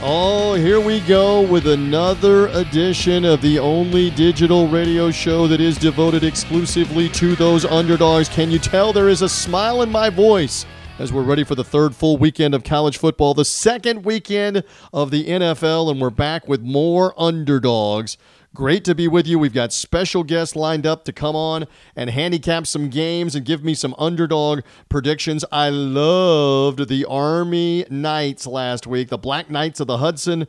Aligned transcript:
Oh, 0.00 0.54
here 0.54 0.78
we 0.78 1.00
go 1.00 1.40
with 1.40 1.66
another 1.66 2.46
edition 2.48 3.24
of 3.24 3.42
the 3.42 3.58
only 3.58 4.10
digital 4.10 4.68
radio 4.68 5.10
show 5.10 5.48
that 5.48 5.60
is 5.60 5.76
devoted 5.76 6.22
exclusively 6.22 7.08
to 7.08 7.34
those 7.34 7.64
underdogs. 7.64 8.28
Can 8.28 8.48
you 8.48 8.60
tell 8.60 8.92
there 8.92 9.08
is 9.08 9.22
a 9.22 9.28
smile 9.28 9.82
in 9.82 9.90
my 9.90 10.08
voice 10.08 10.64
as 11.00 11.12
we're 11.12 11.24
ready 11.24 11.42
for 11.42 11.56
the 11.56 11.64
third 11.64 11.96
full 11.96 12.16
weekend 12.16 12.54
of 12.54 12.62
college 12.62 12.96
football, 12.96 13.34
the 13.34 13.44
second 13.44 14.04
weekend 14.04 14.62
of 14.92 15.10
the 15.10 15.24
NFL, 15.24 15.90
and 15.90 16.00
we're 16.00 16.10
back 16.10 16.46
with 16.46 16.62
more 16.62 17.12
underdogs. 17.20 18.16
Great 18.54 18.82
to 18.84 18.94
be 18.94 19.06
with 19.06 19.26
you. 19.26 19.38
We've 19.38 19.52
got 19.52 19.74
special 19.74 20.24
guests 20.24 20.56
lined 20.56 20.86
up 20.86 21.04
to 21.04 21.12
come 21.12 21.36
on 21.36 21.66
and 21.94 22.08
handicap 22.08 22.66
some 22.66 22.88
games 22.88 23.34
and 23.34 23.44
give 23.44 23.62
me 23.62 23.74
some 23.74 23.94
underdog 23.98 24.60
predictions. 24.88 25.44
I 25.52 25.68
loved 25.68 26.88
the 26.88 27.04
Army 27.04 27.84
Knights 27.90 28.46
last 28.46 28.86
week. 28.86 29.10
The 29.10 29.18
Black 29.18 29.50
Knights 29.50 29.80
of 29.80 29.86
the 29.86 29.98
Hudson 29.98 30.48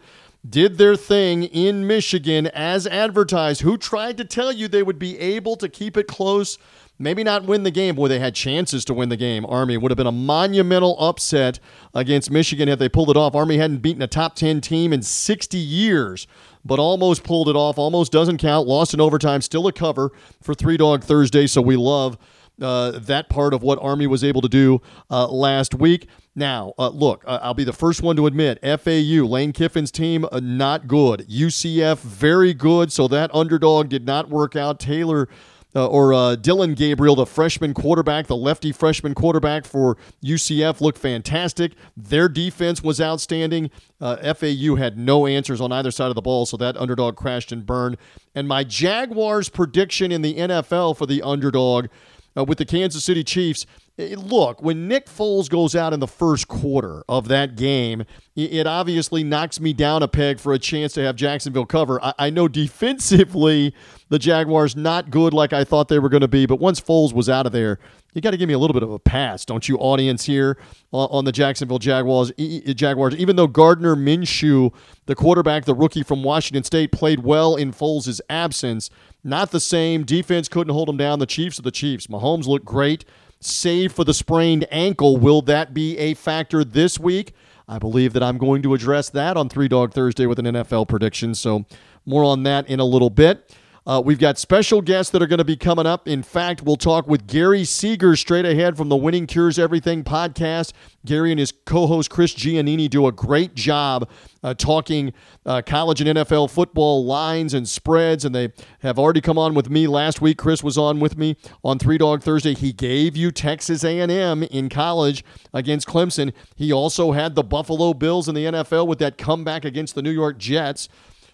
did 0.50 0.78
their 0.78 0.96
thing 0.96 1.44
in 1.44 1.86
Michigan 1.86 2.48
as 2.48 2.88
advertised. 2.88 3.62
Who 3.62 3.78
tried 3.78 4.16
to 4.18 4.26
tell 4.26 4.54
you 4.54 4.70
they 4.70 4.84
would 4.84 4.98
be 4.98 5.20
able 5.20 5.58
to 5.58 5.68
keep 5.68 5.98
it 5.98 6.08
close? 6.08 6.58
Maybe 6.98 7.24
not 7.24 7.46
win 7.46 7.64
the 7.64 7.72
game. 7.72 7.96
Boy, 7.96 8.08
they 8.08 8.20
had 8.20 8.36
chances 8.36 8.84
to 8.86 8.94
win 8.94 9.10
the 9.10 9.18
game. 9.18 9.46
Army 9.46 9.78
would 9.78 9.92
have 9.92 9.98
been 9.98 10.08
a 10.08 10.12
monumental 10.12 10.98
upset 11.00 11.60
against 11.94 12.32
Michigan 12.32 12.68
if 12.70 12.80
they 12.80 12.90
pulled 12.90 13.10
it 13.10 13.18
off. 13.18 13.36
Army 13.36 13.58
hadn't 13.58 13.82
beaten 13.82 14.02
a 14.02 14.08
top 14.08 14.36
10 14.36 14.62
team 14.62 14.92
in 14.94 15.02
60 15.02 15.58
years 15.58 16.28
but 16.64 16.80
almost 16.80 17.24
pulled 17.24 17.50
it 17.50 17.56
off. 17.56 17.78
Almost 17.78 18.12
doesn't 18.12 18.38
count. 18.38 18.68
Lost 18.68 18.94
in 18.94 19.02
overtime. 19.02 19.42
Still 19.42 19.68
a 19.68 19.74
cover 19.74 20.12
for 20.42 20.54
Three 20.54 20.78
Dog 20.78 21.04
Thursday. 21.04 21.48
So 21.48 21.62
we 21.62 21.76
love 21.76 22.18
uh, 22.62 22.92
that 23.00 23.30
part 23.30 23.54
of 23.54 23.64
what 23.64 23.80
Army 23.82 24.08
was 24.08 24.24
able 24.24 24.42
to 24.42 24.50
do 24.50 24.82
uh, 25.10 25.28
last 25.28 25.74
week. 25.74 26.08
Now, 26.36 26.74
uh, 26.78 26.90
look, 26.90 27.24
I'll 27.28 27.54
be 27.54 27.64
the 27.64 27.74
first 27.74 28.02
one 28.02 28.16
to 28.16 28.26
admit 28.28 28.60
FAU, 28.62 29.26
Lane 29.26 29.52
Kiffin's 29.52 29.92
team, 29.92 30.26
uh, 30.32 30.40
not 30.42 30.88
good. 30.88 31.26
UCF, 31.30 32.00
very 32.00 32.54
good. 32.54 32.92
So 32.92 33.08
that 33.10 33.34
underdog 33.34 33.90
did 33.90 34.06
not 34.06 34.30
work 34.30 34.56
out. 34.56 34.80
Taylor 34.80 35.28
uh, 35.76 35.88
or 35.88 36.14
uh, 36.14 36.36
Dillon 36.36 36.74
Gabriel, 36.74 37.16
the 37.16 37.26
freshman 37.26 37.74
quarterback, 37.74 38.28
the 38.28 38.36
lefty 38.36 38.72
freshman 38.72 39.14
quarterback 39.14 39.66
for 39.66 39.98
UCF, 40.24 40.82
looked 40.82 40.98
fantastic. 40.98 41.74
Their 41.96 42.28
defense 42.28 42.82
was 42.82 43.00
outstanding. 43.00 43.70
Uh, 44.02 44.34
FAU 44.34 44.76
had 44.76 44.98
no 44.98 45.28
answers 45.28 45.62
on 45.62 45.72
either 45.72 45.92
side 45.92 46.10
of 46.10 46.16
the 46.16 46.22
ball, 46.22 46.46
so 46.46 46.58
that 46.58 46.76
underdog 46.78 47.16
crashed 47.16 47.52
and 47.52 47.66
burned. 47.66 47.98
And 48.34 48.48
my 48.48 48.64
Jaguars 48.64 49.50
prediction 49.50 50.12
in 50.12 50.22
the 50.22 50.36
NFL 50.36 50.98
for 50.98 51.06
the 51.06 51.22
underdog 51.22 51.88
uh, 52.36 52.44
with 52.44 52.58
the 52.58 52.66
Kansas 52.66 53.04
City 53.04 53.24
Chiefs 53.24 53.66
Eh, 54.00 54.16
look, 54.18 54.62
when 54.62 54.88
Nick 54.88 55.08
Foles 55.08 55.50
goes 55.50 55.76
out 55.76 55.92
in 55.92 56.00
the 56.00 56.08
first 56.08 56.48
quarter 56.48 57.04
of 57.10 57.28
that 57.28 57.58
game, 57.58 58.06
it 58.34 58.66
obviously 58.66 59.26
knocks 59.26 59.60
me 59.60 59.74
down 59.74 60.02
a 60.02 60.08
peg 60.08 60.40
for 60.40 60.54
a 60.54 60.60
chance 60.60 60.94
to 60.94 61.02
have 61.02 61.18
Jacksonville 61.18 61.66
cover. 61.66 62.00
I, 62.02 62.30
know 62.30 62.48
defensively 62.48 63.76
the 64.08 64.18
Jaguars 64.18 64.78
not 64.78 65.10
good 65.10 65.34
like 65.34 65.52
I 65.52 65.66
thought 65.66 65.90
they 65.90 66.00
were 66.00 66.08
going 66.08 66.22
to 66.22 66.30
be, 66.30 66.46
but 66.46 66.62
once 66.62 66.80
Foles 66.80 67.12
was 67.12 67.28
out 67.28 67.46
of 67.46 67.52
there, 67.52 67.78
you 68.14 68.22
got 68.22 68.32
to 68.32 68.38
give 68.38 68.48
me 68.48 68.54
a 68.54 68.58
little 68.58 68.74
bit 68.74 68.84
of 68.84 68.92
a 68.92 69.00
pass, 69.00 69.44
don't 69.44 69.68
you, 69.68 69.78
audience 69.78 70.24
here 70.24 70.58
on 70.94 71.26
the 71.26 71.34
Jacksonville 71.34 71.78
Jaguars? 71.78 72.32
Jaguars, 72.74 73.16
even 73.18 73.36
though 73.36 73.48
Gardner 73.48 73.98
Minshew, 73.98 74.74
the 75.08 75.16
quarterback, 75.16 75.66
the 75.66 75.76
rookie 75.76 76.04
from 76.04 76.24
Washington 76.24 76.64
State, 76.64 76.94
played 76.94 77.20
well 77.24 77.58
in 77.58 77.74
Foles' 77.74 78.22
absence, 78.30 78.90
not 79.26 79.52
the 79.52 79.60
same. 79.60 80.06
Defense 80.06 80.48
couldn't 80.48 80.74
hold 80.74 80.88
him 80.88 80.98
down. 80.98 81.20
The 81.20 81.26
Chiefs 81.26 81.60
are 81.60 81.64
the 81.64 81.72
Chiefs. 81.72 82.08
Mahomes 82.08 82.48
looked 82.48 82.66
great 82.66 83.04
save 83.42 83.92
for 83.94 84.04
the 84.04 84.14
sprained 84.14 84.66
ankle. 84.72 85.18
Will 85.18 85.42
that 85.44 85.74
be 85.74 85.98
a 85.98 86.14
factor 86.14 86.64
this 86.64 87.00
week? 87.00 87.34
I 87.68 87.78
believe 87.78 88.14
that 88.14 88.24
I'm 88.24 88.38
going 88.38 88.62
to 88.64 88.74
address 88.74 89.10
that 89.12 89.38
on 89.38 89.48
Three 89.48 89.68
Dog 89.68 89.94
Thursday 89.94 90.26
with 90.26 90.40
an 90.40 90.46
NFL 90.46 90.88
prediction. 90.88 91.36
So, 91.36 91.66
more 92.06 92.24
on 92.24 92.44
that 92.44 92.68
in 92.68 92.80
a 92.80 92.86
little 92.86 93.12
bit. 93.12 93.56
Uh, 93.90 94.00
we've 94.00 94.20
got 94.20 94.38
special 94.38 94.84
guests 94.84 95.12
that 95.12 95.20
are 95.20 95.26
going 95.26 95.40
to 95.40 95.44
be 95.44 95.56
coming 95.56 95.88
up. 95.88 96.08
In 96.08 96.22
fact, 96.22 96.62
we'll 96.62 96.76
talk 96.76 97.08
with 97.08 97.26
Gary 97.26 97.64
Seeger 97.64 98.16
straight 98.16 98.46
ahead 98.46 98.78
from 98.78 98.88
the 98.88 98.96
Winning 98.96 99.26
Cures 99.26 99.58
Everything 99.58 100.04
podcast. 100.04 100.74
Gary 101.08 101.32
and 101.32 101.40
his 101.40 101.52
co 101.66 101.88
host 101.88 102.12
Chris 102.12 102.36
Giannini 102.36 102.88
do 102.88 103.08
a 103.08 103.12
great 103.12 103.56
job 103.56 104.08
uh, 104.44 104.54
talking 104.54 105.12
uh, 105.44 105.64
college 105.66 106.02
and 106.02 106.20
NFL 106.20 106.52
football 106.52 107.04
lines 107.04 107.56
and 107.56 107.68
spreads, 107.68 108.26
and 108.26 108.36
they 108.36 108.54
have 108.82 109.00
already 109.00 109.22
come 109.22 109.40
on 109.40 109.56
with 109.56 109.72
me 109.72 109.88
last 109.88 110.22
week. 110.22 110.38
Chris 110.38 110.64
was 110.64 110.78
on 110.78 111.00
with 111.00 111.18
me 111.18 111.36
on 111.64 111.80
Three 111.80 111.98
Dog 111.98 112.22
Thursday. 112.22 112.54
He 112.54 112.72
gave 112.72 113.18
you 113.18 113.32
Texas 113.32 113.84
A&M 113.84 114.44
in 114.44 114.70
college 114.70 115.24
against 115.52 115.88
Clemson. 115.88 116.32
He 116.56 116.72
also 116.72 117.14
had 117.14 117.34
the 117.34 117.44
Buffalo 117.44 117.96
Bills 117.96 118.30
in 118.30 118.36
the 118.36 118.46
NFL 118.46 118.86
with 118.86 119.00
that 119.00 119.18
comeback 119.18 119.66
against 119.66 119.96
the 119.96 120.04
New 120.04 120.12
York 120.12 120.38
Jets. 120.38 120.90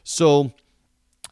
So 0.06 0.54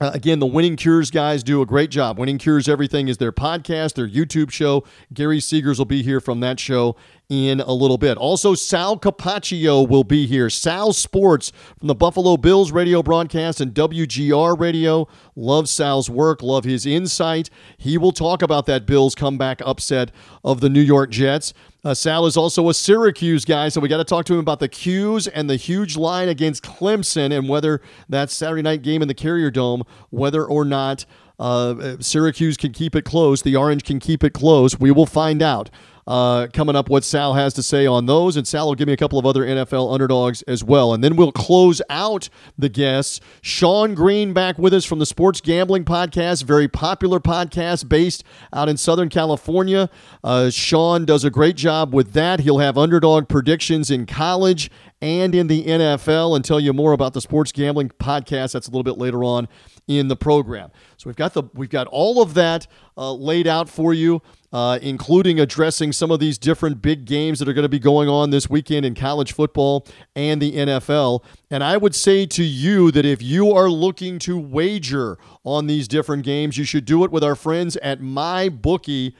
uh, 0.03 0.11
again, 0.13 0.39
the 0.39 0.45
Winning 0.45 0.75
Cures 0.75 1.09
guys 1.09 1.43
do 1.43 1.61
a 1.61 1.65
great 1.65 1.89
job. 1.89 2.19
Winning 2.19 2.37
Cures 2.37 2.67
Everything 2.67 3.07
is 3.07 3.19
their 3.19 3.31
podcast, 3.31 3.93
their 3.93 4.07
YouTube 4.07 4.51
show. 4.51 4.83
Gary 5.13 5.39
Seegers 5.39 5.77
will 5.77 5.85
be 5.85 6.03
here 6.03 6.19
from 6.19 6.41
that 6.41 6.59
show 6.59 6.97
in 7.33 7.59
a 7.61 7.73
little 7.73 7.97
bit. 7.97 8.15
Also, 8.17 8.53
Sal 8.53 8.97
Capaccio 8.97 9.87
will 9.87 10.03
be 10.03 10.27
here. 10.27 10.49
Sal 10.49 10.93
Sports 10.93 11.51
from 11.79 11.87
the 11.87 11.95
Buffalo 11.95 12.37
Bills 12.37 12.71
radio 12.71 13.01
broadcast 13.01 13.59
and 13.59 13.73
WGR 13.73 14.59
radio. 14.59 15.07
Love 15.35 15.67
Sal's 15.67 16.09
work, 16.09 16.43
love 16.43 16.63
his 16.63 16.85
insight. 16.85 17.49
He 17.77 17.97
will 17.97 18.11
talk 18.11 18.43
about 18.43 18.67
that 18.67 18.85
Bills 18.85 19.15
comeback 19.15 19.61
upset 19.65 20.11
of 20.43 20.61
the 20.61 20.69
New 20.69 20.81
York 20.81 21.09
Jets. 21.09 21.53
Uh, 21.83 21.93
Sal 21.93 22.27
is 22.27 22.37
also 22.37 22.69
a 22.69 22.73
Syracuse 22.73 23.43
guy, 23.45 23.67
so 23.69 23.81
we 23.81 23.89
got 23.89 23.97
to 23.97 24.05
talk 24.05 24.25
to 24.25 24.33
him 24.33 24.39
about 24.39 24.59
the 24.59 24.69
'Cuse 24.69 25.27
and 25.27 25.49
the 25.49 25.55
huge 25.55 25.97
line 25.97 26.29
against 26.29 26.63
Clemson 26.63 27.35
and 27.35 27.49
whether 27.49 27.81
that 28.07 28.29
Saturday 28.29 28.61
night 28.61 28.83
game 28.83 29.01
in 29.01 29.07
the 29.07 29.13
Carrier 29.13 29.49
Dome, 29.49 29.83
whether 30.11 30.45
or 30.45 30.63
not 30.63 31.05
uh, 31.39 31.97
Syracuse 31.99 32.57
can 32.57 32.71
keep 32.71 32.95
it 32.95 33.03
close, 33.03 33.41
the 33.41 33.55
Orange 33.55 33.83
can 33.83 33.99
keep 33.99 34.23
it 34.23 34.33
close. 34.33 34.79
We 34.79 34.91
will 34.91 35.07
find 35.07 35.41
out 35.41 35.69
uh, 36.07 36.47
coming 36.53 36.75
up 36.75 36.89
what 36.89 37.03
Sal 37.03 37.33
has 37.33 37.53
to 37.55 37.63
say 37.63 37.85
on 37.85 38.05
those. 38.05 38.37
And 38.37 38.47
Sal 38.47 38.67
will 38.67 38.75
give 38.75 38.87
me 38.87 38.93
a 38.93 38.97
couple 38.97 39.19
of 39.19 39.25
other 39.25 39.43
NFL 39.43 39.93
underdogs 39.93 40.41
as 40.43 40.63
well. 40.63 40.93
And 40.93 41.03
then 41.03 41.15
we'll 41.15 41.31
close 41.31 41.81
out 41.89 42.29
the 42.57 42.69
guests. 42.69 43.19
Sean 43.41 43.93
Green 43.93 44.33
back 44.33 44.57
with 44.57 44.73
us 44.73 44.85
from 44.85 44.99
the 44.99 45.05
Sports 45.05 45.41
Gambling 45.41 45.85
Podcast, 45.85 46.43
very 46.43 46.67
popular 46.67 47.19
podcast 47.19 47.87
based 47.87 48.23
out 48.53 48.69
in 48.69 48.77
Southern 48.77 49.09
California. 49.09 49.89
Uh, 50.23 50.49
Sean 50.49 51.05
does 51.05 51.23
a 51.23 51.29
great 51.29 51.55
job 51.55 51.93
with 51.93 52.13
that. 52.13 52.41
He'll 52.41 52.59
have 52.59 52.77
underdog 52.77 53.27
predictions 53.29 53.89
in 53.89 54.05
college 54.05 54.69
and 55.03 55.35
in 55.35 55.47
the 55.47 55.65
NFL 55.65 56.35
and 56.35 56.45
tell 56.45 56.61
you 56.61 56.71
more 56.71 56.93
about 56.93 57.13
the 57.13 57.19
Sports 57.19 57.51
Gambling 57.51 57.89
Podcast. 57.89 58.53
That's 58.53 58.67
a 58.67 58.71
little 58.71 58.83
bit 58.83 58.97
later 58.97 59.23
on 59.23 59.49
in 59.85 60.07
the 60.07 60.15
program. 60.15 60.71
So 60.95 61.09
we've 61.09 61.17
got 61.17 61.33
the 61.33 61.43
we've 61.53 61.69
got 61.69 61.87
all 61.87 62.21
of 62.21 62.33
that 62.35 62.67
uh, 62.97 63.13
laid 63.13 63.45
out 63.45 63.67
for 63.67 63.93
you 63.93 64.21
uh, 64.53 64.77
including 64.83 65.39
addressing 65.39 65.91
some 65.91 66.11
of 66.11 66.19
these 66.19 66.37
different 66.37 66.79
big 66.79 67.05
games 67.05 67.39
that 67.39 67.49
are 67.49 67.53
going 67.53 67.63
to 67.63 67.69
be 67.69 67.79
going 67.79 68.07
on 68.07 68.29
this 68.29 68.47
weekend 68.47 68.85
in 68.85 68.93
college 68.93 69.33
football 69.33 69.85
and 70.15 70.39
the 70.39 70.51
NFL. 70.51 71.23
And 71.49 71.63
I 71.63 71.75
would 71.75 71.95
say 71.95 72.27
to 72.27 72.43
you 72.43 72.91
that 72.91 73.03
if 73.03 73.21
you 73.21 73.51
are 73.51 73.67
looking 73.67 74.19
to 74.19 74.37
wager 74.37 75.17
on 75.43 75.65
these 75.65 75.87
different 75.87 76.23
games, 76.23 76.55
you 76.55 76.65
should 76.65 76.85
do 76.85 77.03
it 77.03 77.09
with 77.09 77.23
our 77.23 77.35
friends 77.35 77.77
at 77.77 77.99
MyBookie. 77.99 79.15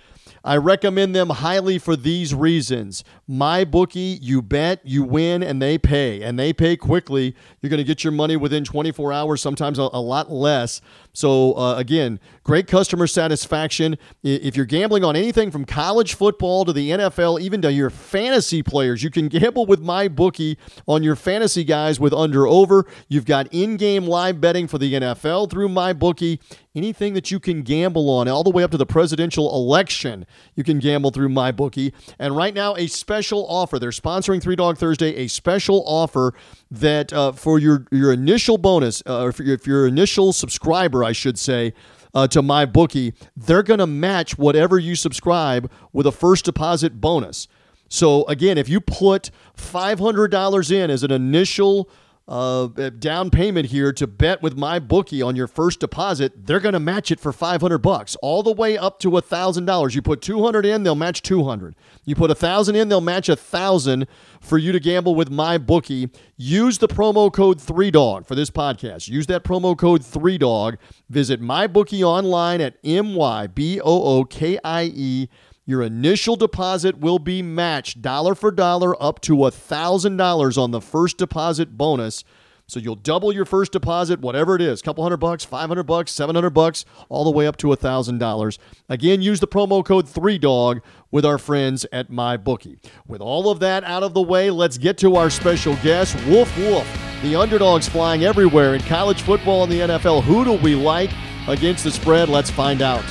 I 0.46 0.58
recommend 0.58 1.16
them 1.16 1.30
highly 1.30 1.78
for 1.78 1.96
these 1.96 2.36
reasons. 2.36 3.06
My 3.28 3.64
bookie, 3.64 4.20
you 4.22 4.42
bet, 4.42 4.82
you 4.84 5.04
win, 5.04 5.42
and 5.42 5.62
they 5.62 5.78
pay, 5.78 6.22
and 6.22 6.38
they 6.38 6.52
pay 6.52 6.76
quickly. 6.76 7.34
You're 7.62 7.70
going 7.70 7.78
to 7.78 7.86
get 7.86 8.04
your 8.04 8.12
money 8.12 8.36
within 8.36 8.66
24 8.66 9.14
hours, 9.14 9.42
sometimes 9.42 9.80
a, 9.80 9.84
a 9.94 10.02
lot 10.02 10.30
less. 10.30 10.82
So, 11.14 11.54
uh, 11.54 11.76
again, 11.76 12.20
great 12.44 12.66
customer 12.66 13.06
satisfaction. 13.06 14.00
If 14.24 14.56
you're 14.56 14.66
gambling 14.66 15.04
on 15.04 15.16
anything 15.16 15.52
from 15.52 15.64
college 15.64 16.16
football 16.16 16.66
to 16.66 16.74
the 16.74 16.90
NFL, 16.90 17.40
even 17.40 17.62
to 17.62 17.72
your 17.72 17.92
fantasy 17.92 18.64
players, 18.64 19.04
you 19.04 19.12
can 19.12 19.28
gamble 19.28 19.68
with 19.68 19.80
my 19.80 20.08
bookie 20.08 20.58
on 20.88 21.04
your 21.04 21.16
fantasy 21.16 21.64
guys 21.64 22.00
with 22.00 22.14
under 22.14 22.48
over. 22.48 22.88
You've 23.08 23.26
got 23.26 23.48
in 23.52 23.78
game 23.78 24.06
live 24.06 24.42
betting 24.42 24.68
for 24.68 24.80
the 24.80 24.92
NFL 24.94 25.52
through 25.52 25.70
my 25.70 25.94
bookie. 25.94 26.40
Anything 26.76 27.14
that 27.14 27.30
you 27.30 27.40
can 27.40 27.62
gamble 27.62 28.10
on, 28.10 28.28
all 28.28 28.44
the 28.44 28.50
way 28.50 28.64
up 28.64 28.72
to 28.72 28.78
the 28.78 28.86
presidential 28.86 29.54
election, 29.54 30.26
you 30.56 30.64
can 30.64 30.80
gamble 30.80 31.12
through 31.12 31.30
my 31.30 31.52
bookie. 31.52 31.94
And 32.18 32.36
right 32.36 32.56
now, 32.56 32.76
a 32.76 32.88
special 32.88 33.46
offer. 33.48 33.78
They're 33.78 33.92
sponsoring 33.92 34.42
Three 34.42 34.56
Dog 34.56 34.80
Thursday, 34.80 35.16
a 35.18 35.28
special 35.28 35.84
offer 35.86 36.34
that 36.72 37.14
uh, 37.14 37.34
for 37.34 37.60
your, 37.60 37.86
your 37.92 38.12
initial 38.12 38.58
bonus, 38.58 39.04
uh, 39.06 39.32
for 39.32 39.44
your, 39.44 39.54
if 39.54 39.68
your 39.68 39.86
initial 39.86 40.34
subscriber, 40.34 41.03
I 41.04 41.12
should 41.12 41.38
say, 41.38 41.74
uh, 42.14 42.28
to 42.28 42.42
my 42.42 42.66
bookie, 42.66 43.14
they're 43.36 43.64
going 43.64 43.80
to 43.80 43.88
match 43.88 44.38
whatever 44.38 44.78
you 44.78 44.96
subscribe 44.96 45.72
with 45.92 46.06
a 46.06 46.12
first 46.12 46.46
deposit 46.46 47.02
bonus. 47.02 47.48
So 47.90 48.26
again, 48.26 48.58
if 48.58 48.70
you 48.70 48.82
put 48.82 49.30
$500 49.58 50.72
in 50.72 50.90
as 50.90 51.04
an 51.04 51.12
initial 51.12 51.90
uh, 52.28 52.68
down 53.00 53.30
payment 53.30 53.68
here 53.68 53.92
to 53.92 54.08
bet 54.08 54.42
with 54.42 54.58
my 54.58 54.80
bookie 54.80 55.22
on 55.22 55.36
your 55.36 55.48
first 55.48 55.80
deposit, 55.80 56.46
they're 56.46 56.60
going 56.60 56.74
to 56.74 56.80
match 56.80 57.12
it 57.12 57.20
for 57.20 57.34
500 57.34 57.78
bucks, 57.80 58.16
all 58.22 58.44
the 58.44 58.54
way 58.54 58.78
up 58.78 59.00
to 59.00 59.12
$1,000. 59.12 59.96
You 59.96 60.02
put 60.02 60.22
200 60.22 60.66
in, 60.66 60.84
they'll 60.84 60.96
match 60.96 61.22
200. 61.22 61.76
You 62.06 62.16
put 62.16 62.30
1000 62.30 62.76
in, 62.76 62.90
they'll 62.90 63.02
match 63.02 63.28
1000 63.28 64.08
for 64.44 64.58
you 64.58 64.72
to 64.72 64.80
gamble 64.80 65.16
with 65.16 65.32
my 65.32 65.58
bookie. 65.58 66.10
Use 66.38 66.78
the 66.78 66.88
promo 66.88 67.32
code 67.34 67.60
3dog 67.60 68.28
for 68.28 68.36
this 68.36 68.50
podcast. 68.50 69.08
Use 69.08 69.26
that 69.28 69.44
promo 69.44 69.78
code 69.78 70.02
3dog. 70.02 70.78
Visit 71.10 71.42
my 71.42 71.66
bookie 71.66 72.04
online 72.04 72.62
at 72.62 72.78
M 72.84 73.16
Y 73.16 73.48
B 73.48 73.80
O 73.82 74.20
O 74.20 74.26
K 74.26 74.60
I 74.64 74.84
E 74.84 75.30
your 75.66 75.82
initial 75.82 76.36
deposit 76.36 77.00
will 77.00 77.20
be 77.20 77.42
matched 77.42 78.02
dollar 78.02 78.36
for 78.36 78.52
dollar 78.52 79.02
up 79.02 79.22
to 79.22 79.34
$1,000 79.36 80.58
on 80.58 80.72
the 80.72 80.82
first 80.82 81.18
deposit 81.18 81.78
bonus. 81.78 82.26
So 82.68 82.80
you'll 82.80 82.96
double 82.96 83.34
your 83.34 83.46
first 83.46 83.72
deposit, 83.72 84.22
whatever 84.22 84.56
it 84.56 84.62
is, 84.62 84.82
couple 84.82 85.04
hundred 85.04 85.18
bucks, 85.18 85.44
500 85.44 85.84
bucks, 85.84 86.12
700 86.12 86.50
bucks, 86.52 86.86
all 87.10 87.24
the 87.24 87.32
way 87.32 87.46
up 87.46 87.58
to 87.58 87.68
$1,000. 87.68 88.58
Again, 88.90 89.22
use 89.22 89.40
the 89.40 89.48
promo 89.48 89.84
code 89.84 90.06
3DOG 90.08 90.82
with 91.12 91.26
our 91.26 91.38
friends 91.38 91.86
at 91.92 92.10
MyBookie. 92.10 92.78
With 93.06 93.22
all 93.22 93.50
of 93.50 93.60
that 93.60 93.84
out 93.84 94.04
of 94.04 94.14
the 94.14 94.22
way, 94.22 94.50
let's 94.50 94.78
get 94.78 94.98
to 95.00 95.16
our 95.16 95.30
special 95.30 95.76
guest, 95.84 96.16
Wolf 96.26 96.58
Wolf. 96.58 96.88
The 97.22 97.36
underdogs 97.36 97.88
flying 97.88 98.24
everywhere 98.24 98.76
in 98.76 98.82
college 98.82 99.22
football 99.22 99.64
and 99.64 99.72
the 99.72 99.80
NFL. 99.80 100.24
Who 100.24 100.44
do 100.44 100.54
we 100.54 100.76
like 100.76 101.12
against 101.48 101.84
the 101.84 101.92
spread? 101.92 102.30
Let's 102.30 102.50
find 102.50 102.82
out. 102.82 103.04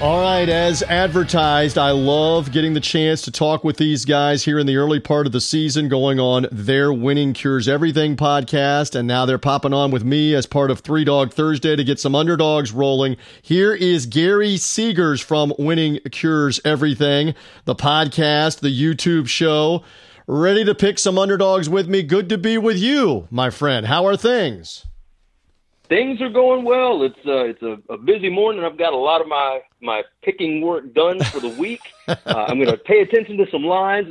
All 0.00 0.20
right, 0.20 0.48
as 0.48 0.84
advertised, 0.84 1.76
I 1.76 1.90
love 1.90 2.52
getting 2.52 2.72
the 2.72 2.80
chance 2.80 3.20
to 3.22 3.32
talk 3.32 3.64
with 3.64 3.78
these 3.78 4.04
guys 4.04 4.44
here 4.44 4.60
in 4.60 4.68
the 4.68 4.76
early 4.76 5.00
part 5.00 5.26
of 5.26 5.32
the 5.32 5.40
season, 5.40 5.88
going 5.88 6.20
on 6.20 6.46
their 6.52 6.92
Winning 6.92 7.32
Cures 7.32 7.66
Everything 7.66 8.14
podcast. 8.14 8.94
And 8.94 9.08
now 9.08 9.26
they're 9.26 9.38
popping 9.38 9.72
on 9.72 9.90
with 9.90 10.04
me 10.04 10.36
as 10.36 10.46
part 10.46 10.70
of 10.70 10.78
Three 10.78 11.02
Dog 11.02 11.32
Thursday 11.32 11.74
to 11.74 11.82
get 11.82 11.98
some 11.98 12.14
underdogs 12.14 12.70
rolling. 12.70 13.16
Here 13.42 13.74
is 13.74 14.06
Gary 14.06 14.54
Seegers 14.54 15.20
from 15.20 15.52
Winning 15.58 15.98
Cures 16.12 16.60
Everything, 16.64 17.34
the 17.64 17.74
podcast, 17.74 18.60
the 18.60 18.68
YouTube 18.68 19.26
show. 19.26 19.82
Ready 20.28 20.64
to 20.64 20.76
pick 20.76 21.00
some 21.00 21.18
underdogs 21.18 21.68
with 21.68 21.88
me? 21.88 22.04
Good 22.04 22.28
to 22.28 22.38
be 22.38 22.56
with 22.56 22.78
you, 22.78 23.26
my 23.32 23.50
friend. 23.50 23.86
How 23.86 24.06
are 24.06 24.16
things? 24.16 24.86
Things 25.88 26.20
are 26.20 26.28
going 26.28 26.64
well. 26.64 27.02
It's 27.02 27.18
uh, 27.26 27.44
it's 27.44 27.62
a, 27.62 27.78
a, 27.92 27.96
busy 27.96 28.28
morning. 28.28 28.64
I've 28.64 28.78
got 28.78 28.92
a 28.92 28.96
lot 28.96 29.20
of 29.20 29.28
my 29.28 29.60
my 29.80 30.02
picking 30.22 30.60
work 30.60 30.92
done 30.94 31.20
for 31.24 31.40
the 31.40 31.48
week. 31.48 31.80
uh, 32.08 32.14
I'm 32.26 32.58
going 32.58 32.70
to 32.70 32.76
pay 32.76 33.00
attention 33.00 33.36
to 33.38 33.50
some 33.50 33.64
lines. 33.64 34.08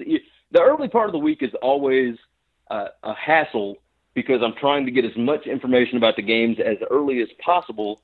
The 0.52 0.62
early 0.62 0.88
part 0.88 1.08
of 1.08 1.14
the 1.14 1.20
week 1.20 1.44
is 1.44 1.54
always 1.62 2.18
uh, 2.70 2.88
a 3.04 3.14
hassle 3.14 3.78
because 4.14 4.42
I'm 4.42 4.54
trying 4.56 4.86
to 4.86 4.92
get 4.92 5.06
as 5.06 5.16
much 5.16 5.46
information 5.46 5.98
about 5.98 6.16
the 6.16 6.22
games 6.22 6.58
as 6.60 6.78
early 6.90 7.22
as 7.22 7.30
possible, 7.44 8.02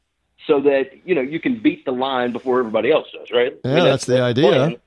so 0.47 0.61
that 0.61 0.91
you 1.05 1.15
know 1.15 1.21
you 1.21 1.39
can 1.39 1.61
beat 1.61 1.85
the 1.85 1.91
line 1.91 2.31
before 2.31 2.59
everybody 2.59 2.91
else 2.91 3.07
does. 3.13 3.31
Right? 3.31 3.57
Yeah, 3.63 3.71
I 3.71 3.75
mean, 3.75 3.83
that's, 3.83 4.05
that's, 4.05 4.17
the 4.17 4.21
idea. 4.21 4.77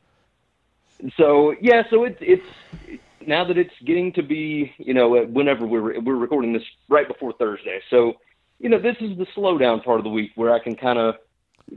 So 1.17 1.55
yeah, 1.61 1.83
so 1.91 2.05
it's 2.05 2.19
it's 2.21 2.47
now 3.27 3.45
that 3.45 3.59
it's 3.59 3.75
getting 3.85 4.13
to 4.13 4.23
be 4.23 4.73
you 4.79 4.95
know 4.95 5.25
whenever 5.25 5.67
we're 5.67 6.01
we're 6.01 6.17
recording 6.17 6.53
this 6.53 6.63
right 6.89 7.09
before 7.09 7.33
Thursday, 7.33 7.81
so 7.91 8.15
you 8.59 8.69
know, 8.69 8.81
this 8.81 8.97
is 9.01 9.17
the 9.19 9.27
slowdown 9.37 9.85
part 9.85 9.99
of 9.99 10.05
the 10.05 10.11
week 10.11 10.33
where 10.35 10.53
I 10.53 10.59
can 10.59 10.77
kind 10.77 10.99
of 10.99 11.17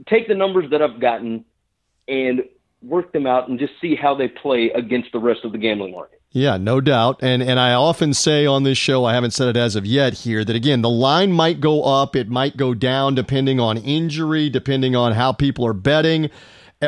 take 0.08 0.28
the 0.28 0.34
numbers 0.34 0.70
that 0.70 0.82
I've 0.82 1.00
gotten 1.00 1.44
and 2.08 2.42
work 2.82 3.12
them 3.12 3.26
out 3.26 3.48
and 3.48 3.58
just 3.58 3.72
see 3.80 3.94
how 3.94 4.14
they 4.14 4.28
play 4.28 4.70
against 4.74 5.12
the 5.12 5.18
rest 5.18 5.40
of 5.44 5.52
the 5.52 5.58
gambling 5.58 5.92
market. 5.92 6.20
Yeah, 6.32 6.58
no 6.58 6.80
doubt. 6.80 7.18
And 7.22 7.42
and 7.42 7.58
I 7.58 7.74
often 7.74 8.14
say 8.14 8.46
on 8.46 8.62
this 8.62 8.78
show, 8.78 9.04
I 9.04 9.14
haven't 9.14 9.32
said 9.32 9.48
it 9.48 9.56
as 9.56 9.74
of 9.74 9.84
yet 9.84 10.14
here, 10.14 10.44
that 10.44 10.54
again, 10.54 10.80
the 10.80 10.88
line 10.88 11.32
might 11.32 11.60
go 11.60 11.82
up, 11.82 12.14
it 12.14 12.28
might 12.28 12.56
go 12.56 12.72
down 12.72 13.16
depending 13.16 13.58
on 13.58 13.76
injury, 13.76 14.48
depending 14.48 14.94
on 14.94 15.12
how 15.12 15.32
people 15.32 15.66
are 15.66 15.72
betting 15.72 16.30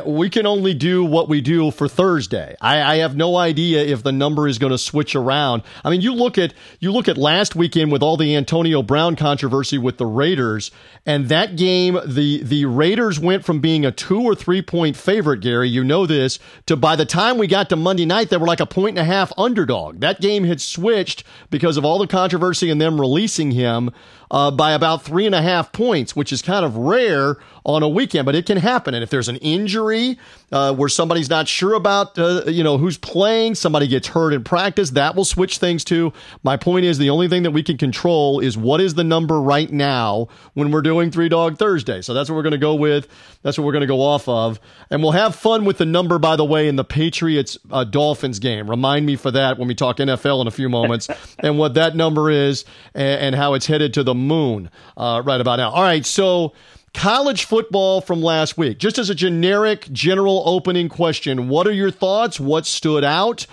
we 0.06 0.30
can 0.30 0.46
only 0.46 0.72
do 0.72 1.04
what 1.04 1.28
we 1.28 1.42
do 1.42 1.70
for 1.70 1.86
Thursday. 1.86 2.56
I, 2.62 2.80
I 2.80 2.96
have 2.96 3.14
no 3.14 3.36
idea 3.36 3.84
if 3.84 4.02
the 4.02 4.10
number 4.10 4.48
is 4.48 4.58
going 4.58 4.70
to 4.70 4.78
switch 4.78 5.14
around. 5.14 5.62
I 5.84 5.90
mean, 5.90 6.00
you 6.00 6.14
look 6.14 6.38
at 6.38 6.54
you 6.80 6.90
look 6.90 7.08
at 7.08 7.18
last 7.18 7.54
weekend 7.54 7.92
with 7.92 8.02
all 8.02 8.16
the 8.16 8.34
Antonio 8.34 8.82
Brown 8.82 9.16
controversy 9.16 9.76
with 9.76 9.98
the 9.98 10.06
Raiders, 10.06 10.70
and 11.04 11.28
that 11.28 11.56
game, 11.56 11.98
the 12.06 12.42
the 12.42 12.64
Raiders 12.64 13.20
went 13.20 13.44
from 13.44 13.60
being 13.60 13.84
a 13.84 13.92
two 13.92 14.22
or 14.22 14.34
three 14.34 14.62
point 14.62 14.96
favorite, 14.96 15.40
Gary, 15.40 15.68
you 15.68 15.84
know 15.84 16.06
this, 16.06 16.38
to 16.64 16.74
by 16.74 16.96
the 16.96 17.04
time 17.04 17.36
we 17.36 17.46
got 17.46 17.68
to 17.68 17.76
Monday 17.76 18.06
night, 18.06 18.30
they 18.30 18.38
were 18.38 18.46
like 18.46 18.60
a 18.60 18.66
point 18.66 18.96
and 18.96 19.06
a 19.06 19.12
half 19.12 19.30
underdog. 19.36 20.00
That 20.00 20.22
game 20.22 20.44
had 20.44 20.62
switched 20.62 21.22
because 21.50 21.76
of 21.76 21.84
all 21.84 21.98
the 21.98 22.06
controversy 22.06 22.70
and 22.70 22.80
them 22.80 22.98
releasing 22.98 23.50
him 23.50 23.90
uh, 24.30 24.50
by 24.50 24.72
about 24.72 25.02
three 25.02 25.26
and 25.26 25.34
a 25.34 25.42
half 25.42 25.70
points, 25.70 26.16
which 26.16 26.32
is 26.32 26.40
kind 26.40 26.64
of 26.64 26.76
rare 26.76 27.36
on 27.64 27.82
a 27.82 27.88
weekend, 27.88 28.26
but 28.26 28.34
it 28.34 28.46
can 28.46 28.56
happen. 28.56 28.94
And 28.94 29.02
if 29.02 29.10
there's 29.10 29.28
an 29.28 29.36
injury 29.36 30.18
uh, 30.50 30.74
where 30.74 30.88
somebody's 30.88 31.30
not 31.30 31.46
sure 31.46 31.74
about, 31.74 32.18
uh, 32.18 32.44
you 32.46 32.64
know, 32.64 32.76
who's 32.76 32.98
playing, 32.98 33.54
somebody 33.54 33.86
gets 33.86 34.08
hurt 34.08 34.32
in 34.32 34.42
practice, 34.42 34.90
that 34.90 35.14
will 35.14 35.24
switch 35.24 35.58
things 35.58 35.84
too. 35.84 36.12
My 36.42 36.56
point 36.56 36.84
is 36.84 36.98
the 36.98 37.10
only 37.10 37.28
thing 37.28 37.44
that 37.44 37.52
we 37.52 37.62
can 37.62 37.78
control 37.78 38.40
is 38.40 38.58
what 38.58 38.80
is 38.80 38.94
the 38.94 39.04
number 39.04 39.40
right 39.40 39.70
now 39.70 40.28
when 40.54 40.70
we're 40.70 40.82
doing 40.82 41.10
Three 41.10 41.28
Dog 41.28 41.58
Thursday. 41.58 42.02
So 42.02 42.14
that's 42.14 42.28
what 42.28 42.36
we're 42.36 42.42
going 42.42 42.52
to 42.52 42.58
go 42.58 42.74
with. 42.74 43.08
That's 43.42 43.58
what 43.58 43.64
we're 43.64 43.72
going 43.72 43.82
to 43.82 43.86
go 43.86 44.00
off 44.00 44.28
of. 44.28 44.58
And 44.90 45.02
we'll 45.02 45.12
have 45.12 45.34
fun 45.34 45.64
with 45.64 45.78
the 45.78 45.86
number, 45.86 46.18
by 46.18 46.36
the 46.36 46.44
way, 46.44 46.68
in 46.68 46.76
the 46.76 46.84
Patriots 46.84 47.58
uh, 47.70 47.84
Dolphins 47.84 48.38
game. 48.38 48.68
Remind 48.68 49.06
me 49.06 49.16
for 49.16 49.30
that 49.30 49.58
when 49.58 49.68
we 49.68 49.74
talk 49.74 49.98
NFL 49.98 50.40
in 50.40 50.46
a 50.46 50.52
few 50.52 50.68
moments 50.68 51.08
and 51.38 51.58
what 51.58 51.74
that 51.74 51.94
number 51.94 52.30
is 52.30 52.64
and, 52.94 53.20
and 53.20 53.34
how 53.34 53.54
it's 53.54 53.66
headed 53.66 53.94
to 53.94 54.02
the 54.02 54.14
moon 54.14 54.70
uh, 54.96 55.22
right 55.24 55.40
about 55.40 55.56
now. 55.56 55.70
All 55.70 55.82
right, 55.82 56.04
so 56.04 56.52
college 56.94 57.44
football 57.44 58.00
from 58.00 58.22
last 58.22 58.56
week. 58.56 58.78
Just 58.78 58.98
as 58.98 59.10
a 59.10 59.14
generic, 59.14 59.88
general 59.92 60.42
opening 60.46 60.88
question, 60.88 61.48
what 61.48 61.66
are 61.66 61.72
your 61.72 61.90
thoughts? 61.90 62.38
What 62.38 62.66
stood 62.66 63.04
out? 63.04 63.46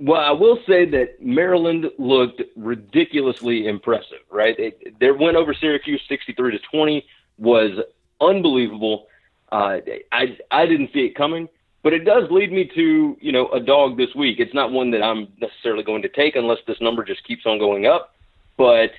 Well, 0.00 0.20
I 0.20 0.30
will 0.30 0.58
say 0.66 0.84
that 0.90 1.20
Maryland 1.20 1.86
looked 1.98 2.42
ridiculously 2.56 3.66
impressive, 3.66 4.20
right? 4.30 4.56
It, 4.58 4.98
their 5.00 5.14
win 5.14 5.34
over 5.34 5.54
Syracuse 5.54 6.00
63 6.08 6.52
to 6.52 6.58
20 6.70 7.04
was 7.36 7.72
unbelievable. 8.20 9.08
Uh, 9.50 9.78
I 10.12 10.36
I 10.50 10.66
didn't 10.66 10.92
see 10.92 11.00
it 11.00 11.16
coming, 11.16 11.48
but 11.82 11.92
it 11.92 12.04
does 12.04 12.30
lead 12.30 12.52
me 12.52 12.70
to 12.74 13.16
you 13.20 13.32
know 13.32 13.48
a 13.48 13.58
dog 13.58 13.96
this 13.96 14.14
week. 14.14 14.38
It's 14.38 14.54
not 14.54 14.70
one 14.70 14.90
that 14.92 15.02
I'm 15.02 15.28
necessarily 15.40 15.82
going 15.82 16.02
to 16.02 16.08
take 16.08 16.36
unless 16.36 16.58
this 16.66 16.80
number 16.80 17.02
just 17.02 17.26
keeps 17.26 17.46
on 17.46 17.58
going 17.58 17.86
up. 17.86 18.14
But 18.56 18.92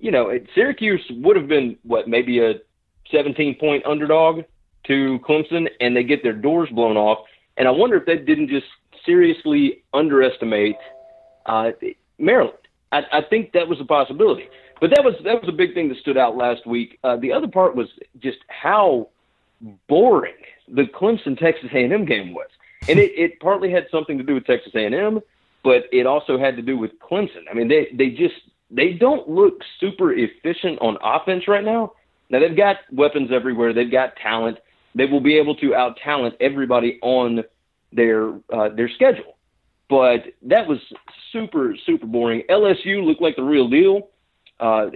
you 0.00 0.10
know, 0.10 0.32
Syracuse 0.54 1.04
would 1.10 1.36
have 1.36 1.46
been 1.46 1.76
what 1.82 2.08
maybe 2.08 2.40
a 2.40 2.54
17 3.10 3.56
point 3.56 3.84
underdog 3.86 4.42
to 4.86 5.18
Clemson, 5.20 5.68
and 5.80 5.96
they 5.96 6.04
get 6.04 6.22
their 6.22 6.32
doors 6.32 6.68
blown 6.70 6.96
off. 6.96 7.26
And 7.56 7.68
I 7.68 7.70
wonder 7.70 7.96
if 7.96 8.06
they 8.06 8.16
didn't 8.16 8.48
just 8.48 8.66
seriously 9.04 9.82
underestimate 9.92 10.76
uh, 11.46 11.70
Maryland. 12.18 12.56
I, 12.92 13.02
I 13.12 13.22
think 13.22 13.52
that 13.52 13.68
was 13.68 13.80
a 13.80 13.84
possibility. 13.84 14.48
But 14.80 14.90
that 14.90 15.04
was 15.04 15.14
that 15.24 15.40
was 15.40 15.48
a 15.48 15.52
big 15.52 15.74
thing 15.74 15.88
that 15.90 15.98
stood 15.98 16.16
out 16.16 16.36
last 16.36 16.66
week. 16.66 16.98
Uh, 17.04 17.16
the 17.16 17.32
other 17.32 17.48
part 17.48 17.76
was 17.76 17.88
just 18.18 18.38
how 18.48 19.08
boring 19.88 20.34
the 20.68 20.84
Clemson 20.84 21.38
Texas 21.38 21.68
A&M 21.72 22.06
game 22.06 22.32
was, 22.32 22.48
and 22.88 22.98
it, 22.98 23.12
it 23.14 23.40
partly 23.40 23.70
had 23.70 23.86
something 23.90 24.16
to 24.16 24.24
do 24.24 24.34
with 24.34 24.46
Texas 24.46 24.72
A&M, 24.74 25.20
but 25.62 25.84
it 25.92 26.06
also 26.06 26.38
had 26.38 26.56
to 26.56 26.62
do 26.62 26.78
with 26.78 26.92
Clemson. 26.98 27.44
I 27.50 27.54
mean, 27.54 27.68
they 27.68 27.88
they 27.92 28.08
just 28.08 28.36
they 28.70 28.94
don't 28.94 29.28
look 29.28 29.60
super 29.78 30.14
efficient 30.14 30.78
on 30.80 30.96
offense 31.02 31.46
right 31.46 31.64
now. 31.64 31.92
Now 32.30 32.38
they've 32.38 32.56
got 32.56 32.76
weapons 32.92 33.30
everywhere. 33.32 33.72
They've 33.72 33.90
got 33.90 34.16
talent. 34.16 34.58
They 34.94 35.06
will 35.06 35.20
be 35.20 35.36
able 35.36 35.56
to 35.56 35.74
out 35.74 35.98
talent 36.02 36.36
everybody 36.40 36.98
on 37.02 37.44
their 37.92 38.32
uh, 38.52 38.70
their 38.70 38.88
schedule. 38.88 39.36
But 39.88 40.26
that 40.42 40.66
was 40.66 40.78
super 41.32 41.76
super 41.84 42.06
boring. 42.06 42.44
LSU 42.48 43.04
looked 43.04 43.20
like 43.20 43.36
the 43.36 43.42
real 43.42 43.68
deal. 43.68 44.08
Uh, 44.58 44.86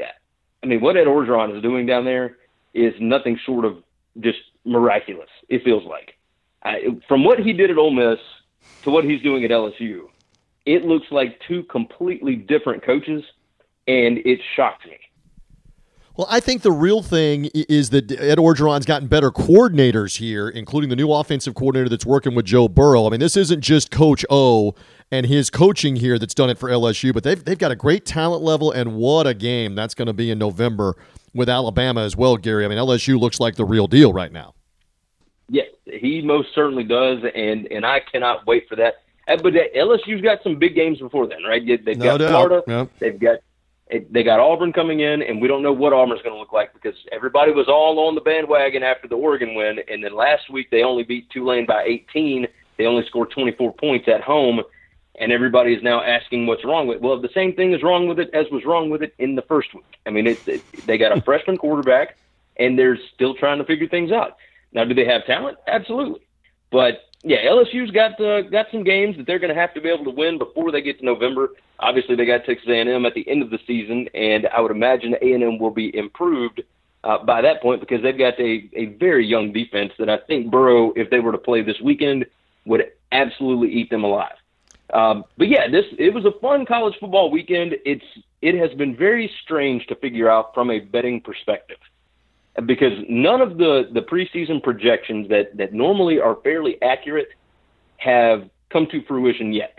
I 0.62 0.66
mean, 0.66 0.80
what 0.80 0.96
Ed 0.96 1.06
Orgeron 1.06 1.54
is 1.54 1.62
doing 1.62 1.86
down 1.86 2.04
there 2.04 2.38
is 2.72 2.94
nothing 3.00 3.38
short 3.44 3.64
of 3.64 3.82
just 4.20 4.38
miraculous. 4.64 5.28
It 5.48 5.64
feels 5.64 5.84
like, 5.84 6.16
I, 6.62 6.98
from 7.08 7.24
what 7.24 7.38
he 7.38 7.52
did 7.52 7.70
at 7.70 7.78
Ole 7.78 7.90
Miss 7.90 8.18
to 8.82 8.90
what 8.90 9.04
he's 9.04 9.22
doing 9.22 9.44
at 9.44 9.50
LSU, 9.50 10.08
it 10.66 10.84
looks 10.84 11.06
like 11.10 11.40
two 11.46 11.62
completely 11.64 12.36
different 12.36 12.82
coaches, 12.82 13.22
and 13.86 14.18
it 14.18 14.40
shocked 14.56 14.86
me. 14.86 14.98
Well, 16.16 16.28
I 16.30 16.38
think 16.38 16.62
the 16.62 16.70
real 16.70 17.02
thing 17.02 17.46
is 17.54 17.90
that 17.90 18.08
Ed 18.12 18.38
Orgeron's 18.38 18.86
gotten 18.86 19.08
better 19.08 19.32
coordinators 19.32 20.18
here, 20.18 20.48
including 20.48 20.88
the 20.88 20.94
new 20.96 21.10
offensive 21.12 21.54
coordinator 21.56 21.88
that's 21.88 22.06
working 22.06 22.36
with 22.36 22.44
Joe 22.44 22.68
Burrow. 22.68 23.06
I 23.06 23.10
mean, 23.10 23.18
this 23.18 23.36
isn't 23.36 23.62
just 23.62 23.90
Coach 23.90 24.24
O 24.30 24.74
and 25.10 25.26
his 25.26 25.50
coaching 25.50 25.96
here 25.96 26.16
that's 26.18 26.34
done 26.34 26.50
it 26.50 26.58
for 26.58 26.68
LSU, 26.68 27.12
but 27.12 27.24
they've, 27.24 27.44
they've 27.44 27.58
got 27.58 27.72
a 27.72 27.76
great 27.76 28.06
talent 28.06 28.42
level, 28.42 28.70
and 28.70 28.94
what 28.94 29.26
a 29.26 29.34
game 29.34 29.74
that's 29.74 29.94
going 29.94 30.06
to 30.06 30.12
be 30.12 30.30
in 30.30 30.38
November 30.38 30.94
with 31.34 31.48
Alabama 31.48 32.02
as 32.02 32.16
well, 32.16 32.36
Gary. 32.36 32.64
I 32.64 32.68
mean, 32.68 32.78
LSU 32.78 33.18
looks 33.18 33.40
like 33.40 33.56
the 33.56 33.64
real 33.64 33.88
deal 33.88 34.12
right 34.12 34.30
now. 34.30 34.54
Yes, 35.48 35.66
he 35.84 36.22
most 36.22 36.54
certainly 36.54 36.84
does, 36.84 37.18
and 37.34 37.66
and 37.72 37.84
I 37.84 38.00
cannot 38.00 38.46
wait 38.46 38.68
for 38.68 38.76
that. 38.76 39.02
Uh, 39.26 39.36
but 39.42 39.52
LSU's 39.52 40.22
got 40.22 40.42
some 40.44 40.58
big 40.60 40.74
games 40.76 41.00
before 41.00 41.26
then, 41.26 41.42
right? 41.42 41.60
They've 41.66 41.98
got. 41.98 42.20
Florida, 42.20 42.62
Yep. 42.66 42.90
they've 43.00 43.18
got 43.20 43.38
they 43.88 44.22
got 44.22 44.40
Auburn 44.40 44.72
coming 44.72 45.00
in, 45.00 45.22
and 45.22 45.40
we 45.40 45.48
don't 45.48 45.62
know 45.62 45.72
what 45.72 45.92
Auburn's 45.92 46.22
going 46.22 46.34
to 46.34 46.38
look 46.38 46.52
like 46.52 46.72
because 46.72 46.96
everybody 47.12 47.52
was 47.52 47.68
all 47.68 47.98
on 48.08 48.14
the 48.14 48.20
bandwagon 48.20 48.82
after 48.82 49.08
the 49.08 49.16
Oregon 49.16 49.54
win, 49.54 49.78
and 49.88 50.02
then 50.02 50.14
last 50.14 50.50
week 50.50 50.70
they 50.70 50.82
only 50.82 51.02
beat 51.02 51.28
Tulane 51.30 51.66
by 51.66 51.84
18. 51.84 52.46
They 52.78 52.86
only 52.86 53.06
scored 53.06 53.30
24 53.30 53.74
points 53.74 54.08
at 54.08 54.22
home, 54.22 54.62
and 55.16 55.30
everybody 55.30 55.74
is 55.74 55.82
now 55.82 56.02
asking 56.02 56.46
what's 56.46 56.64
wrong 56.64 56.86
with 56.86 56.96
it. 56.96 57.02
Well, 57.02 57.20
the 57.20 57.28
same 57.34 57.54
thing 57.54 57.74
is 57.74 57.82
wrong 57.82 58.08
with 58.08 58.18
it 58.18 58.30
as 58.32 58.46
was 58.50 58.64
wrong 58.64 58.88
with 58.88 59.02
it 59.02 59.14
in 59.18 59.34
the 59.34 59.42
first 59.42 59.74
week. 59.74 59.98
I 60.06 60.10
mean, 60.10 60.26
it's 60.26 60.48
it, 60.48 60.62
they 60.86 60.96
got 60.96 61.16
a 61.16 61.20
freshman 61.24 61.58
quarterback, 61.58 62.16
and 62.56 62.78
they're 62.78 62.98
still 63.14 63.34
trying 63.34 63.58
to 63.58 63.64
figure 63.64 63.88
things 63.88 64.12
out. 64.12 64.38
Now, 64.72 64.84
do 64.84 64.94
they 64.94 65.04
have 65.04 65.26
talent? 65.26 65.58
Absolutely, 65.68 66.26
but 66.70 67.02
yeah, 67.24 67.38
LSU's 67.46 67.90
got 67.90 68.20
uh, 68.20 68.42
got 68.42 68.66
some 68.70 68.84
games 68.84 69.16
that 69.16 69.26
they're 69.26 69.38
going 69.38 69.54
to 69.54 69.58
have 69.58 69.72
to 69.74 69.80
be 69.80 69.88
able 69.88 70.04
to 70.04 70.10
win 70.10 70.38
before 70.38 70.70
they 70.70 70.82
get 70.82 70.98
to 70.98 71.04
November. 71.04 71.48
Obviously, 71.80 72.14
they 72.16 72.26
got 72.26 72.44
Texas 72.44 72.68
A&M 72.68 73.06
at 73.06 73.14
the 73.14 73.28
end 73.28 73.42
of 73.42 73.50
the 73.50 73.58
season, 73.66 74.08
and 74.14 74.46
I 74.46 74.60
would 74.60 74.70
imagine 74.70 75.14
A&M 75.20 75.58
will 75.58 75.70
be 75.70 75.96
improved 75.96 76.62
uh, 77.02 77.24
by 77.24 77.40
that 77.40 77.62
point 77.62 77.80
because 77.80 78.02
they've 78.02 78.16
got 78.16 78.38
a, 78.38 78.68
a 78.74 78.86
very 78.98 79.26
young 79.26 79.52
defense 79.52 79.92
that 79.98 80.10
I 80.10 80.18
think 80.26 80.50
Burrow, 80.50 80.92
if 80.96 81.08
they 81.08 81.20
were 81.20 81.32
to 81.32 81.38
play 81.38 81.62
this 81.62 81.80
weekend, 81.82 82.26
would 82.66 82.82
absolutely 83.10 83.72
eat 83.72 83.88
them 83.88 84.04
alive. 84.04 84.36
Um, 84.92 85.24
but 85.38 85.48
yeah, 85.48 85.66
this 85.68 85.86
it 85.98 86.12
was 86.12 86.26
a 86.26 86.38
fun 86.40 86.66
college 86.66 86.94
football 87.00 87.30
weekend. 87.30 87.74
It's 87.86 88.04
it 88.42 88.54
has 88.54 88.76
been 88.76 88.94
very 88.94 89.30
strange 89.42 89.86
to 89.86 89.94
figure 89.96 90.30
out 90.30 90.52
from 90.52 90.70
a 90.70 90.78
betting 90.78 91.22
perspective 91.22 91.78
because 92.66 92.92
none 93.08 93.40
of 93.40 93.58
the 93.58 93.88
the 93.92 94.00
preseason 94.00 94.62
projections 94.62 95.28
that 95.28 95.56
that 95.56 95.72
normally 95.72 96.20
are 96.20 96.36
fairly 96.44 96.80
accurate 96.82 97.28
have 97.96 98.48
come 98.70 98.86
to 98.90 99.02
fruition 99.04 99.52
yet. 99.52 99.78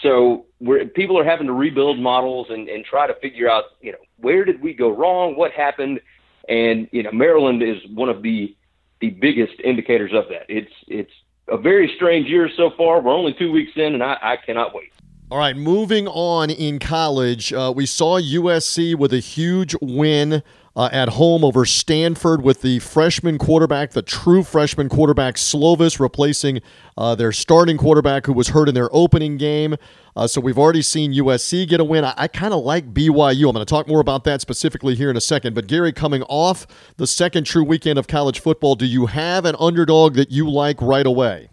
So 0.00 0.46
we're, 0.60 0.86
people 0.86 1.18
are 1.18 1.24
having 1.24 1.46
to 1.46 1.52
rebuild 1.52 1.98
models 1.98 2.48
and, 2.50 2.68
and 2.68 2.84
try 2.84 3.06
to 3.06 3.14
figure 3.14 3.48
out, 3.48 3.64
you 3.80 3.92
know, 3.92 3.98
where 4.18 4.44
did 4.44 4.60
we 4.60 4.74
go 4.74 4.90
wrong? 4.90 5.36
What 5.36 5.52
happened? 5.52 6.00
And 6.48 6.88
you 6.92 7.02
know, 7.02 7.12
Maryland 7.12 7.62
is 7.62 7.78
one 7.92 8.08
of 8.08 8.22
the 8.22 8.54
the 9.00 9.10
biggest 9.10 9.54
indicators 9.62 10.12
of 10.14 10.24
that. 10.28 10.46
It's 10.48 10.72
it's 10.88 11.12
a 11.48 11.58
very 11.58 11.92
strange 11.96 12.28
year 12.28 12.48
so 12.56 12.70
far. 12.76 13.00
We're 13.00 13.12
only 13.12 13.34
two 13.34 13.52
weeks 13.52 13.72
in, 13.76 13.94
and 13.94 14.02
I, 14.02 14.16
I 14.22 14.36
cannot 14.36 14.74
wait. 14.74 14.92
All 15.30 15.38
right, 15.38 15.56
moving 15.56 16.06
on 16.06 16.50
in 16.50 16.78
college, 16.78 17.52
uh, 17.52 17.72
we 17.74 17.86
saw 17.86 18.20
USC 18.20 18.94
with 18.94 19.12
a 19.12 19.18
huge 19.18 19.74
win 19.80 20.42
uh, 20.76 20.88
at 20.92 21.10
home 21.10 21.44
over 21.44 21.64
Stanford 21.64 22.42
with 22.42 22.62
the 22.62 22.78
freshman 22.80 23.38
quarterback, 23.38 23.92
the 23.92 24.02
true 24.02 24.42
freshman 24.42 24.88
quarterback 24.88 25.36
Slovis, 25.36 26.00
replacing 26.00 26.60
uh, 26.96 27.14
their 27.14 27.32
starting 27.32 27.76
quarterback 27.76 28.26
who 28.26 28.32
was 28.32 28.48
hurt 28.48 28.68
in 28.68 28.74
their 28.74 28.88
opening 28.92 29.36
game. 29.36 29.76
Uh, 30.16 30.26
so 30.26 30.40
we've 30.40 30.58
already 30.58 30.82
seen 30.82 31.12
USC 31.12 31.68
get 31.68 31.80
a 31.80 31.84
win. 31.84 32.04
I, 32.04 32.14
I 32.16 32.28
kind 32.28 32.54
of 32.54 32.64
like 32.64 32.92
BYU. 32.92 33.48
I'm 33.48 33.54
going 33.54 33.56
to 33.56 33.64
talk 33.64 33.86
more 33.86 34.00
about 34.00 34.24
that 34.24 34.40
specifically 34.40 34.94
here 34.94 35.10
in 35.10 35.16
a 35.16 35.20
second. 35.20 35.54
But 35.54 35.66
Gary, 35.66 35.92
coming 35.92 36.22
off 36.24 36.66
the 36.96 37.06
second 37.06 37.44
true 37.44 37.64
weekend 37.64 37.98
of 37.98 38.06
college 38.06 38.40
football, 38.40 38.74
do 38.74 38.86
you 38.86 39.06
have 39.06 39.44
an 39.44 39.56
underdog 39.58 40.14
that 40.14 40.30
you 40.30 40.50
like 40.50 40.80
right 40.80 41.06
away? 41.06 41.50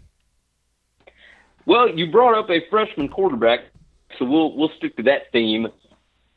Well, 1.64 1.88
you 1.88 2.10
brought 2.10 2.36
up 2.36 2.50
a 2.50 2.58
freshman 2.70 3.08
quarterback, 3.08 3.60
so 4.18 4.24
we'll 4.24 4.56
we'll 4.56 4.72
stick 4.76 4.96
to 4.96 5.04
that 5.04 5.30
theme. 5.30 5.68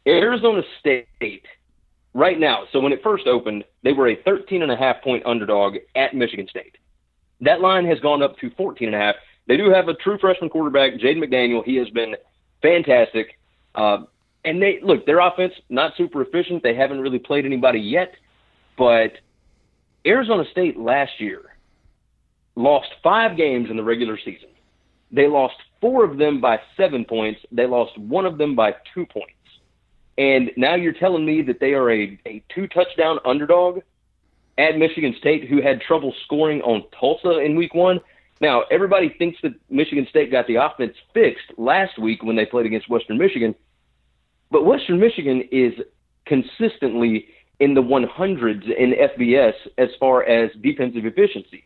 Arizona 0.07 0.61
State 0.79 1.07
right 2.15 2.39
now. 2.39 2.63
So 2.71 2.79
when 2.79 2.93
it 2.93 3.03
first 3.03 3.27
opened, 3.27 3.65
they 3.83 3.93
were 3.93 4.07
a 4.07 4.15
13 4.23 4.63
and 4.63 4.71
a 4.71 4.75
half 4.75 5.03
point 5.03 5.23
underdog 5.25 5.75
at 5.95 6.15
Michigan 6.15 6.47
State. 6.49 6.77
That 7.41 7.61
line 7.61 7.85
has 7.85 7.99
gone 7.99 8.23
up 8.23 8.37
to 8.39 8.49
14 8.51 8.87
and 8.87 8.95
a 8.95 8.99
half. 8.99 9.15
They 9.47 9.57
do 9.57 9.69
have 9.69 9.89
a 9.89 9.93
true 9.93 10.17
freshman 10.17 10.49
quarterback, 10.49 10.93
Jaden 10.93 11.23
McDaniel. 11.23 11.63
He 11.63 11.75
has 11.75 11.89
been 11.89 12.15
fantastic. 12.61 13.37
Uh, 13.75 13.97
and 14.45 14.61
they 14.61 14.79
look, 14.81 15.05
their 15.05 15.19
offense 15.19 15.53
not 15.69 15.91
super 15.97 16.21
efficient. 16.21 16.63
They 16.63 16.73
haven't 16.73 17.01
really 17.01 17.19
played 17.19 17.45
anybody 17.45 17.79
yet, 17.79 18.13
but 18.77 19.11
Arizona 20.07 20.45
State 20.51 20.79
last 20.79 21.19
year 21.19 21.57
lost 22.55 22.87
five 23.03 23.35
games 23.35 23.69
in 23.69 23.75
the 23.75 23.83
regular 23.83 24.17
season. 24.17 24.49
They 25.11 25.27
lost 25.27 25.55
four 25.81 26.05
of 26.05 26.17
them 26.17 26.39
by 26.39 26.59
seven 26.77 27.03
points. 27.05 27.41
They 27.51 27.67
lost 27.67 27.97
one 27.97 28.25
of 28.25 28.37
them 28.37 28.55
by 28.55 28.75
two 28.93 29.05
points. 29.05 29.34
And 30.17 30.51
now 30.55 30.75
you're 30.75 30.93
telling 30.93 31.25
me 31.25 31.41
that 31.43 31.59
they 31.59 31.73
are 31.73 31.91
a, 31.91 32.19
a 32.25 32.43
two 32.53 32.67
touchdown 32.67 33.19
underdog 33.25 33.81
at 34.57 34.77
Michigan 34.77 35.15
State 35.19 35.49
who 35.49 35.61
had 35.61 35.81
trouble 35.81 36.13
scoring 36.23 36.61
on 36.61 36.83
Tulsa 36.97 37.39
in 37.39 37.55
week 37.55 37.73
one. 37.73 37.99
Now, 38.41 38.63
everybody 38.71 39.09
thinks 39.09 39.39
that 39.43 39.53
Michigan 39.69 40.07
State 40.09 40.31
got 40.31 40.47
the 40.47 40.55
offense 40.55 40.95
fixed 41.13 41.57
last 41.57 41.97
week 41.97 42.23
when 42.23 42.35
they 42.35 42.45
played 42.45 42.65
against 42.65 42.89
Western 42.89 43.17
Michigan. 43.17 43.55
But 44.51 44.65
Western 44.65 44.99
Michigan 44.99 45.43
is 45.51 45.73
consistently 46.25 47.27
in 47.59 47.73
the 47.73 47.81
100s 47.81 48.63
in 48.77 48.93
FBS 48.93 49.53
as 49.77 49.89
far 49.99 50.23
as 50.23 50.51
defensive 50.61 51.05
efficiency. 51.05 51.65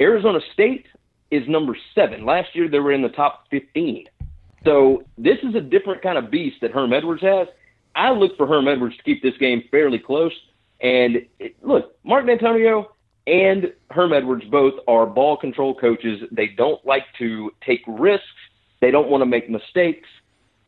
Arizona 0.00 0.40
State 0.52 0.86
is 1.30 1.46
number 1.48 1.76
seven. 1.94 2.24
Last 2.24 2.54
year, 2.54 2.68
they 2.68 2.80
were 2.80 2.92
in 2.92 3.02
the 3.02 3.08
top 3.08 3.46
15. 3.50 4.06
So 4.64 5.04
this 5.16 5.38
is 5.42 5.54
a 5.54 5.60
different 5.60 6.02
kind 6.02 6.18
of 6.18 6.30
beast 6.30 6.56
that 6.62 6.72
Herm 6.72 6.92
Edwards 6.92 7.22
has. 7.22 7.48
I 7.94 8.10
look 8.10 8.36
for 8.36 8.46
Herm 8.46 8.68
Edwards 8.68 8.96
to 8.96 9.02
keep 9.02 9.22
this 9.22 9.36
game 9.38 9.64
fairly 9.70 9.98
close. 9.98 10.32
And 10.80 11.26
it, 11.38 11.56
look, 11.62 11.96
Mark 12.04 12.26
Dantonio 12.26 12.86
and 13.26 13.72
Herm 13.90 14.12
Edwards 14.12 14.44
both 14.44 14.74
are 14.88 15.06
ball 15.06 15.36
control 15.36 15.74
coaches. 15.74 16.22
They 16.30 16.48
don't 16.48 16.84
like 16.86 17.04
to 17.18 17.52
take 17.64 17.82
risks. 17.86 18.26
They 18.80 18.90
don't 18.90 19.08
want 19.08 19.22
to 19.22 19.26
make 19.26 19.50
mistakes. 19.50 20.08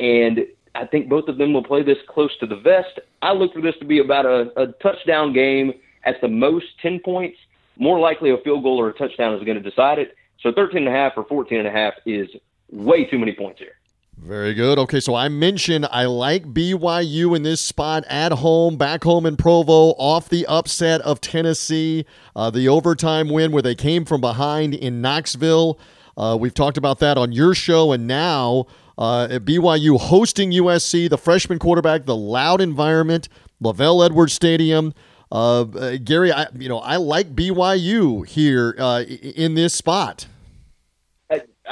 And 0.01 0.41
I 0.75 0.87
think 0.87 1.09
both 1.09 1.29
of 1.29 1.39
them 1.39 1.53
will 1.53 1.65
play 1.65 1.83
this 1.83 1.99
close 2.09 2.37
to 2.39 2.47
the 2.47 2.57
vest. 2.57 3.01
I 3.21 3.33
look 3.33 3.55
for 3.55 3.61
this 3.61 3.75
to 3.79 3.85
be 3.85 3.99
about 3.99 4.27
a, 4.27 4.53
a 4.61 4.67
touchdown 4.83 5.33
game 5.33 5.75
at 6.05 6.21
the 6.21 6.29
most 6.29 6.67
10 6.81 7.01
points. 7.01 7.39
More 7.79 7.99
likely 7.99 8.31
a 8.31 8.37
field 8.39 8.63
goal 8.63 8.79
or 8.79 8.89
a 8.89 8.93
touchdown 8.93 9.35
is 9.35 9.45
going 9.45 9.63
to 9.63 9.71
decide 9.71 9.99
it. 9.99 10.15
So 10.41 10.53
13 10.53 10.79
and 10.79 10.89
a 10.89 10.91
half 10.91 11.13
or 11.17 11.25
14 11.25 11.59
and 11.59 11.69
a 11.69 11.71
half 11.71 11.95
is 12.05 12.29
way 12.71 13.05
too 13.05 13.19
many 13.19 13.33
points 13.33 13.61
here. 13.61 13.77
Very 14.25 14.55
good. 14.55 14.79
Okay, 14.79 15.01
so 15.01 15.17
I 15.17 15.29
mentioned 15.29 15.85
I 15.91 16.05
like 16.05 16.45
BYU 16.45 17.35
in 17.35 17.43
this 17.43 17.61
spot 17.61 18.05
at 18.09 18.31
home, 18.31 18.77
back 18.77 19.03
home 19.03 19.27
in 19.27 19.37
Provo, 19.37 19.95
off 19.99 20.29
the 20.29 20.47
upset 20.47 21.01
of 21.01 21.21
Tennessee, 21.21 22.07
uh, 22.37 22.49
the 22.49 22.69
overtime 22.69 23.29
win 23.29 23.51
where 23.51 23.63
they 23.63 23.75
came 23.75 24.05
from 24.05 24.21
behind 24.21 24.75
in 24.75 25.01
Knoxville. 25.01 25.77
Uh, 26.17 26.37
we've 26.39 26.55
talked 26.55 26.77
about 26.77 27.01
that 27.01 27.19
on 27.19 27.33
your 27.33 27.53
show, 27.53 27.91
and 27.91 28.07
now 28.07 28.67
uh, 28.97 29.27
BYU 29.41 29.99
hosting 29.99 30.53
USC, 30.53 31.11
the 31.11 31.19
freshman 31.19 31.59
quarterback, 31.59 32.07
the 32.07 32.17
loud 32.17 32.61
environment, 32.61 33.29
LaVell 33.61 34.07
Edwards 34.07 34.35
Stadium. 34.35 34.95
Uh, 35.33 35.63
uh, 35.63 35.97
Gary, 35.97 36.31
I, 36.31 36.47
you 36.55 36.69
know 36.69 36.79
I 36.79 36.95
like 36.97 37.35
BYU 37.35 38.25
here 38.25 38.77
uh, 38.79 39.03
in 39.03 39.55
this 39.55 39.75
spot. 39.75 40.29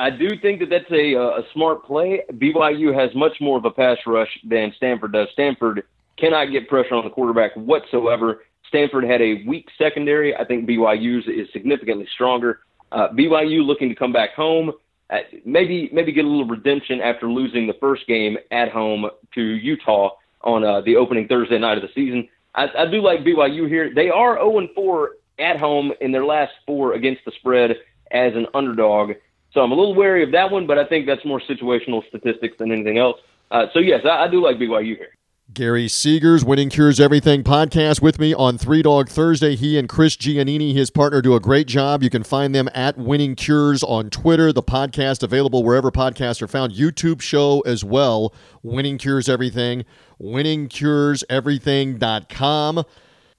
I 0.01 0.09
do 0.09 0.31
think 0.41 0.61
that 0.61 0.71
that's 0.71 0.91
a, 0.91 1.15
a 1.15 1.43
smart 1.53 1.85
play. 1.85 2.23
BYU 2.33 2.99
has 2.99 3.15
much 3.15 3.39
more 3.41 3.59
of 3.59 3.67
a 3.67 3.71
pass 3.71 3.99
rush 4.07 4.31
than 4.45 4.73
Stanford 4.77 5.13
does. 5.13 5.29
Stanford 5.33 5.83
cannot 6.17 6.47
get 6.47 6.69
pressure 6.69 6.95
on 6.95 7.05
the 7.05 7.11
quarterback 7.11 7.53
whatsoever. 7.55 8.43
Stanford 8.67 9.05
had 9.05 9.21
a 9.21 9.45
weak 9.47 9.69
secondary. 9.77 10.35
I 10.35 10.45
think 10.45 10.67
BYU's 10.67 11.27
is 11.27 11.53
significantly 11.53 12.09
stronger. 12.15 12.61
Uh, 12.91 13.09
BYU 13.09 13.65
looking 13.65 13.91
to 13.91 13.95
come 13.95 14.13
back 14.13 14.35
home, 14.35 14.73
uh, 15.11 15.19
maybe 15.45 15.91
maybe 15.93 16.13
get 16.13 16.25
a 16.25 16.29
little 16.29 16.47
redemption 16.47 17.01
after 17.01 17.29
losing 17.31 17.67
the 17.67 17.75
first 17.75 18.07
game 18.07 18.39
at 18.51 18.71
home 18.71 19.11
to 19.35 19.43
Utah 19.43 20.11
on 20.43 20.65
uh, 20.65 20.81
the 20.81 20.97
opening 20.97 21.29
Thursday 21.29 21.59
night 21.59 21.77
of 21.77 21.83
the 21.83 21.91
season. 21.95 22.27
I, 22.55 22.69
I 22.79 22.87
do 22.87 23.03
like 23.03 23.21
BYU 23.21 23.69
here. 23.69 23.93
They 23.95 24.09
are 24.09 24.37
0 24.37 24.69
4 24.75 25.11
at 25.41 25.61
home 25.61 25.93
in 26.01 26.11
their 26.11 26.25
last 26.25 26.53
four 26.67 26.95
against 26.95 27.25
the 27.25 27.33
spread 27.33 27.73
as 28.11 28.35
an 28.35 28.47
underdog. 28.55 29.13
So 29.53 29.61
I'm 29.61 29.73
a 29.73 29.75
little 29.75 29.95
wary 29.95 30.23
of 30.23 30.33
that 30.33 30.51
one, 30.51 30.67
but 30.67 30.79
I 30.79 30.85
think 30.85 31.07
that's 31.07 31.25
more 31.25 31.41
situational 31.41 32.07
statistics 32.09 32.59
than 32.59 32.73
anything 32.73 32.99
else. 32.99 33.19
Uh, 33.51 33.67
so 33.73 33.79
yes, 33.81 34.05
I, 34.05 34.25
I, 34.25 34.29
do 34.29 34.43
like 34.43 34.59
BYU 34.59 34.97
here. 34.97 35.15
Gary 35.53 35.87
Seegers, 35.87 36.45
Winning 36.45 36.71
Cures 36.71 37.01
Everything 37.01 37.43
podcast 37.43 38.01
with 38.01 38.21
me 38.21 38.33
on 38.33 38.57
Three 38.57 38.83
Dog 38.83 39.09
Thursday. 39.09 39.57
He 39.57 39.77
and 39.77 39.89
Chris 39.89 40.17
Giannini, 40.17 40.73
his 40.73 40.93
partner, 40.93 41.21
do 41.21 41.35
a 41.35 41.41
great 41.41 41.67
job. 41.67 42.05
You 42.05 42.11
can 42.11 42.23
find 42.23 42.55
them 42.55 42.69
at 42.73 42.97
Winning 42.97 43.35
Cures 43.35 43.83
on 43.83 44.11
Twitter. 44.11 44.53
The 44.53 44.63
podcast 44.63 45.25
available 45.25 45.65
wherever 45.65 45.91
podcasts 45.91 46.41
are 46.41 46.47
found. 46.47 46.75
YouTube 46.75 47.21
show 47.21 47.63
as 47.63 47.85
well. 47.85 48.33
Winning 48.63 48.97
Cures 48.97 49.29
Everything. 49.29 49.85
WinningCuresEverything.com. 50.23 52.85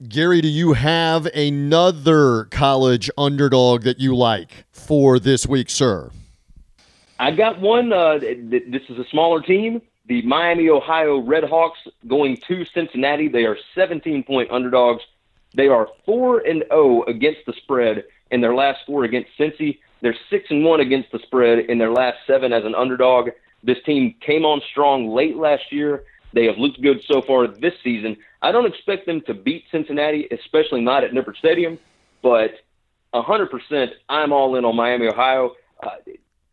Gary, 0.08 0.40
do 0.40 0.48
you 0.48 0.72
have 0.72 1.26
another 1.26 2.46
college 2.46 3.08
underdog 3.16 3.82
that 3.82 4.00
you 4.00 4.16
like 4.16 4.64
for 4.72 5.20
this 5.20 5.46
week, 5.46 5.70
sir? 5.70 6.10
I 7.20 7.30
got 7.30 7.60
one. 7.60 7.92
Uh, 7.92 8.18
this 8.18 8.82
is 8.88 8.98
a 8.98 9.04
smaller 9.10 9.40
team, 9.40 9.80
the 10.06 10.22
Miami, 10.22 10.68
Ohio 10.68 11.20
Redhawks 11.20 11.86
going 12.08 12.36
to 12.48 12.64
Cincinnati. 12.74 13.28
They 13.28 13.44
are 13.44 13.56
17 13.76 14.24
point 14.24 14.50
underdogs. 14.50 15.02
They 15.54 15.68
are 15.68 15.88
4 16.04 16.40
and 16.40 16.64
0 16.72 17.04
against 17.04 17.40
the 17.46 17.52
spread 17.52 18.04
in 18.32 18.40
their 18.40 18.54
last 18.54 18.80
four 18.86 19.04
against 19.04 19.30
Cincy. 19.38 19.78
They're 20.00 20.16
6 20.30 20.46
and 20.50 20.64
1 20.64 20.80
against 20.80 21.12
the 21.12 21.20
spread 21.20 21.60
in 21.60 21.78
their 21.78 21.92
last 21.92 22.18
seven 22.26 22.52
as 22.52 22.64
an 22.64 22.74
underdog. 22.74 23.28
This 23.62 23.78
team 23.84 24.16
came 24.20 24.44
on 24.44 24.62
strong 24.68 25.10
late 25.14 25.36
last 25.36 25.70
year. 25.70 26.04
They 26.32 26.46
have 26.46 26.58
looked 26.58 26.80
good 26.80 27.02
so 27.06 27.22
far 27.22 27.46
this 27.46 27.74
season. 27.84 28.16
I 28.40 28.52
don't 28.52 28.66
expect 28.66 29.06
them 29.06 29.20
to 29.26 29.34
beat 29.34 29.64
Cincinnati, 29.70 30.28
especially 30.30 30.80
not 30.80 31.04
at 31.04 31.12
Nippert 31.12 31.36
Stadium, 31.36 31.78
but 32.22 32.52
100% 33.14 33.88
I'm 34.08 34.32
all 34.32 34.56
in 34.56 34.64
on 34.64 34.74
Miami, 34.76 35.08
Ohio. 35.08 35.52
Uh, 35.82 35.90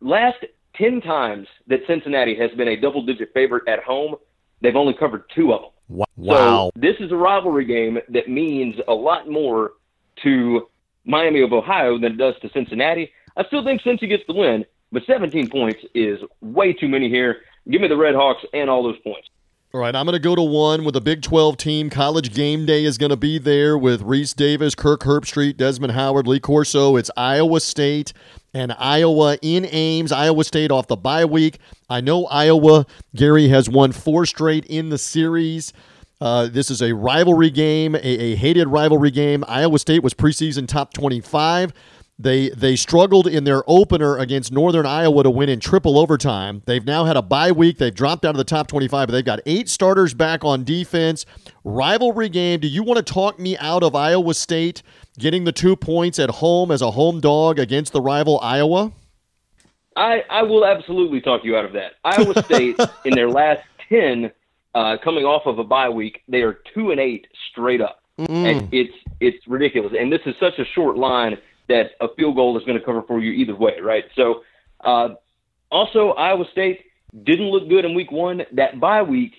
last 0.00 0.44
10 0.76 1.00
times 1.00 1.48
that 1.66 1.80
Cincinnati 1.86 2.34
has 2.36 2.50
been 2.52 2.68
a 2.68 2.76
double 2.76 3.04
digit 3.04 3.32
favorite 3.32 3.66
at 3.68 3.82
home, 3.82 4.16
they've 4.60 4.76
only 4.76 4.94
covered 4.94 5.24
two 5.34 5.52
of 5.52 5.62
them. 5.62 6.06
Wow. 6.16 6.70
So 6.74 6.80
this 6.80 6.96
is 7.00 7.10
a 7.10 7.16
rivalry 7.16 7.64
game 7.64 7.98
that 8.08 8.28
means 8.28 8.76
a 8.86 8.94
lot 8.94 9.28
more 9.28 9.72
to 10.22 10.68
Miami 11.04 11.42
of 11.42 11.52
Ohio 11.52 11.98
than 11.98 12.12
it 12.12 12.18
does 12.18 12.34
to 12.42 12.50
Cincinnati. 12.50 13.10
I 13.36 13.44
still 13.44 13.64
think 13.64 13.82
Cincy 13.82 14.08
gets 14.08 14.22
the 14.26 14.34
win, 14.34 14.64
but 14.92 15.02
17 15.06 15.48
points 15.48 15.80
is 15.94 16.20
way 16.40 16.72
too 16.72 16.88
many 16.88 17.08
here. 17.08 17.38
Give 17.68 17.80
me 17.80 17.88
the 17.88 17.96
Red 17.96 18.14
Hawks 18.14 18.44
and 18.52 18.68
all 18.68 18.82
those 18.82 18.98
points. 19.00 19.28
All 19.72 19.80
right, 19.80 19.94
I'm 19.94 20.04
going 20.04 20.14
to 20.14 20.18
go 20.18 20.34
to 20.34 20.42
one 20.42 20.82
with 20.82 20.96
a 20.96 21.00
Big 21.00 21.22
12 21.22 21.56
team. 21.56 21.90
College 21.90 22.34
game 22.34 22.66
day 22.66 22.84
is 22.84 22.98
going 22.98 23.10
to 23.10 23.16
be 23.16 23.38
there 23.38 23.78
with 23.78 24.02
Rece 24.02 24.34
Davis, 24.34 24.74
Kirk 24.74 25.02
Herbstreit, 25.02 25.56
Desmond 25.56 25.92
Howard, 25.92 26.26
Lee 26.26 26.40
Corso. 26.40 26.96
It's 26.96 27.08
Iowa 27.16 27.60
State 27.60 28.12
and 28.52 28.74
Iowa 28.76 29.38
in 29.42 29.64
Ames. 29.66 30.10
Iowa 30.10 30.42
State 30.42 30.72
off 30.72 30.88
the 30.88 30.96
bye 30.96 31.24
week. 31.24 31.60
I 31.88 32.00
know 32.00 32.26
Iowa, 32.26 32.84
Gary, 33.14 33.46
has 33.50 33.68
won 33.68 33.92
four 33.92 34.26
straight 34.26 34.64
in 34.66 34.88
the 34.88 34.98
series. 34.98 35.72
Uh, 36.20 36.48
this 36.48 36.68
is 36.68 36.82
a 36.82 36.92
rivalry 36.92 37.50
game, 37.50 37.94
a, 37.94 38.00
a 38.00 38.34
hated 38.34 38.66
rivalry 38.66 39.12
game. 39.12 39.44
Iowa 39.46 39.78
State 39.78 40.02
was 40.02 40.14
preseason 40.14 40.66
top 40.66 40.92
25. 40.94 41.72
They 42.22 42.50
they 42.50 42.76
struggled 42.76 43.26
in 43.26 43.44
their 43.44 43.62
opener 43.66 44.18
against 44.18 44.52
Northern 44.52 44.84
Iowa 44.84 45.22
to 45.22 45.30
win 45.30 45.48
in 45.48 45.58
triple 45.58 45.98
overtime. 45.98 46.60
They've 46.66 46.84
now 46.84 47.06
had 47.06 47.16
a 47.16 47.22
bye 47.22 47.50
week. 47.50 47.78
They've 47.78 47.94
dropped 47.94 48.26
out 48.26 48.32
of 48.32 48.36
the 48.36 48.44
top 48.44 48.66
25, 48.66 49.08
but 49.08 49.12
they've 49.12 49.24
got 49.24 49.40
eight 49.46 49.70
starters 49.70 50.12
back 50.12 50.44
on 50.44 50.62
defense. 50.62 51.24
Rivalry 51.64 52.28
game. 52.28 52.60
Do 52.60 52.68
you 52.68 52.82
want 52.82 52.98
to 52.98 53.12
talk 53.12 53.38
me 53.38 53.56
out 53.56 53.82
of 53.82 53.94
Iowa 53.94 54.34
State 54.34 54.82
getting 55.18 55.44
the 55.44 55.52
two 55.52 55.76
points 55.76 56.18
at 56.18 56.28
home 56.28 56.70
as 56.70 56.82
a 56.82 56.90
home 56.90 57.20
dog 57.20 57.58
against 57.58 57.94
the 57.94 58.02
rival 58.02 58.38
Iowa? 58.42 58.92
I, 59.96 60.22
I 60.28 60.42
will 60.42 60.66
absolutely 60.66 61.22
talk 61.22 61.42
you 61.42 61.56
out 61.56 61.64
of 61.64 61.72
that. 61.72 61.92
Iowa 62.04 62.42
State 62.44 62.78
in 63.06 63.14
their 63.14 63.30
last 63.30 63.62
ten, 63.88 64.30
uh, 64.74 64.98
coming 65.02 65.24
off 65.24 65.46
of 65.46 65.58
a 65.58 65.64
bye 65.64 65.88
week, 65.88 66.22
they 66.28 66.42
are 66.42 66.58
two 66.74 66.90
and 66.90 67.00
eight 67.00 67.26
straight 67.50 67.80
up, 67.80 67.96
Mm. 68.18 68.28
and 68.28 68.68
it's 68.74 68.92
it's 69.20 69.46
ridiculous. 69.48 69.94
And 69.98 70.12
this 70.12 70.20
is 70.26 70.34
such 70.38 70.58
a 70.58 70.64
short 70.74 70.98
line 70.98 71.38
that 71.70 71.92
a 72.00 72.12
field 72.14 72.36
goal 72.36 72.58
is 72.58 72.64
going 72.64 72.78
to 72.78 72.84
cover 72.84 73.02
for 73.02 73.20
you 73.20 73.32
either 73.32 73.54
way, 73.54 73.80
right? 73.80 74.04
So, 74.14 74.42
uh, 74.84 75.10
also 75.70 76.10
Iowa 76.10 76.44
State 76.52 76.80
didn't 77.22 77.46
look 77.46 77.68
good 77.68 77.84
in 77.84 77.94
week 77.94 78.10
one. 78.12 78.42
That 78.52 78.80
bye 78.80 79.02
week, 79.02 79.32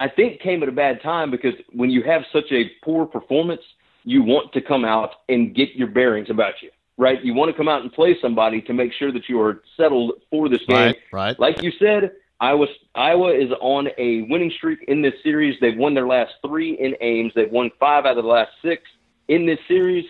I 0.00 0.08
think, 0.08 0.40
came 0.40 0.62
at 0.62 0.68
a 0.68 0.72
bad 0.72 1.02
time 1.02 1.30
because 1.30 1.54
when 1.72 1.90
you 1.90 2.02
have 2.02 2.22
such 2.32 2.50
a 2.50 2.70
poor 2.82 3.06
performance, 3.06 3.62
you 4.04 4.22
want 4.22 4.52
to 4.52 4.60
come 4.60 4.84
out 4.84 5.10
and 5.28 5.54
get 5.54 5.74
your 5.74 5.88
bearings 5.88 6.30
about 6.30 6.54
you, 6.62 6.70
right? 6.96 7.22
You 7.24 7.34
want 7.34 7.50
to 7.50 7.56
come 7.56 7.68
out 7.68 7.82
and 7.82 7.92
play 7.92 8.16
somebody 8.20 8.60
to 8.62 8.72
make 8.72 8.92
sure 8.92 9.12
that 9.12 9.28
you 9.28 9.40
are 9.40 9.62
settled 9.76 10.12
for 10.30 10.48
this 10.48 10.64
game. 10.66 10.76
Right, 10.76 10.96
right. 11.12 11.40
Like 11.40 11.62
you 11.62 11.72
said, 11.78 12.12
Iowa 12.40 12.66
Iowa 12.94 13.32
is 13.32 13.50
on 13.60 13.88
a 13.98 14.22
winning 14.22 14.52
streak 14.56 14.84
in 14.88 15.02
this 15.02 15.14
series. 15.22 15.58
They've 15.60 15.76
won 15.76 15.94
their 15.94 16.06
last 16.06 16.32
three 16.46 16.72
in 16.78 16.94
Ames. 17.00 17.32
They've 17.34 17.50
won 17.50 17.70
five 17.78 18.04
out 18.04 18.18
of 18.18 18.24
the 18.24 18.30
last 18.30 18.52
six 18.62 18.82
in 19.28 19.46
this 19.46 19.58
series. 19.68 20.04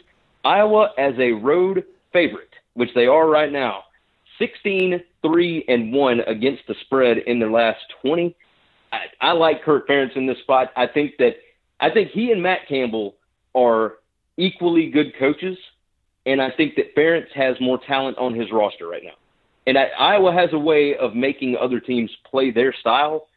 Iowa 0.44 0.90
as 0.98 1.14
a 1.18 1.32
road 1.32 1.84
favorite, 2.12 2.54
which 2.74 2.90
they 2.94 3.06
are 3.06 3.28
right 3.28 3.52
now, 3.52 3.84
16 4.38 5.00
3 5.22 5.64
and 5.68 5.92
1 5.92 6.20
against 6.20 6.62
the 6.68 6.74
spread 6.82 7.18
in 7.18 7.38
their 7.38 7.50
last 7.50 7.80
20. 8.02 8.36
I, 8.92 8.98
I 9.20 9.32
like 9.32 9.64
Kirk 9.64 9.88
Ferentz 9.88 10.16
in 10.16 10.26
this 10.26 10.38
spot. 10.40 10.70
I 10.76 10.86
think 10.86 11.16
that 11.18 11.36
I 11.80 11.90
think 11.90 12.10
he 12.10 12.30
and 12.30 12.42
Matt 12.42 12.68
Campbell 12.68 13.16
are 13.54 13.94
equally 14.36 14.90
good 14.90 15.12
coaches, 15.18 15.56
and 16.26 16.40
I 16.40 16.50
think 16.50 16.76
that 16.76 16.94
Ferentz 16.94 17.30
has 17.34 17.56
more 17.60 17.78
talent 17.86 18.18
on 18.18 18.34
his 18.34 18.52
roster 18.52 18.86
right 18.86 19.02
now. 19.02 19.14
And 19.66 19.78
I, 19.78 19.86
Iowa 19.98 20.32
has 20.32 20.50
a 20.52 20.58
way 20.58 20.96
of 20.96 21.14
making 21.14 21.56
other 21.56 21.80
teams 21.80 22.10
play 22.30 22.50
their 22.50 22.72
style, 22.72 23.28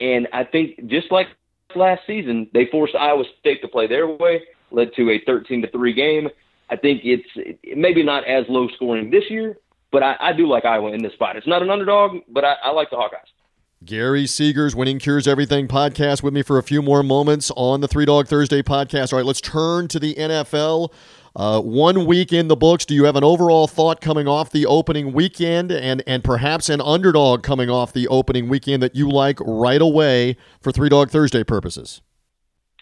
and 0.00 0.26
I 0.32 0.44
think 0.44 0.86
just 0.86 1.12
like 1.12 1.28
last 1.76 2.02
season, 2.06 2.48
they 2.52 2.66
forced 2.66 2.94
Iowa 2.94 3.24
State 3.40 3.60
to 3.62 3.68
play 3.68 3.86
their 3.86 4.06
way, 4.06 4.42
led 4.70 4.94
to 4.96 5.10
a 5.10 5.20
13 5.24 5.62
to 5.62 5.70
three 5.70 5.92
game. 5.92 6.28
I 6.70 6.76
think 6.76 7.02
it's 7.04 7.28
it, 7.36 7.76
maybe 7.76 8.02
not 8.02 8.24
as 8.26 8.44
low 8.48 8.68
scoring 8.74 9.10
this 9.10 9.24
year, 9.28 9.58
but 9.92 10.02
I, 10.02 10.16
I 10.20 10.32
do 10.32 10.48
like 10.48 10.64
Iowa 10.64 10.92
in 10.92 11.02
this 11.02 11.12
spot. 11.12 11.36
It's 11.36 11.46
not 11.46 11.62
an 11.62 11.70
underdog, 11.70 12.18
but 12.28 12.44
I, 12.44 12.54
I 12.64 12.70
like 12.70 12.90
the 12.90 12.96
Hawkeyes. 12.96 13.30
Gary 13.84 14.24
Seegers, 14.24 14.74
Winning 14.74 14.98
Cures 14.98 15.28
Everything 15.28 15.68
podcast, 15.68 16.22
with 16.22 16.32
me 16.32 16.42
for 16.42 16.56
a 16.56 16.62
few 16.62 16.80
more 16.80 17.02
moments 17.02 17.50
on 17.54 17.80
the 17.80 17.88
Three 17.88 18.06
Dog 18.06 18.26
Thursday 18.26 18.62
podcast. 18.62 19.12
All 19.12 19.18
right, 19.18 19.26
let's 19.26 19.42
turn 19.42 19.88
to 19.88 19.98
the 19.98 20.14
NFL. 20.14 20.90
Uh, 21.36 21.60
one 21.60 22.06
week 22.06 22.32
in 22.32 22.48
the 22.48 22.56
books. 22.56 22.86
Do 22.86 22.94
you 22.94 23.04
have 23.04 23.16
an 23.16 23.24
overall 23.24 23.66
thought 23.66 24.00
coming 24.00 24.28
off 24.28 24.50
the 24.50 24.66
opening 24.66 25.12
weekend, 25.12 25.70
and 25.72 26.02
and 26.06 26.24
perhaps 26.24 26.68
an 26.68 26.80
underdog 26.80 27.42
coming 27.42 27.68
off 27.68 27.92
the 27.92 28.08
opening 28.08 28.48
weekend 28.48 28.82
that 28.82 28.94
you 28.94 29.10
like 29.10 29.38
right 29.40 29.82
away 29.82 30.36
for 30.60 30.72
Three 30.72 30.88
Dog 30.88 31.10
Thursday 31.10 31.44
purposes? 31.44 32.00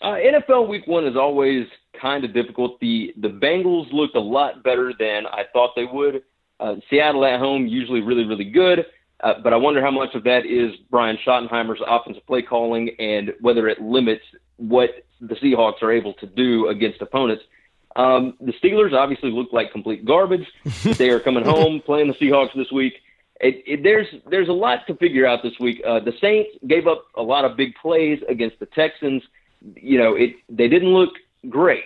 Uh, 0.02 0.14
NFL 0.14 0.68
Week 0.68 0.86
One 0.86 1.06
is 1.06 1.16
always 1.16 1.66
kind 2.00 2.24
of 2.24 2.34
difficult. 2.34 2.80
The 2.80 3.14
the 3.16 3.28
Bengals 3.28 3.92
looked 3.92 4.16
a 4.16 4.20
lot 4.20 4.64
better 4.64 4.92
than 4.98 5.26
I 5.26 5.44
thought 5.52 5.70
they 5.76 5.84
would. 5.84 6.22
Uh, 6.58 6.76
Seattle 6.90 7.24
at 7.24 7.38
home 7.38 7.66
usually 7.66 8.00
really 8.00 8.24
really 8.24 8.50
good, 8.50 8.84
uh, 9.20 9.34
but 9.42 9.52
I 9.52 9.56
wonder 9.56 9.80
how 9.80 9.92
much 9.92 10.14
of 10.14 10.24
that 10.24 10.44
is 10.44 10.74
Brian 10.90 11.18
Schottenheimer's 11.24 11.80
offensive 11.86 12.26
play 12.26 12.42
calling 12.42 12.90
and 12.98 13.32
whether 13.40 13.68
it 13.68 13.80
limits 13.80 14.24
what 14.56 14.90
the 15.20 15.36
Seahawks 15.36 15.82
are 15.82 15.92
able 15.92 16.14
to 16.14 16.26
do 16.26 16.68
against 16.68 17.00
opponents. 17.00 17.44
Um, 17.94 18.34
the 18.40 18.52
Steelers 18.54 18.92
obviously 18.94 19.30
look 19.30 19.52
like 19.52 19.70
complete 19.70 20.04
garbage. 20.04 20.46
they 20.98 21.10
are 21.10 21.20
coming 21.20 21.44
home 21.44 21.80
playing 21.84 22.08
the 22.08 22.14
Seahawks 22.14 22.54
this 22.56 22.72
week. 22.72 22.94
It, 23.40 23.62
it, 23.66 23.82
there's 23.84 24.06
there's 24.28 24.48
a 24.48 24.52
lot 24.52 24.86
to 24.88 24.96
figure 24.96 25.26
out 25.26 25.44
this 25.44 25.58
week. 25.60 25.80
Uh, 25.86 26.00
the 26.00 26.12
Saints 26.20 26.50
gave 26.66 26.88
up 26.88 27.04
a 27.16 27.22
lot 27.22 27.44
of 27.44 27.56
big 27.56 27.74
plays 27.80 28.20
against 28.28 28.58
the 28.58 28.66
Texans. 28.66 29.22
You 29.76 29.98
know, 29.98 30.14
it 30.14 30.36
they 30.48 30.68
didn't 30.68 30.92
look 30.92 31.10
great, 31.48 31.84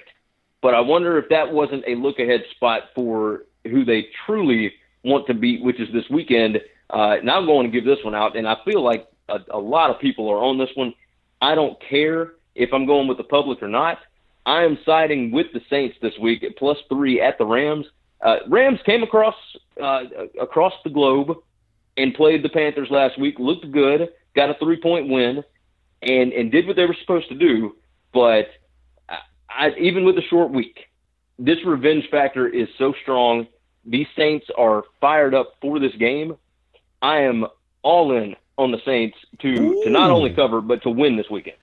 but 0.62 0.74
I 0.74 0.80
wonder 0.80 1.18
if 1.18 1.28
that 1.30 1.52
wasn't 1.52 1.84
a 1.86 1.94
look 1.94 2.18
ahead 2.18 2.42
spot 2.54 2.84
for 2.94 3.44
who 3.64 3.84
they 3.84 4.06
truly 4.24 4.72
want 5.04 5.26
to 5.26 5.34
beat, 5.34 5.62
which 5.62 5.80
is 5.80 5.88
this 5.92 6.08
weekend. 6.10 6.60
Uh, 6.90 7.16
now 7.22 7.38
I'm 7.38 7.46
going 7.46 7.70
to 7.70 7.72
give 7.72 7.84
this 7.84 8.02
one 8.04 8.14
out, 8.14 8.36
and 8.36 8.46
I 8.46 8.56
feel 8.64 8.82
like 8.82 9.08
a, 9.28 9.38
a 9.50 9.58
lot 9.58 9.90
of 9.90 10.00
people 10.00 10.28
are 10.28 10.38
on 10.38 10.58
this 10.58 10.70
one. 10.74 10.94
I 11.40 11.54
don't 11.54 11.76
care 11.88 12.34
if 12.54 12.72
I'm 12.72 12.86
going 12.86 13.08
with 13.08 13.18
the 13.18 13.24
public 13.24 13.62
or 13.62 13.68
not. 13.68 13.98
I 14.46 14.62
am 14.62 14.78
siding 14.86 15.32
with 15.32 15.46
the 15.52 15.60
Saints 15.68 15.96
this 16.00 16.14
week 16.20 16.44
at 16.44 16.56
plus 16.56 16.78
three 16.88 17.20
at 17.20 17.36
the 17.36 17.44
Rams. 17.44 17.86
Uh, 18.24 18.36
Rams 18.48 18.78
came 18.86 19.02
across 19.02 19.34
uh, 19.82 20.04
across 20.40 20.72
the 20.84 20.90
globe 20.90 21.36
and 21.96 22.14
played 22.14 22.42
the 22.42 22.48
Panthers 22.48 22.88
last 22.90 23.18
week. 23.18 23.38
Looked 23.38 23.70
good, 23.72 24.08
got 24.34 24.50
a 24.50 24.54
three 24.54 24.80
point 24.80 25.08
win, 25.08 25.42
and 26.02 26.32
and 26.32 26.50
did 26.50 26.66
what 26.66 26.76
they 26.76 26.86
were 26.86 26.96
supposed 27.00 27.28
to 27.28 27.34
do. 27.34 27.76
But 28.12 28.48
I, 29.08 29.18
I, 29.48 29.70
even 29.78 30.04
with 30.04 30.16
a 30.18 30.22
short 30.22 30.50
week, 30.50 30.86
this 31.38 31.58
revenge 31.64 32.08
factor 32.10 32.46
is 32.46 32.68
so 32.78 32.94
strong. 33.02 33.46
These 33.84 34.06
Saints 34.16 34.46
are 34.56 34.84
fired 35.00 35.34
up 35.34 35.54
for 35.60 35.78
this 35.78 35.94
game. 35.98 36.36
I 37.02 37.20
am 37.20 37.46
all 37.82 38.16
in 38.16 38.36
on 38.58 38.72
the 38.72 38.80
Saints 38.84 39.16
to 39.40 39.82
to 39.84 39.90
not 39.90 40.10
only 40.10 40.32
cover 40.32 40.60
but 40.60 40.82
to 40.82 40.90
win 40.90 41.16
this 41.16 41.30
weekend. 41.30 41.56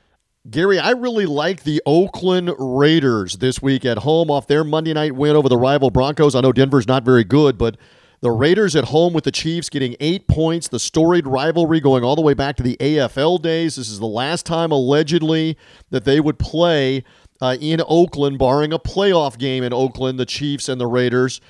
Gary, 0.49 0.77
I 0.77 0.91
really 0.91 1.25
like 1.25 1.63
the 1.63 1.81
Oakland 1.85 2.51
Raiders 2.59 3.37
this 3.37 3.61
week 3.61 3.85
at 3.85 3.99
home 3.99 4.29
off 4.29 4.45
their 4.45 4.65
Monday 4.65 4.93
night 4.93 5.13
win 5.13 5.37
over 5.37 5.47
the 5.47 5.57
rival 5.57 5.89
Broncos. 5.89 6.35
I 6.35 6.41
know 6.41 6.51
Denver's 6.51 6.85
not 6.85 7.05
very 7.05 7.23
good, 7.23 7.57
but 7.57 7.77
the 8.23 8.31
Raiders 8.31 8.73
at 8.73 8.85
home 8.85 9.11
with 9.11 9.25
the 9.25 9.33
Chiefs 9.33 9.69
getting 9.69 9.97
eight 9.99 10.29
points, 10.29 10.69
the 10.69 10.79
storied 10.79 11.27
rivalry 11.27 11.81
going 11.81 12.05
all 12.05 12.15
the 12.15 12.21
way 12.21 12.33
back 12.33 12.55
to 12.55 12.63
the 12.63 12.77
AFL 12.77 13.41
days. 13.41 13.75
This 13.75 13.89
is 13.89 13.99
the 13.99 14.05
last 14.05 14.45
time, 14.45 14.71
allegedly, 14.71 15.57
that 15.89 16.05
they 16.05 16.21
would 16.21 16.39
play 16.39 17.03
uh, 17.41 17.57
in 17.59 17.81
Oakland, 17.85 18.39
barring 18.39 18.71
a 18.71 18.79
playoff 18.79 19.37
game 19.37 19.61
in 19.61 19.73
Oakland, 19.73 20.17
the 20.17 20.25
Chiefs 20.25 20.69
and 20.69 20.79
the 20.79 20.87
Raiders. 20.87 21.41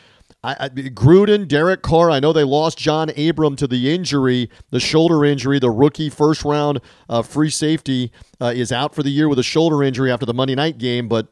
I, 0.44 0.56
I, 0.62 0.70
Gruden, 0.70 1.48
Derek 1.48 1.84
Carr, 1.84 2.10
I 2.10 2.20
know 2.20 2.34
they 2.34 2.44
lost 2.44 2.80
John 2.80 3.12
Abram 3.12 3.56
to 3.58 3.68
the 3.68 3.94
injury, 3.94 4.50
the 4.72 4.80
shoulder 4.80 5.24
injury. 5.24 5.60
The 5.60 5.70
rookie 5.70 6.10
first 6.10 6.44
round 6.44 6.82
uh, 7.08 7.22
free 7.22 7.52
safety 7.52 8.12
uh, 8.42 8.48
is 8.48 8.72
out 8.72 8.96
for 8.96 9.04
the 9.04 9.12
year 9.12 9.30
with 9.30 9.38
a 9.38 9.44
shoulder 9.44 9.84
injury 9.84 10.12
after 10.12 10.26
the 10.26 10.34
Monday 10.34 10.56
night 10.56 10.80
game. 10.80 11.08
But 11.08 11.28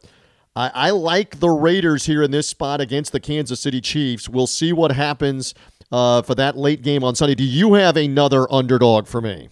I, 0.56 0.72
I, 0.74 0.90
like 0.90 1.40
the 1.40 1.50
Raiders 1.50 2.06
here 2.06 2.24
in 2.24 2.32
this 2.32 2.48
spot 2.48 2.82
against 2.82 3.14
the 3.14 3.20
Kansas 3.22 3.62
City 3.62 3.80
Chiefs. 3.80 4.28
We'll 4.28 4.48
see 4.48 4.74
what 4.74 4.92
happens 4.92 5.54
uh, 5.92 6.22
for 6.24 6.36
that 6.36 6.58
late 6.58 6.82
game 6.82 7.04
on 7.04 7.16
Sunday. 7.16 7.36
Do 7.36 7.44
you 7.46 7.76
have 7.76 7.96
another 7.96 8.52
underdog 8.52 9.08
for 9.08 9.22
me? 9.22 9.48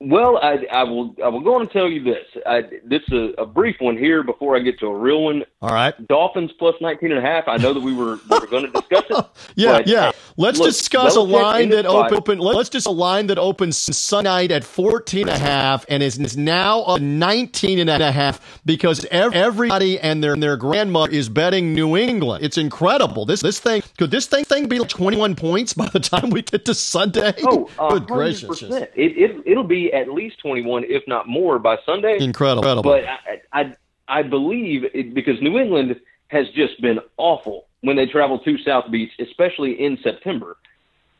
Well, 0.00 0.38
I, 0.38 0.64
I 0.72 0.84
will. 0.84 1.14
I 1.22 1.28
will 1.28 1.40
go 1.40 1.56
on 1.56 1.62
and 1.62 1.70
tell 1.70 1.88
you 1.88 2.02
this. 2.02 2.24
I, 2.46 2.62
this 2.84 3.02
is 3.08 3.12
a, 3.38 3.42
a 3.42 3.46
brief 3.46 3.76
one 3.80 3.98
here 3.98 4.22
before 4.22 4.56
I 4.56 4.60
get 4.60 4.78
to 4.80 4.86
a 4.86 4.96
real 4.96 5.24
one. 5.24 5.44
All 5.60 5.68
right. 5.68 5.94
Dolphins 6.08 6.52
plus 6.58 6.74
19 6.80 7.10
and 7.12 7.18
a 7.18 7.22
half. 7.22 7.46
I 7.46 7.58
know 7.58 7.74
that 7.74 7.82
we 7.82 7.94
were, 7.94 8.18
we 8.30 8.38
were 8.38 8.46
going 8.46 8.64
to 8.64 8.70
discuss 8.70 9.04
it. 9.10 9.26
yeah, 9.56 9.82
yeah. 9.84 10.12
Let's 10.38 10.58
look, 10.58 10.68
discuss 10.68 11.16
a 11.16 11.20
line 11.20 11.68
that 11.70 11.84
spot- 11.84 12.12
open. 12.12 12.38
Let's 12.38 12.70
just 12.70 12.86
a 12.86 12.90
line 12.90 13.26
that 13.26 13.38
opens 13.38 13.76
Sunday 13.76 14.30
night 14.30 14.52
at 14.52 14.64
14 14.64 15.22
and 15.22 15.30
a 15.30 15.38
half 15.38 15.84
and 15.88 16.02
is, 16.02 16.18
is 16.18 16.36
now 16.36 16.84
a 16.84 16.98
19 17.00 17.78
and 17.80 17.90
a 17.90 18.12
half 18.12 18.60
because 18.64 19.04
ev- 19.10 19.34
everybody 19.34 19.98
and 19.98 20.22
their 20.22 20.36
their 20.36 20.56
grandmother 20.56 21.12
is 21.12 21.28
betting 21.28 21.74
New 21.74 21.96
England. 21.96 22.44
It's 22.44 22.56
incredible. 22.56 23.26
This 23.26 23.40
this 23.40 23.58
thing 23.58 23.82
could 23.98 24.10
this 24.10 24.26
thing 24.26 24.44
thing 24.44 24.68
be 24.68 24.78
like 24.78 24.88
21 24.88 25.34
points 25.34 25.74
by 25.74 25.88
the 25.88 26.00
time 26.00 26.30
we 26.30 26.42
get 26.42 26.64
to 26.66 26.74
Sunday? 26.74 27.34
Oh, 27.42 27.68
a 27.80 27.98
good 27.98 28.06
gracious! 28.06 28.62
It, 28.62 28.92
it 28.94 29.42
it'll 29.46 29.64
be 29.64 29.89
at 29.92 30.08
least 30.08 30.38
twenty 30.40 30.62
one, 30.62 30.84
if 30.84 31.02
not 31.06 31.28
more, 31.28 31.58
by 31.58 31.76
Sunday. 31.86 32.18
Incredible. 32.20 32.62
incredible. 32.62 32.90
But 32.90 33.04
I 33.52 33.60
I, 33.60 33.74
I 34.20 34.22
believe 34.22 34.84
it, 34.94 35.14
because 35.14 35.40
New 35.40 35.58
England 35.58 35.96
has 36.28 36.46
just 36.54 36.80
been 36.80 36.98
awful 37.16 37.66
when 37.82 37.96
they 37.96 38.06
travel 38.06 38.38
to 38.38 38.58
South 38.58 38.90
Beach, 38.90 39.10
especially 39.18 39.84
in 39.84 39.98
September. 40.02 40.56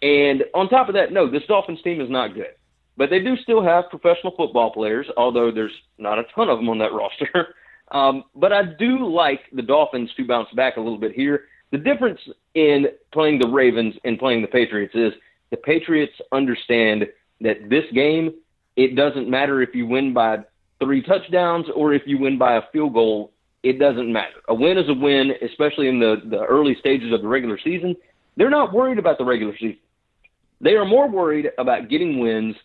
And 0.02 0.44
on 0.54 0.68
top 0.68 0.88
of 0.88 0.94
that, 0.94 1.12
no, 1.12 1.30
this 1.30 1.42
Dolphins 1.46 1.82
team 1.82 2.00
is 2.00 2.10
not 2.10 2.34
good. 2.34 2.54
But 2.96 3.10
they 3.10 3.20
do 3.20 3.36
still 3.38 3.62
have 3.62 3.90
professional 3.90 4.34
football 4.36 4.72
players, 4.72 5.06
although 5.16 5.50
there's 5.50 5.72
not 5.98 6.18
a 6.18 6.24
ton 6.34 6.48
of 6.48 6.58
them 6.58 6.68
on 6.68 6.78
that 6.78 6.92
roster. 6.92 7.54
Um, 7.90 8.24
but 8.34 8.52
I 8.52 8.62
do 8.62 9.08
like 9.08 9.40
the 9.52 9.62
Dolphins 9.62 10.10
to 10.16 10.26
bounce 10.26 10.48
back 10.54 10.76
a 10.76 10.80
little 10.80 10.98
bit 10.98 11.12
here. 11.12 11.44
The 11.72 11.78
difference 11.78 12.20
in 12.54 12.86
playing 13.12 13.40
the 13.40 13.48
Ravens 13.48 13.94
and 14.04 14.18
playing 14.18 14.42
the 14.42 14.48
Patriots 14.48 14.94
is 14.94 15.12
the 15.50 15.56
Patriots 15.56 16.12
understand 16.32 17.06
that 17.40 17.68
this 17.68 17.84
game, 17.92 18.34
it 18.76 18.94
doesn't 18.96 19.28
matter 19.28 19.62
if 19.62 19.74
you 19.74 19.86
win 19.86 20.12
by 20.12 20.38
three 20.80 21.02
touchdowns 21.02 21.66
or 21.74 21.92
if 21.92 22.02
you 22.06 22.18
win 22.18 22.38
by 22.38 22.56
a 22.56 22.62
field 22.72 22.94
goal. 22.94 23.32
It 23.62 23.78
doesn't 23.78 24.10
matter. 24.10 24.36
A 24.48 24.54
win 24.54 24.78
is 24.78 24.88
a 24.88 24.94
win, 24.94 25.32
especially 25.42 25.88
in 25.88 26.00
the, 26.00 26.22
the 26.24 26.42
early 26.44 26.74
stages 26.80 27.12
of 27.12 27.20
the 27.20 27.28
regular 27.28 27.58
season. 27.62 27.94
They're 28.36 28.48
not 28.48 28.72
worried 28.72 28.98
about 28.98 29.18
the 29.18 29.24
regular 29.24 29.52
season. 29.54 29.78
They 30.62 30.72
are 30.72 30.86
more 30.86 31.08
worried 31.08 31.50
about 31.58 31.88
getting 31.88 32.20
wins 32.20 32.56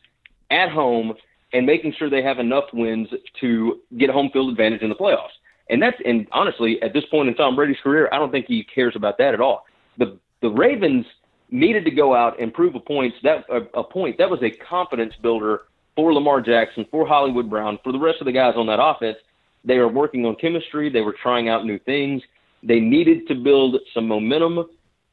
at 0.50 0.70
home 0.70 1.14
and 1.54 1.66
making 1.66 1.94
sure 1.98 2.10
they 2.10 2.24
have 2.24 2.40
enough 2.40 2.66
wins 2.74 3.10
to 3.42 3.82
get 3.98 4.10
home 4.10 4.30
field 4.32 4.50
advantage 4.52 4.82
in 4.82 4.90
the 4.90 4.96
playoffs. 4.96 5.36
And 5.70 5.82
that's 5.82 5.98
and 6.06 6.28
honestly, 6.32 6.82
at 6.82 6.94
this 6.94 7.06
point 7.06 7.28
in 7.28 7.36
Tom 7.36 7.56
Brady's 7.56 7.80
career, 7.82 8.08
I 8.12 8.18
don't 8.18 8.32
think 8.32 8.46
he 8.48 8.64
cares 8.64 8.96
about 8.96 9.18
that 9.18 9.34
at 9.34 9.42
all. 9.42 9.66
The 9.98 10.18
the 10.42 10.50
Ravens 10.50 11.06
needed 11.50 11.86
to 11.86 11.92
go 11.92 12.16
out 12.16 12.40
and 12.40 12.54
prove 12.54 12.76
a 12.76 12.80
point 12.80 13.14
that 13.24 13.46
a, 13.50 13.80
a 13.80 13.84
point 13.84 14.18
that 14.20 14.30
was 14.30 14.42
a 14.44 14.52
confidence 14.52 15.14
builder 15.22 15.64
for 15.96 16.14
Lamar 16.14 16.42
Jackson, 16.42 16.86
for 16.92 17.08
Hollywood 17.08 17.50
Brown, 17.50 17.80
for 17.84 17.92
the 17.92 18.00
rest 18.00 18.18
of 18.22 18.26
the 18.26 18.32
guys 18.32 18.54
on 18.56 18.68
that 18.68 18.82
offense. 18.82 19.18
They 19.64 19.76
are 19.76 19.88
working 19.88 20.26
on 20.26 20.36
chemistry. 20.36 20.90
They 20.90 21.02
were 21.02 21.16
trying 21.22 21.50
out 21.50 21.66
new 21.66 21.80
things. 21.80 22.22
They 22.62 22.80
needed 22.80 23.28
to 23.28 23.36
build 23.36 23.78
some 23.94 24.08
momentum, 24.08 24.66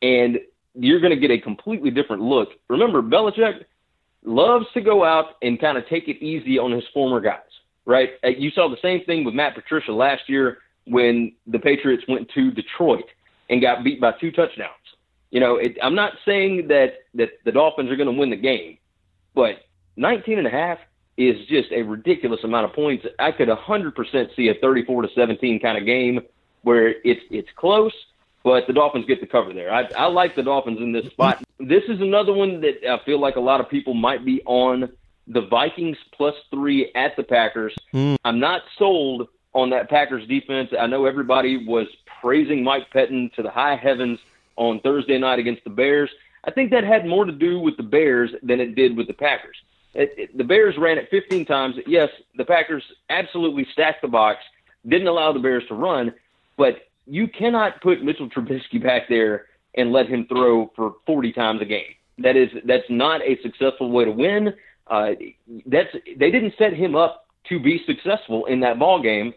and 0.02 0.38
you're 0.74 1.00
going 1.00 1.14
to 1.14 1.20
get 1.20 1.30
a 1.30 1.40
completely 1.40 1.90
different 1.90 2.22
look. 2.22 2.50
Remember, 2.68 3.02
Belichick 3.02 3.64
loves 4.24 4.66
to 4.74 4.80
go 4.80 5.04
out 5.04 5.36
and 5.42 5.60
kind 5.60 5.78
of 5.78 5.86
take 5.88 6.08
it 6.08 6.22
easy 6.22 6.58
on 6.58 6.70
his 6.70 6.84
former 6.94 7.20
guys, 7.20 7.40
right? 7.86 8.10
Uh, 8.24 8.28
You 8.28 8.50
saw 8.50 8.68
the 8.68 8.76
same 8.82 9.04
thing 9.04 9.24
with 9.24 9.34
Matt 9.34 9.54
Patricia 9.54 9.92
last 9.92 10.22
year 10.28 10.58
when 10.86 11.32
the 11.46 11.58
Patriots 11.58 12.04
went 12.08 12.28
to 12.34 12.50
Detroit 12.50 13.04
and 13.50 13.60
got 13.60 13.84
beat 13.84 14.00
by 14.00 14.12
two 14.20 14.30
touchdowns. 14.30 14.70
You 15.30 15.40
know, 15.40 15.56
it, 15.56 15.76
I'm 15.82 15.94
not 15.94 16.12
saying 16.26 16.68
that 16.68 16.94
that 17.14 17.30
the 17.44 17.52
Dolphins 17.52 17.90
are 17.90 17.96
going 17.96 18.12
to 18.12 18.18
win 18.18 18.30
the 18.30 18.36
game, 18.36 18.78
but 19.34 19.56
19 19.96 20.38
and 20.38 20.46
a 20.46 20.50
half 20.50 20.78
is 21.16 21.36
just 21.46 21.70
a 21.72 21.82
ridiculous 21.82 22.40
amount 22.44 22.66
of 22.66 22.72
points. 22.72 23.06
I 23.18 23.32
could 23.32 23.48
100% 23.48 24.36
see 24.36 24.48
a 24.48 24.54
34 24.54 25.02
to 25.02 25.08
17 25.14 25.60
kind 25.60 25.78
of 25.78 25.84
game 25.84 26.20
where 26.62 26.94
it's 27.04 27.20
it's 27.30 27.48
close, 27.56 27.92
but 28.44 28.66
the 28.66 28.72
Dolphins 28.72 29.06
get 29.06 29.20
the 29.20 29.26
cover 29.26 29.52
there. 29.52 29.72
I, 29.72 29.88
I 29.96 30.06
like 30.06 30.34
the 30.36 30.42
Dolphins 30.42 30.78
in 30.80 30.92
this 30.92 31.06
spot. 31.06 31.42
This 31.58 31.82
is 31.88 32.00
another 32.00 32.32
one 32.32 32.60
that 32.60 32.88
I 32.88 33.04
feel 33.04 33.20
like 33.20 33.36
a 33.36 33.40
lot 33.40 33.60
of 33.60 33.68
people 33.68 33.94
might 33.94 34.24
be 34.24 34.42
on 34.46 34.90
the 35.28 35.42
Vikings 35.42 35.96
plus 36.12 36.34
three 36.50 36.90
at 36.94 37.16
the 37.16 37.22
Packers. 37.22 37.74
Hmm. 37.92 38.16
I'm 38.24 38.40
not 38.40 38.62
sold 38.78 39.28
on 39.54 39.70
that 39.70 39.90
Packers 39.90 40.26
defense. 40.26 40.70
I 40.78 40.86
know 40.86 41.04
everybody 41.04 41.66
was 41.66 41.86
praising 42.20 42.64
Mike 42.64 42.90
Pettine 42.92 43.32
to 43.34 43.42
the 43.42 43.50
high 43.50 43.76
heavens 43.76 44.18
on 44.56 44.80
Thursday 44.80 45.18
night 45.18 45.38
against 45.38 45.64
the 45.64 45.70
Bears. 45.70 46.10
I 46.44 46.50
think 46.50 46.70
that 46.70 46.84
had 46.84 47.06
more 47.06 47.24
to 47.24 47.32
do 47.32 47.60
with 47.60 47.76
the 47.76 47.82
Bears 47.82 48.30
than 48.42 48.60
it 48.60 48.74
did 48.74 48.96
with 48.96 49.06
the 49.06 49.12
Packers. 49.12 49.56
It, 49.94 50.14
it, 50.16 50.38
the 50.38 50.44
Bears 50.44 50.76
ran 50.78 50.98
it 50.98 51.08
15 51.10 51.44
times. 51.44 51.76
Yes, 51.86 52.08
the 52.36 52.44
Packers 52.44 52.82
absolutely 53.10 53.66
stacked 53.72 54.02
the 54.02 54.08
box, 54.08 54.40
didn't 54.86 55.08
allow 55.08 55.32
the 55.32 55.38
Bears 55.38 55.64
to 55.68 55.74
run, 55.74 56.14
but 56.56 56.88
you 57.06 57.28
cannot 57.28 57.80
put 57.80 58.02
Mitchell 58.02 58.28
Trubisky 58.28 58.82
back 58.82 59.08
there 59.08 59.46
and 59.74 59.92
let 59.92 60.08
him 60.08 60.26
throw 60.26 60.70
for 60.76 60.94
40 61.06 61.32
times 61.32 61.60
a 61.60 61.64
game. 61.64 61.94
That 62.18 62.36
is 62.36 62.50
that's 62.64 62.88
not 62.88 63.22
a 63.22 63.40
successful 63.42 63.90
way 63.90 64.04
to 64.04 64.12
win. 64.12 64.54
Uh, 64.86 65.12
that's 65.66 65.88
they 66.16 66.30
didn't 66.30 66.54
set 66.58 66.74
him 66.74 66.94
up 66.94 67.26
to 67.48 67.58
be 67.58 67.82
successful 67.86 68.46
in 68.46 68.60
that 68.60 68.78
ball 68.78 69.02
game, 69.02 69.32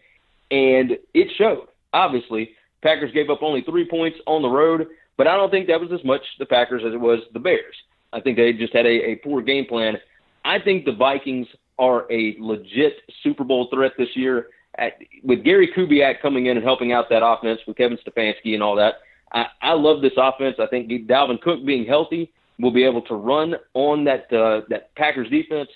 and 0.52 0.98
it 1.14 1.30
showed. 1.38 1.68
Obviously, 1.94 2.52
Packers 2.82 3.14
gave 3.14 3.30
up 3.30 3.42
only 3.42 3.62
three 3.62 3.88
points 3.88 4.20
on 4.28 4.42
the 4.42 4.50
road, 4.50 4.88
but 5.18 5.28
I 5.28 5.38
don't 5.38 5.50
think 5.50 5.68
that 5.68 5.80
was 5.80 5.92
as 5.92 6.04
much 6.04 6.22
the 6.38 6.46
Packers 6.46 6.84
as 6.86 6.94
it 6.94 7.00
was 7.00 7.20
the 7.34 7.40
Bears. 7.40 7.76
I 8.12 8.20
think 8.20 8.38
they 8.38 8.54
just 8.54 8.74
had 8.74 8.86
a, 8.86 9.12
a 9.12 9.16
poor 9.16 9.42
game 9.42 9.66
plan. 9.66 9.98
I 10.46 10.60
think 10.60 10.86
the 10.86 10.94
Vikings 10.94 11.48
are 11.78 12.10
a 12.12 12.38
legit 12.40 12.94
Super 13.24 13.44
Bowl 13.44 13.68
threat 13.74 13.92
this 13.98 14.16
year. 14.16 14.48
At, 14.78 14.94
with 15.24 15.44
Gary 15.44 15.72
Kubiak 15.76 16.22
coming 16.22 16.46
in 16.46 16.58
and 16.58 16.66
helping 16.66 16.94
out 16.94 17.10
that 17.10 17.26
offense 17.26 17.60
with 17.68 17.78
Kevin 17.78 17.98
Stefanski 17.98 18.54
and 18.54 18.62
all 18.62 18.76
that, 18.76 18.96
I, 19.34 19.48
I 19.62 19.74
love 19.74 20.02
this 20.02 20.14
offense. 20.18 20.58
I 20.60 20.68
think 20.68 20.90
Dalvin 21.08 21.42
Cook 21.42 21.66
being 21.66 21.86
healthy 21.86 22.32
will 22.60 22.72
be 22.72 22.84
able 22.84 23.02
to 23.04 23.16
run 23.16 23.56
on 23.74 24.04
that 24.06 24.32
uh, 24.32 24.62
that 24.70 24.94
Packers 24.96 25.30
defense. 25.30 25.70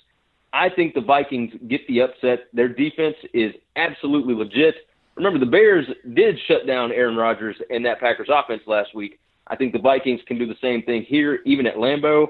I 0.53 0.69
think 0.69 0.93
the 0.93 1.01
Vikings 1.01 1.53
get 1.67 1.85
the 1.87 2.01
upset. 2.01 2.47
Their 2.53 2.69
defense 2.69 3.15
is 3.33 3.53
absolutely 3.75 4.33
legit. 4.33 4.75
Remember, 5.15 5.39
the 5.39 5.45
Bears 5.45 5.85
did 6.13 6.37
shut 6.47 6.65
down 6.65 6.91
Aaron 6.91 7.15
Rodgers 7.15 7.55
and 7.69 7.85
that 7.85 7.99
Packers 7.99 8.29
offense 8.31 8.61
last 8.67 8.95
week. 8.95 9.19
I 9.47 9.55
think 9.55 9.73
the 9.73 9.79
Vikings 9.79 10.21
can 10.27 10.37
do 10.37 10.45
the 10.45 10.55
same 10.61 10.83
thing 10.83 11.03
here, 11.03 11.39
even 11.45 11.67
at 11.67 11.75
Lambeau. 11.75 12.27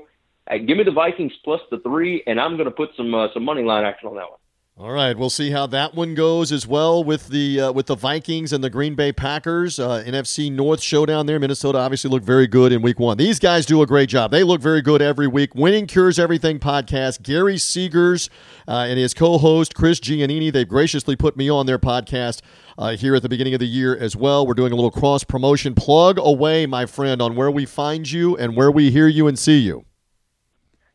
Uh, 0.50 0.58
give 0.58 0.78
me 0.78 0.84
the 0.84 0.92
Vikings 0.92 1.34
plus 1.44 1.62
the 1.70 1.80
three, 1.80 2.24
and 2.28 2.40
I'm 2.40 2.58
going 2.58 2.66
to 2.66 2.72
put 2.72 2.90
some 2.98 3.14
uh, 3.14 3.28
some 3.34 3.44
money 3.44 3.64
line 3.64 3.86
action 3.86 4.10
on 4.10 4.16
that 4.16 4.30
one. 4.30 4.40
All 4.82 4.92
right, 4.92 5.18
we'll 5.18 5.30
see 5.30 5.52
how 5.52 5.68
that 5.68 5.94
one 5.94 6.16
goes 6.16 6.54
as 6.54 6.66
well 6.66 7.04
with 7.04 7.28
the 7.28 7.60
uh, 7.60 7.72
with 7.74 7.88
the 7.88 7.98
Vikings 7.98 8.54
and 8.54 8.64
the 8.64 8.70
Green 8.70 8.96
Bay 8.96 9.12
Packers. 9.12 9.78
Uh, 9.78 10.02
NFC 10.08 10.50
North 10.50 10.82
showdown 10.82 11.26
there. 11.26 11.38
Minnesota 11.38 11.80
obviously 11.80 12.10
looked 12.10 12.26
very 12.26 12.48
good 12.48 12.72
in 12.72 12.82
Week 12.82 12.98
One. 12.98 13.18
These 13.18 13.40
guys 13.40 13.66
do 13.66 13.82
a 13.82 13.86
great 13.86 14.08
job. 14.08 14.32
They 14.32 14.42
look 14.42 14.62
very 14.62 14.82
good 14.82 15.02
every 15.02 15.28
week. 15.28 15.54
Winning 15.54 15.86
Cures 15.86 16.18
Everything 16.18 16.60
podcast. 16.60 17.24
Gary 17.24 17.56
Seegers 17.56 18.30
uh, 18.70 18.86
and 18.88 18.98
his 18.98 19.14
co-host 19.14 19.76
Chris 19.76 20.00
Giannini. 20.00 20.50
They've 20.50 20.66
graciously 20.66 21.18
put 21.18 21.36
me 21.36 21.50
on 21.50 21.66
their 21.66 21.78
podcast 21.78 22.42
uh, 22.78 22.96
here 22.96 23.16
at 23.16 23.22
the 23.22 23.28
beginning 23.28 23.54
of 23.54 23.60
the 23.60 23.68
year 23.68 23.98
as 23.98 24.16
well. 24.16 24.48
We're 24.48 24.54
doing 24.54 24.72
a 24.72 24.76
little 24.76 24.92
cross 24.92 25.26
promotion. 25.26 25.76
Plug 25.76 26.18
away, 26.18 26.66
my 26.68 26.86
friend, 26.86 27.22
on 27.22 27.36
where 27.36 27.52
we 27.52 27.66
find 27.66 28.10
you 28.10 28.38
and 28.38 28.56
where 28.56 28.72
we 28.72 28.92
hear 28.92 29.10
you 29.10 29.28
and 29.28 29.38
see 29.38 29.58
you. 29.58 29.84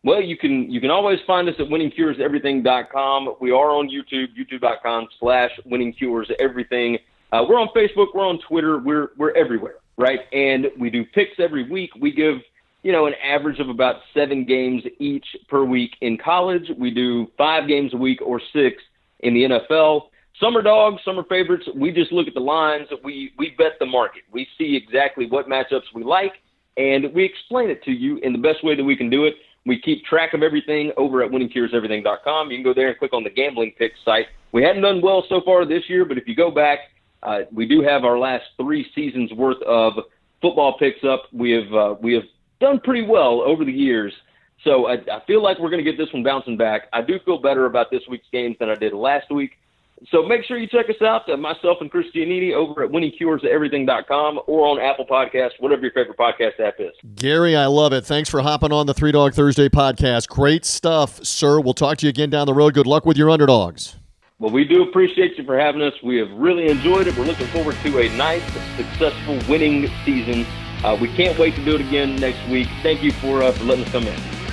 Well, 0.04 0.20
you 0.20 0.36
can 0.36 0.70
you 0.70 0.82
can 0.82 0.90
always 0.90 1.18
find 1.26 1.48
us 1.48 1.54
at 1.58 1.66
winningcureseverything.com. 1.66 3.36
We 3.40 3.50
are 3.50 3.70
on 3.70 3.88
YouTube, 3.88 4.26
youtube.com 4.38 5.08
slash 5.18 5.50
winningcureseverything. 5.66 6.98
Uh, 7.32 7.44
we're 7.48 7.58
on 7.58 7.68
Facebook, 7.74 8.08
we're 8.14 8.26
on 8.26 8.38
Twitter, 8.46 8.78
we're 8.78 9.12
we're 9.16 9.32
everywhere, 9.32 9.76
right? 9.96 10.20
And 10.34 10.66
we 10.78 10.90
do 10.90 11.06
picks 11.06 11.40
every 11.40 11.68
week. 11.70 11.90
We 11.98 12.12
give 12.12 12.36
you 12.82 12.92
know 12.92 13.06
an 13.06 13.14
average 13.24 13.60
of 13.60 13.70
about 13.70 13.96
seven 14.12 14.44
games 14.44 14.82
each 14.98 15.24
per 15.48 15.64
week 15.64 15.92
in 16.02 16.18
college. 16.18 16.70
We 16.78 16.90
do 16.90 17.28
five 17.38 17.66
games 17.66 17.94
a 17.94 17.96
week 17.96 18.20
or 18.20 18.42
six 18.52 18.82
in 19.20 19.32
the 19.32 19.44
NFL. 19.44 20.08
Summer 20.38 20.60
dogs, 20.60 21.00
summer 21.02 21.24
favorites. 21.30 21.64
We 21.74 21.92
just 21.92 22.12
look 22.12 22.28
at 22.28 22.34
the 22.34 22.40
lines. 22.40 22.88
We 23.02 23.32
we 23.38 23.54
bet 23.56 23.78
the 23.80 23.86
market. 23.86 24.24
We 24.30 24.46
see 24.58 24.76
exactly 24.76 25.24
what 25.26 25.48
matchups 25.48 25.94
we 25.94 26.04
like, 26.04 26.34
and 26.76 27.10
we 27.14 27.24
explain 27.24 27.70
it 27.70 27.82
to 27.84 27.90
you 27.90 28.18
in 28.18 28.32
the 28.32 28.38
best 28.38 28.62
way 28.62 28.76
that 28.76 28.84
we 28.84 28.96
can 28.96 29.08
do 29.08 29.24
it. 29.24 29.36
We 29.66 29.80
keep 29.80 30.04
track 30.04 30.34
of 30.34 30.42
everything 30.42 30.92
over 30.96 31.22
at 31.22 31.30
winningcureseverything.com. 31.30 32.50
You 32.50 32.56
can 32.56 32.64
go 32.64 32.74
there 32.74 32.88
and 32.88 32.98
click 32.98 33.12
on 33.12 33.24
the 33.24 33.30
gambling 33.30 33.72
picks 33.78 33.98
site. 34.04 34.26
We 34.52 34.62
hadn't 34.62 34.82
done 34.82 35.00
well 35.00 35.24
so 35.28 35.40
far 35.44 35.64
this 35.64 35.84
year, 35.88 36.04
but 36.04 36.18
if 36.18 36.28
you 36.28 36.36
go 36.36 36.50
back, 36.50 36.80
uh, 37.22 37.40
we 37.52 37.66
do 37.66 37.82
have 37.82 38.04
our 38.04 38.18
last 38.18 38.44
three 38.58 38.86
seasons 38.94 39.32
worth 39.32 39.62
of 39.62 39.94
football 40.42 40.76
picks 40.78 41.02
up. 41.02 41.24
We 41.32 41.52
have 41.52 41.72
uh, 41.72 41.94
we 42.00 42.12
have 42.14 42.24
done 42.60 42.80
pretty 42.80 43.06
well 43.06 43.40
over 43.40 43.64
the 43.64 43.72
years. 43.72 44.12
So 44.62 44.86
I, 44.86 44.94
I 44.94 45.22
feel 45.26 45.42
like 45.42 45.58
we're 45.58 45.70
going 45.70 45.84
to 45.84 45.90
get 45.90 45.98
this 45.98 46.12
one 46.12 46.22
bouncing 46.22 46.56
back. 46.56 46.88
I 46.92 47.02
do 47.02 47.18
feel 47.24 47.38
better 47.38 47.66
about 47.66 47.90
this 47.90 48.02
week's 48.08 48.26
games 48.32 48.56
than 48.60 48.70
I 48.70 48.74
did 48.74 48.92
last 48.92 49.30
week. 49.30 49.52
So 50.10 50.22
make 50.22 50.44
sure 50.44 50.58
you 50.58 50.66
check 50.66 50.90
us 50.90 51.00
out, 51.02 51.28
uh, 51.28 51.36
myself 51.36 51.78
and 51.80 51.90
Chris 51.90 52.06
Giannini 52.14 52.52
over 52.52 52.84
at 52.84 52.90
winningcureseverything.com 52.90 54.40
or 54.46 54.66
on 54.66 54.80
Apple 54.80 55.06
Podcasts, 55.06 55.52
whatever 55.60 55.82
your 55.82 55.92
favorite 55.92 56.18
podcast 56.18 56.60
app 56.60 56.74
is. 56.78 56.92
Gary, 57.14 57.56
I 57.56 57.66
love 57.66 57.92
it. 57.92 58.04
Thanks 58.04 58.28
for 58.28 58.42
hopping 58.42 58.72
on 58.72 58.86
the 58.86 58.94
Three 58.94 59.12
Dog 59.12 59.34
Thursday 59.34 59.68
podcast. 59.68 60.28
Great 60.28 60.64
stuff, 60.64 61.24
sir. 61.24 61.60
We'll 61.60 61.74
talk 61.74 61.98
to 61.98 62.06
you 62.06 62.10
again 62.10 62.30
down 62.30 62.46
the 62.46 62.54
road. 62.54 62.74
Good 62.74 62.86
luck 62.86 63.06
with 63.06 63.16
your 63.16 63.30
underdogs. 63.30 63.96
Well, 64.38 64.52
we 64.52 64.64
do 64.64 64.82
appreciate 64.82 65.38
you 65.38 65.44
for 65.44 65.58
having 65.58 65.80
us. 65.80 65.94
We 66.02 66.18
have 66.18 66.30
really 66.32 66.68
enjoyed 66.68 67.06
it. 67.06 67.16
We're 67.16 67.24
looking 67.24 67.46
forward 67.46 67.76
to 67.84 67.98
a 68.00 68.14
nice, 68.16 68.42
successful 68.76 69.38
winning 69.48 69.88
season. 70.04 70.44
Uh, 70.84 70.98
we 71.00 71.08
can't 71.08 71.38
wait 71.38 71.54
to 71.54 71.64
do 71.64 71.76
it 71.76 71.80
again 71.80 72.16
next 72.16 72.46
week. 72.50 72.68
Thank 72.82 73.02
you 73.02 73.12
for, 73.12 73.42
uh, 73.42 73.52
for 73.52 73.64
letting 73.64 73.84
us 73.84 73.92
come 73.92 74.06
in. 74.06 74.43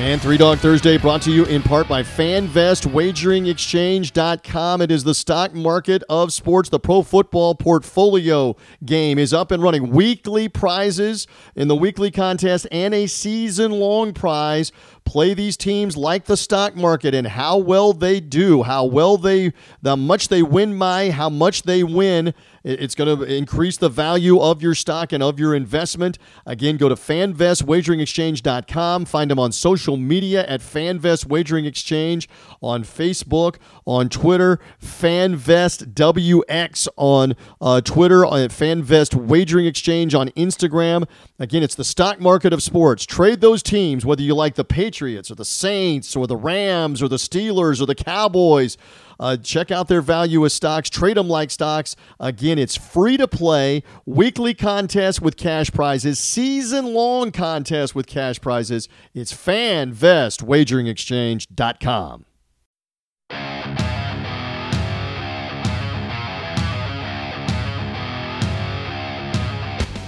And 0.00 0.20
Three 0.22 0.38
Dog 0.38 0.58
Thursday 0.60 0.96
brought 0.96 1.20
to 1.22 1.30
you 1.30 1.44
in 1.44 1.62
part 1.62 1.86
by 1.86 2.02
FanVestWageringExchange.com. 2.02 4.80
It 4.80 4.90
is 4.90 5.04
the 5.04 5.14
stock 5.14 5.52
market 5.52 6.02
of 6.08 6.32
sports. 6.32 6.70
The 6.70 6.80
Pro 6.80 7.02
Football 7.02 7.54
Portfolio 7.54 8.56
game 8.82 9.18
is 9.18 9.34
up 9.34 9.50
and 9.50 9.62
running. 9.62 9.90
Weekly 9.90 10.48
prizes 10.48 11.26
in 11.54 11.68
the 11.68 11.76
weekly 11.76 12.10
contest 12.10 12.66
and 12.72 12.94
a 12.94 13.08
season 13.08 13.72
long 13.72 14.14
prize 14.14 14.72
play 15.10 15.34
these 15.34 15.56
teams 15.56 15.96
like 15.96 16.26
the 16.26 16.36
stock 16.36 16.76
market 16.76 17.16
and 17.16 17.26
how 17.26 17.58
well 17.58 17.92
they 17.92 18.20
do, 18.20 18.62
how 18.62 18.84
well 18.84 19.16
they, 19.16 19.52
how 19.84 19.96
much 19.96 20.28
they 20.28 20.40
win 20.40 20.78
by, 20.78 21.10
how 21.10 21.28
much 21.28 21.64
they 21.64 21.82
win. 21.82 22.32
It's 22.62 22.94
going 22.94 23.18
to 23.18 23.24
increase 23.24 23.78
the 23.78 23.88
value 23.88 24.38
of 24.38 24.62
your 24.62 24.74
stock 24.74 25.12
and 25.12 25.22
of 25.22 25.40
your 25.40 25.54
investment. 25.54 26.18
Again, 26.44 26.76
go 26.76 26.90
to 26.90 26.94
fanvestwageringexchange.com. 26.94 29.06
Find 29.06 29.30
them 29.30 29.38
on 29.38 29.50
social 29.50 29.96
media 29.96 30.46
at 30.46 30.60
FanVest 30.60 31.24
Wagering 31.26 31.64
Exchange 31.64 32.28
on 32.60 32.84
Facebook, 32.84 33.56
on 33.86 34.10
Twitter, 34.10 34.60
FanVestWX 34.80 36.88
on 36.96 37.34
uh, 37.62 37.80
Twitter, 37.80 38.26
uh, 38.26 38.44
at 38.44 38.50
FanVest 38.50 39.14
Wagering 39.14 39.64
Exchange 39.66 40.14
on 40.14 40.28
Instagram. 40.30 41.08
Again, 41.38 41.62
it's 41.62 41.74
the 41.74 41.84
stock 41.84 42.20
market 42.20 42.52
of 42.52 42.62
sports. 42.62 43.06
Trade 43.06 43.40
those 43.40 43.62
teams, 43.62 44.04
whether 44.04 44.20
you 44.22 44.34
like 44.34 44.56
the 44.56 44.64
Patriots 44.64 44.99
or 45.02 45.34
the 45.34 45.44
Saints 45.44 46.14
or 46.14 46.26
the 46.26 46.36
Rams 46.36 47.02
or 47.02 47.08
the 47.08 47.16
Steelers 47.16 47.80
or 47.80 47.86
the 47.86 47.94
Cowboys. 47.94 48.76
Uh, 49.18 49.36
check 49.36 49.70
out 49.70 49.88
their 49.88 50.00
value 50.00 50.44
as 50.46 50.52
stocks. 50.52 50.90
Trade 50.90 51.16
them 51.16 51.28
like 51.28 51.50
stocks. 51.50 51.96
Again, 52.18 52.58
it's 52.58 52.76
free 52.76 53.16
to 53.18 53.28
play. 53.28 53.82
Weekly 54.06 54.54
contest 54.54 55.20
with 55.22 55.36
cash 55.36 55.70
prizes. 55.70 56.18
Season 56.18 56.94
long 56.94 57.30
contest 57.30 57.94
with 57.94 58.06
cash 58.06 58.40
prizes. 58.40 58.88
It's 59.14 59.32
FanVestWageringExchange.com. 59.32 62.24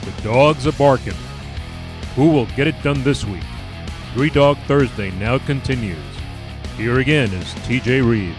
The 0.04 0.12
dogs 0.22 0.66
are 0.66 0.72
barking. 0.72 1.14
Who 2.14 2.30
will 2.30 2.46
get 2.56 2.66
it 2.66 2.74
done 2.82 3.02
this 3.04 3.24
week? 3.24 3.42
Three 4.12 4.28
Dog 4.28 4.58
Thursday 4.68 5.10
now 5.12 5.38
continues. 5.38 5.96
Here 6.76 6.98
again 6.98 7.32
is 7.32 7.54
TJ 7.66 8.06
Reeves. 8.06 8.36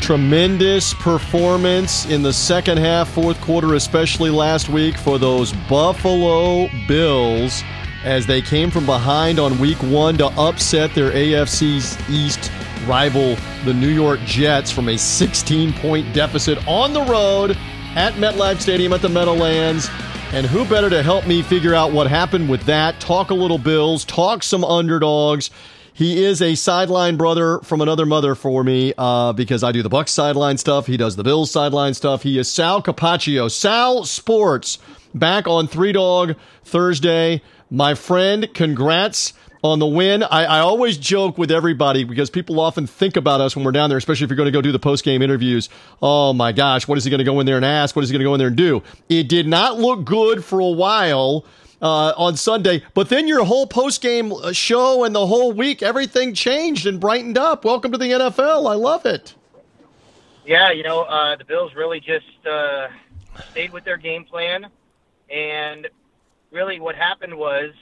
Tremendous 0.00 0.94
performance 0.94 2.06
in 2.06 2.22
the 2.22 2.32
second 2.32 2.78
half, 2.78 3.10
fourth 3.10 3.38
quarter, 3.42 3.74
especially 3.74 4.30
last 4.30 4.70
week 4.70 4.96
for 4.96 5.18
those 5.18 5.52
Buffalo 5.68 6.68
Bills 6.88 7.62
as 8.02 8.26
they 8.26 8.40
came 8.40 8.70
from 8.70 8.86
behind 8.86 9.38
on 9.38 9.58
week 9.58 9.82
one 9.82 10.16
to 10.16 10.26
upset 10.38 10.94
their 10.94 11.10
AFC's 11.10 11.98
East 12.08 12.50
rival, 12.86 13.36
the 13.66 13.74
New 13.74 13.88
York 13.88 14.20
Jets, 14.20 14.70
from 14.70 14.88
a 14.88 14.96
16 14.96 15.74
point 15.74 16.10
deficit 16.14 16.66
on 16.66 16.94
the 16.94 17.02
road 17.02 17.58
at 17.94 18.14
MetLife 18.14 18.58
Stadium 18.58 18.94
at 18.94 19.02
the 19.02 19.08
Meadowlands. 19.10 19.90
And 20.34 20.46
who 20.46 20.64
better 20.64 20.90
to 20.90 21.00
help 21.00 21.28
me 21.28 21.42
figure 21.42 21.74
out 21.74 21.92
what 21.92 22.08
happened 22.08 22.48
with 22.48 22.62
that? 22.64 22.98
Talk 22.98 23.30
a 23.30 23.34
little 23.34 23.56
Bills, 23.56 24.04
talk 24.04 24.42
some 24.42 24.64
underdogs. 24.64 25.48
He 25.92 26.24
is 26.24 26.42
a 26.42 26.56
sideline 26.56 27.16
brother 27.16 27.60
from 27.60 27.80
another 27.80 28.04
mother 28.04 28.34
for 28.34 28.64
me 28.64 28.92
uh, 28.98 29.32
because 29.32 29.62
I 29.62 29.70
do 29.70 29.80
the 29.80 29.88
Bucks 29.88 30.10
sideline 30.10 30.58
stuff. 30.58 30.88
He 30.88 30.96
does 30.96 31.14
the 31.14 31.22
Bills 31.22 31.52
sideline 31.52 31.94
stuff. 31.94 32.24
He 32.24 32.36
is 32.36 32.50
Sal 32.50 32.82
Capaccio. 32.82 33.48
Sal 33.48 34.04
Sports 34.04 34.80
back 35.14 35.46
on 35.46 35.68
Three 35.68 35.92
Dog 35.92 36.34
Thursday. 36.64 37.40
My 37.70 37.94
friend, 37.94 38.52
congrats 38.52 39.34
on 39.64 39.78
the 39.78 39.86
win. 39.86 40.22
I, 40.22 40.44
I, 40.44 40.58
always 40.60 40.98
joke 40.98 41.38
with 41.38 41.50
everybody 41.50 42.04
because 42.04 42.28
people 42.28 42.60
often 42.60 42.86
think 42.86 43.16
about 43.16 43.40
us 43.40 43.56
when 43.56 43.64
we're 43.64 43.72
down 43.72 43.88
there, 43.88 43.96
especially 43.96 44.24
if 44.24 44.30
you're 44.30 44.36
going 44.36 44.46
to 44.46 44.52
go 44.52 44.60
do 44.60 44.70
the 44.70 44.78
post 44.78 45.04
game 45.04 45.22
interviews. 45.22 45.70
Oh 46.02 46.34
my 46.34 46.52
gosh, 46.52 46.86
what 46.86 46.98
is 46.98 47.04
he 47.04 47.10
going 47.10 47.18
to 47.20 47.24
go 47.24 47.40
in 47.40 47.46
there 47.46 47.56
and 47.56 47.64
ask? 47.64 47.96
What 47.96 48.02
is 48.02 48.10
he 48.10 48.12
going 48.12 48.20
to 48.20 48.28
go 48.28 48.34
in 48.34 48.38
there 48.38 48.48
and 48.48 48.56
do? 48.56 48.82
It 49.08 49.26
did 49.26 49.48
not 49.48 49.78
look 49.78 50.04
good 50.04 50.44
for 50.44 50.60
a 50.60 50.68
while 50.68 51.46
uh, 51.80 52.12
on 52.18 52.36
Sunday. 52.36 52.82
But 52.92 53.08
then 53.08 53.26
your 53.26 53.42
whole 53.44 53.66
post 53.66 54.02
game 54.02 54.32
uh, 54.32 54.52
show 54.52 55.02
and 55.02 55.14
the 55.14 55.26
whole 55.26 55.52
week, 55.52 55.82
everything 55.82 56.34
changed 56.34 56.86
and 56.86 57.00
brightened 57.00 57.38
up. 57.38 57.64
Welcome 57.64 57.90
to 57.92 57.98
the 57.98 58.10
NFL. 58.10 58.70
I 58.70 58.74
love 58.74 59.06
it. 59.06 59.34
Yeah, 60.44 60.72
you 60.72 60.82
know, 60.82 61.04
uh, 61.04 61.36
the 61.36 61.44
Bills 61.46 61.74
really 61.74 62.00
just 62.00 62.46
uh, 62.46 62.88
stayed 63.50 63.72
with 63.72 63.84
their 63.84 63.96
game 63.96 64.24
plan. 64.24 64.66
And 65.30 65.88
really 66.50 66.80
what 66.80 66.96
happened 66.96 67.34
was 67.34 67.72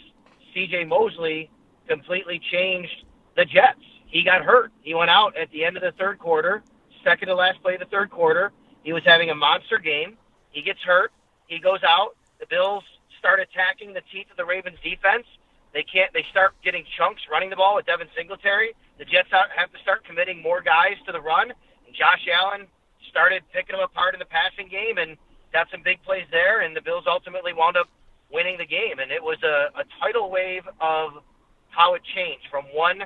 CJ 0.55 0.87
Mosley 0.87 1.51
completely 1.93 2.41
changed 2.51 3.05
the 3.37 3.45
Jets. 3.45 3.85
He 4.07 4.25
got 4.25 4.43
hurt. 4.43 4.73
He 4.81 4.95
went 4.95 5.11
out 5.11 5.37
at 5.37 5.51
the 5.51 5.65
end 5.65 5.77
of 5.77 5.83
the 5.83 5.93
third 5.93 6.19
quarter, 6.19 6.63
second 7.05 7.29
to 7.29 7.35
last 7.35 7.61
play 7.63 7.75
of 7.75 7.81
the 7.81 7.87
third 7.87 8.11
quarter. 8.11 8.53
He 8.83 8.93
was 8.93 9.03
having 9.05 9.29
a 9.31 9.35
monster 9.35 9.79
game. 9.79 10.17
He 10.51 10.63
gets 10.63 10.81
hurt. 10.81 11.13
He 11.47 11.59
goes 11.59 11.81
out. 11.87 12.17
The 12.41 12.47
Bills 12.49 12.83
start 13.19 13.41
attacking 13.41 13.93
the 13.93 14.01
teeth 14.11 14.27
of 14.31 14.37
the 14.37 14.45
Ravens 14.45 14.79
defense. 14.83 15.27
They 15.73 15.85
can't. 15.85 16.13
They 16.13 16.25
start 16.31 16.53
getting 16.65 16.85
chunks 16.97 17.23
running 17.31 17.51
the 17.51 17.57
ball 17.57 17.77
with 17.77 17.87
Devin 17.87 18.09
Singletary. 18.17 18.73
The 18.99 19.05
Jets 19.05 19.29
have 19.31 19.73
to 19.73 19.79
start 19.81 20.05
committing 20.05 20.43
more 20.43 20.61
guys 20.61 20.97
to 21.07 21.13
the 21.13 21.21
run. 21.21 21.51
And 21.51 21.93
Josh 21.95 22.25
Allen 22.29 22.67
started 23.11 23.43
picking 23.53 23.77
them 23.77 23.85
apart 23.85 24.15
in 24.15 24.19
the 24.19 24.29
passing 24.29 24.69
game 24.69 24.97
and 24.97 25.17
got 25.53 25.69
some 25.71 25.83
big 25.83 26.03
plays 26.05 26.27
there. 26.31 26.61
And 26.61 26.77
the 26.77 26.83
Bills 26.83 27.05
ultimately 27.07 27.53
wound 27.53 27.77
up 27.77 27.89
winning 28.33 28.57
the 28.59 28.67
game. 28.67 28.99
And 29.01 29.13
it 29.13 29.23
was 29.23 29.39
a, 29.45 29.73
a 29.77 29.85
tidal 30.01 30.31
wave 30.31 30.65
of 30.81 31.25
how 31.73 31.95
it 31.95 32.03
changed 32.15 32.47
from 32.51 32.65
one 32.73 32.99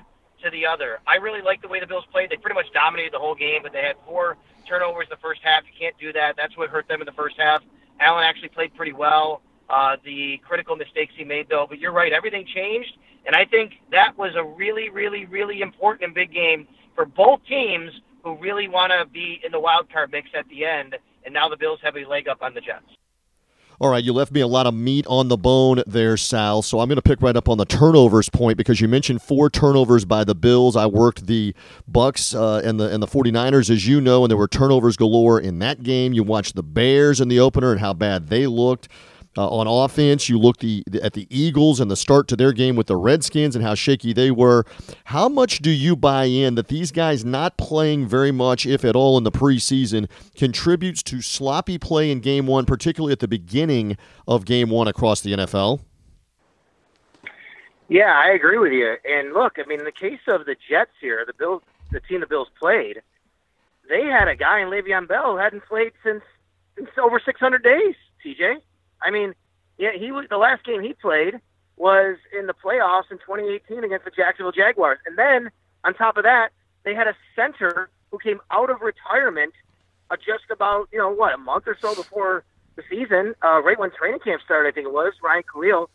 to 0.43 0.51
the 0.51 0.67
other. 0.67 0.99
I 1.07 1.17
really 1.17 1.41
like 1.41 1.63
the 1.63 1.69
way 1.69 1.81
the 1.81 1.87
Bills 1.87 2.05
played. 2.13 2.31
They 2.31 2.37
pretty 2.37 2.55
much 2.55 2.67
dominated 2.75 3.13
the 3.13 3.19
whole 3.19 3.35
game, 3.35 3.61
but 3.63 3.73
they 3.73 3.83
had 3.83 3.97
four 4.05 4.37
turnovers 4.69 5.07
the 5.09 5.17
first 5.17 5.41
half. 5.43 5.63
You 5.65 5.73
can't 5.79 5.97
do 5.99 6.13
that. 6.13 6.37
That's 6.37 6.57
what 6.57 6.69
hurt 6.69 6.89
them 6.89 7.01
in 7.01 7.07
the 7.07 7.13
first 7.13 7.37
half. 7.39 7.63
Allen 8.01 8.25
actually 8.25 8.51
played 8.51 8.75
pretty 8.75 8.93
well 8.93 9.41
uh, 9.71 9.97
the 10.05 10.39
critical 10.47 10.77
mistakes 10.77 11.13
he 11.17 11.25
made, 11.25 11.49
though. 11.49 11.67
But 11.69 11.79
you're 11.79 11.93
right, 11.93 12.13
everything 12.13 12.47
changed, 12.55 12.93
and 13.25 13.35
I 13.35 13.45
think 13.45 13.73
that 13.91 14.17
was 14.17 14.35
a 14.37 14.45
really, 14.45 14.91
really, 14.91 15.25
really 15.27 15.61
important 15.61 16.05
and 16.05 16.15
big 16.15 16.33
game 16.33 16.69
for 16.95 17.07
both 17.07 17.41
teams 17.49 17.91
who 18.23 18.37
really 18.39 18.69
want 18.69 18.93
to 18.93 19.07
be 19.07 19.41
in 19.45 19.53
the 19.53 19.61
wild 19.61 19.91
card 19.93 20.11
mix 20.13 20.29
at 20.37 20.49
the 20.49 20.65
end. 20.65 20.97
And 21.25 21.35
now 21.35 21.49
the 21.49 21.57
Bills 21.57 21.81
have 21.83 21.97
a 21.97 22.05
leg 22.05 22.29
up 22.29 22.43
on 22.43 22.55
the 22.55 22.61
Jets. 22.61 22.87
All 23.79 23.91
right, 23.91 24.03
you 24.03 24.15
left 24.15 24.33
me 24.33 24.41
a 24.41 24.47
lot 24.47 24.67
of 24.67 24.73
meat 24.73 25.07
on 25.07 25.29
the 25.29 25.37
bone 25.37 25.83
there, 25.87 26.17
Sal. 26.17 26.63
So 26.63 26.81
I'm 26.81 26.89
going 26.89 26.97
to 26.97 27.03
pick 27.03 27.21
right 27.21 27.37
up 27.37 27.47
on 27.47 27.59
the 27.59 27.67
turnovers 27.67 28.31
point 28.31 28.57
because 28.57 28.81
you 28.81 28.89
mentioned 28.89 29.21
four 29.21 29.51
turnovers 29.51 30.07
by 30.07 30.25
the 30.25 30.35
Bills. 30.35 30.77
I 30.77 30.87
worked 30.87 31.27
the 31.27 31.55
Bucks 31.87 32.35
uh, 32.35 32.63
and 32.65 32.81
the 32.81 32.89
and 32.89 33.03
the 33.03 33.07
49ers, 33.07 33.69
as 33.69 33.87
you 33.87 34.01
know, 34.01 34.25
and 34.25 34.31
there 34.31 34.39
were 34.39 34.49
turnovers 34.49 34.97
galore 34.97 35.39
in 35.39 35.59
that 35.59 35.83
game. 35.83 36.15
You 36.15 36.23
watched 36.23 36.55
the 36.55 36.63
Bears 36.63 37.21
in 37.21 37.29
the 37.29 37.39
opener 37.39 37.71
and 37.71 37.81
how 37.81 37.93
bad 37.93 38.29
they 38.29 38.47
looked. 38.47 38.89
Uh, 39.37 39.49
on 39.49 39.67
offense, 39.67 40.29
you 40.29 40.39
look 40.39 40.59
the, 40.59 40.83
at 41.03 41.13
the 41.13 41.27
Eagles 41.29 41.79
and 41.79 41.91
the 41.91 41.97
start 41.97 42.27
to 42.29 42.37
their 42.37 42.53
game 42.53 42.75
with 42.75 42.87
the 42.87 42.97
Redskins 42.97 43.55
and 43.55 43.63
how 43.63 43.75
shaky 43.75 44.13
they 44.13 44.31
were. 44.31 44.65
How 45.05 45.29
much 45.29 45.59
do 45.59 45.71
you 45.71 45.95
buy 45.95 46.25
in 46.25 46.55
that 46.55 46.69
these 46.69 46.91
guys 46.91 47.25
not 47.25 47.59
playing 47.59 48.07
very 48.07 48.33
much, 48.33 48.65
if 48.65 48.85
at 48.85 48.97
all, 48.97 49.19
in 49.19 49.25
the 49.25 49.33
preseason 49.33 50.09
contributes 50.37 51.03
to 51.05 51.21
sloppy 51.21 51.77
play 51.77 52.11
in 52.11 52.21
game 52.21 52.47
one, 52.47 52.65
particularly 52.65 53.13
at 53.13 53.21
the 53.21 53.29
beginning 53.29 53.99
of 54.27 54.47
game 54.47 54.71
one 54.71 54.89
across 54.89 55.21
the 55.21 55.33
NFL? 55.33 55.81
Yeah, 57.89 58.15
I 58.17 58.31
agree 58.31 58.59
with 58.59 58.73
you. 58.73 58.97
And 59.05 59.35
look, 59.35 59.59
I 59.59 59.67
mean, 59.69 59.81
in 59.81 59.85
the 59.85 59.93
case 59.93 60.21
of 60.27 60.47
the 60.47 60.57
Jets 60.69 60.93
here, 61.01 61.25
the 61.27 61.35
Bills, 61.35 61.63
the 61.93 62.01
team 62.01 62.21
the 62.21 62.27
Bills 62.27 62.49
played, 62.59 63.03
they 63.89 64.07
had 64.07 64.29
a 64.29 64.35
guy 64.35 64.61
in 64.61 64.69
Le'Veon 64.69 65.07
Bell 65.07 65.33
who 65.33 65.37
hadn't 65.37 65.65
played 65.67 65.93
since, 66.03 66.23
since 66.77 66.89
over 66.99 67.21
600 67.25 67.63
days. 67.63 67.95
TJ. 68.25 68.61
I 69.03 69.11
mean, 69.11 69.35
yeah, 69.79 69.91
he 69.99 70.13
was 70.13 70.27
the 70.31 70.39
last 70.39 70.65
game 70.65 70.83
he 70.83 70.93
played 70.95 71.41
was 71.77 72.17
in 72.39 72.47
the 72.47 72.55
playoffs 72.55 73.11
in 73.11 73.19
2018 73.19 73.85
against 73.85 74.05
the 74.05 74.11
Jacksonville 74.11 74.53
Jaguars, 74.53 74.99
and 75.07 75.19
then 75.19 75.51
on 75.85 75.95
top 75.95 76.17
of 76.17 76.25
that, 76.25 76.51
they 76.85 76.95
had 76.95 77.07
a 77.07 77.15
center 77.35 77.91
who 78.11 78.19
came 78.19 78.41
out 78.51 78.71
of 78.71 78.81
retirement 78.81 79.53
uh, 80.11 80.17
just 80.17 80.45
about 80.51 80.89
you 80.93 80.99
know 80.99 81.11
what 81.11 81.35
a 81.35 81.39
month 81.39 81.65
or 81.67 81.77
so 81.81 81.95
before 81.95 82.45
the 82.77 82.83
season, 82.91 83.35
uh, 83.43 83.63
right 83.63 83.79
when 83.79 83.91
training 83.91 84.21
camp 84.21 84.43
started, 84.45 84.69
I 84.69 84.73
think 84.73 84.87
it 84.87 84.93
was 84.93 85.15
Ryan 85.23 85.43
Kalil. 85.51 85.91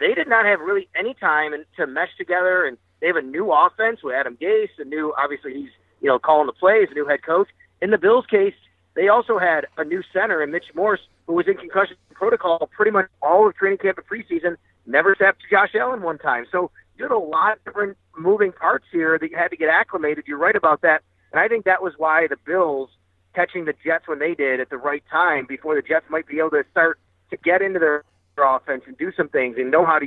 They 0.00 0.14
did 0.14 0.28
not 0.28 0.44
have 0.44 0.60
really 0.60 0.88
any 0.98 1.14
time 1.14 1.52
to 1.76 1.86
mesh 1.86 2.10
together, 2.18 2.64
and 2.64 2.76
they 3.00 3.06
have 3.06 3.16
a 3.16 3.22
new 3.22 3.52
offense 3.52 4.02
with 4.02 4.14
Adam 4.14 4.36
Gase, 4.36 4.70
a 4.78 4.84
new 4.84 5.14
obviously 5.16 5.54
he's 5.54 5.70
you 6.04 6.10
know, 6.10 6.18
calling 6.18 6.46
the 6.46 6.52
plays, 6.52 6.88
a 6.90 6.94
new 6.94 7.06
head 7.06 7.22
coach. 7.22 7.48
In 7.80 7.90
the 7.90 7.96
Bills' 7.96 8.26
case, 8.26 8.54
they 8.94 9.08
also 9.08 9.38
had 9.38 9.66
a 9.78 9.84
new 9.84 10.02
center 10.12 10.42
in 10.42 10.50
Mitch 10.50 10.66
Morse, 10.74 11.00
who 11.26 11.34
was 11.34 11.46
in 11.48 11.56
concussion 11.56 11.96
protocol 12.12 12.68
pretty 12.74 12.90
much 12.90 13.06
all 13.22 13.48
of 13.48 13.54
training 13.56 13.78
camp 13.78 13.98
and 13.98 14.06
preseason. 14.06 14.56
Never 14.86 15.14
stepped 15.14 15.40
to 15.42 15.48
Josh 15.50 15.74
Allen 15.74 16.02
one 16.02 16.18
time. 16.18 16.46
So 16.52 16.70
you 16.96 17.04
had 17.04 17.12
a 17.12 17.18
lot 17.18 17.56
of 17.56 17.64
different 17.64 17.96
moving 18.16 18.52
parts 18.52 18.84
here 18.92 19.18
that 19.18 19.30
you 19.30 19.36
had 19.36 19.48
to 19.48 19.56
get 19.56 19.68
acclimated. 19.68 20.24
You're 20.26 20.38
right 20.38 20.54
about 20.54 20.82
that. 20.82 21.02
And 21.32 21.40
I 21.40 21.48
think 21.48 21.64
that 21.64 21.82
was 21.82 21.94
why 21.96 22.26
the 22.28 22.36
Bills 22.44 22.90
catching 23.34 23.64
the 23.64 23.74
Jets 23.84 24.06
when 24.06 24.18
they 24.20 24.34
did 24.34 24.60
at 24.60 24.70
the 24.70 24.76
right 24.76 25.02
time 25.10 25.46
before 25.48 25.74
the 25.74 25.82
Jets 25.82 26.04
might 26.08 26.26
be 26.26 26.38
able 26.38 26.50
to 26.50 26.64
start 26.70 27.00
to 27.30 27.36
get 27.36 27.62
into 27.62 27.78
their 27.80 28.04
offense 28.38 28.84
and 28.86 28.96
do 28.96 29.10
some 29.16 29.28
things 29.28 29.56
and 29.58 29.70
know 29.70 29.84
how 29.84 29.98
to. 29.98 30.06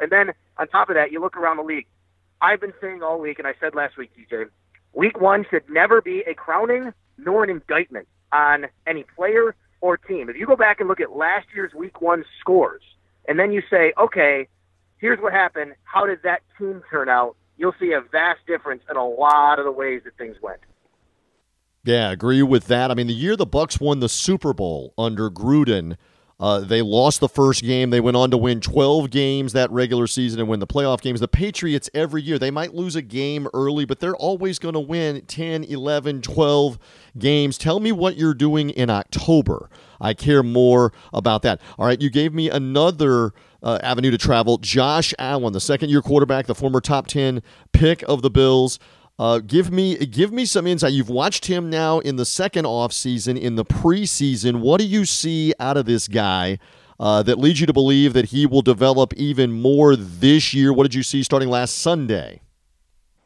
And 0.00 0.10
then 0.10 0.32
on 0.56 0.68
top 0.68 0.88
of 0.88 0.94
that, 0.94 1.10
you 1.10 1.20
look 1.20 1.36
around 1.36 1.56
the 1.56 1.62
league. 1.64 1.86
I've 2.40 2.60
been 2.60 2.72
saying 2.80 3.02
all 3.02 3.20
week, 3.20 3.38
and 3.38 3.48
I 3.48 3.54
said 3.60 3.74
last 3.74 3.96
week, 3.96 4.10
TJ, 4.16 4.46
week 4.92 5.20
one 5.20 5.44
should 5.50 5.68
never 5.68 6.00
be 6.00 6.22
a 6.26 6.34
crowning 6.34 6.92
nor 7.18 7.42
an 7.42 7.50
indictment 7.50 8.06
on 8.32 8.66
any 8.86 9.04
player 9.16 9.54
or 9.80 9.96
team. 9.96 10.28
If 10.28 10.36
you 10.36 10.46
go 10.46 10.56
back 10.56 10.80
and 10.80 10.88
look 10.88 11.00
at 11.00 11.16
last 11.16 11.46
year's 11.54 11.72
week 11.74 12.00
one 12.00 12.24
scores, 12.40 12.82
and 13.28 13.38
then 13.38 13.52
you 13.52 13.62
say, 13.70 13.92
okay, 13.98 14.48
here's 14.98 15.20
what 15.20 15.32
happened. 15.32 15.74
How 15.84 16.06
did 16.06 16.22
that 16.22 16.40
team 16.58 16.82
turn 16.90 17.08
out? 17.08 17.36
You'll 17.58 17.74
see 17.80 17.92
a 17.92 18.00
vast 18.00 18.40
difference 18.46 18.82
in 18.90 18.96
a 18.96 19.06
lot 19.06 19.58
of 19.58 19.64
the 19.64 19.72
ways 19.72 20.02
that 20.04 20.16
things 20.16 20.36
went. 20.42 20.60
Yeah, 21.84 22.08
I 22.08 22.12
agree 22.12 22.42
with 22.42 22.66
that. 22.66 22.90
I 22.90 22.94
mean, 22.94 23.06
the 23.06 23.14
year 23.14 23.36
the 23.36 23.46
Bucs 23.46 23.80
won 23.80 24.00
the 24.00 24.08
Super 24.08 24.52
Bowl 24.52 24.92
under 24.98 25.30
Gruden, 25.30 25.96
uh, 26.38 26.60
they 26.60 26.82
lost 26.82 27.20
the 27.20 27.28
first 27.28 27.62
game. 27.62 27.88
They 27.88 28.00
went 28.00 28.16
on 28.16 28.30
to 28.30 28.36
win 28.36 28.60
12 28.60 29.08
games 29.10 29.54
that 29.54 29.70
regular 29.70 30.06
season 30.06 30.38
and 30.38 30.48
win 30.48 30.60
the 30.60 30.66
playoff 30.66 31.00
games. 31.00 31.20
The 31.20 31.28
Patriots, 31.28 31.88
every 31.94 32.20
year, 32.20 32.38
they 32.38 32.50
might 32.50 32.74
lose 32.74 32.94
a 32.94 33.00
game 33.00 33.48
early, 33.54 33.86
but 33.86 34.00
they're 34.00 34.16
always 34.16 34.58
going 34.58 34.74
to 34.74 34.80
win 34.80 35.22
10, 35.22 35.64
11, 35.64 36.20
12 36.20 36.78
games. 37.18 37.56
Tell 37.56 37.80
me 37.80 37.90
what 37.90 38.18
you're 38.18 38.34
doing 38.34 38.68
in 38.68 38.90
October. 38.90 39.70
I 39.98 40.12
care 40.12 40.42
more 40.42 40.92
about 41.14 41.40
that. 41.42 41.58
All 41.78 41.86
right, 41.86 42.00
you 42.00 42.10
gave 42.10 42.34
me 42.34 42.50
another 42.50 43.32
uh, 43.62 43.78
avenue 43.82 44.10
to 44.10 44.18
travel. 44.18 44.58
Josh 44.58 45.14
Allen, 45.18 45.54
the 45.54 45.60
second 45.60 45.88
year 45.88 46.02
quarterback, 46.02 46.46
the 46.46 46.54
former 46.54 46.82
top 46.82 47.06
10 47.06 47.42
pick 47.72 48.02
of 48.02 48.20
the 48.20 48.30
Bills. 48.30 48.78
Uh, 49.18 49.38
give 49.38 49.70
me 49.70 49.96
give 49.96 50.30
me 50.30 50.44
some 50.44 50.66
insight. 50.66 50.92
You've 50.92 51.08
watched 51.08 51.46
him 51.46 51.70
now 51.70 52.00
in 52.00 52.16
the 52.16 52.26
second 52.26 52.66
off 52.66 52.92
season, 52.92 53.36
in 53.36 53.56
the 53.56 53.64
preseason. 53.64 54.60
What 54.60 54.78
do 54.78 54.86
you 54.86 55.06
see 55.06 55.54
out 55.58 55.78
of 55.78 55.86
this 55.86 56.06
guy 56.06 56.58
uh, 57.00 57.22
that 57.22 57.38
leads 57.38 57.60
you 57.60 57.66
to 57.66 57.72
believe 57.72 58.12
that 58.12 58.26
he 58.26 58.44
will 58.44 58.62
develop 58.62 59.14
even 59.14 59.52
more 59.52 59.96
this 59.96 60.52
year? 60.52 60.72
What 60.72 60.82
did 60.82 60.94
you 60.94 61.02
see 61.02 61.22
starting 61.22 61.48
last 61.48 61.78
Sunday? 61.78 62.42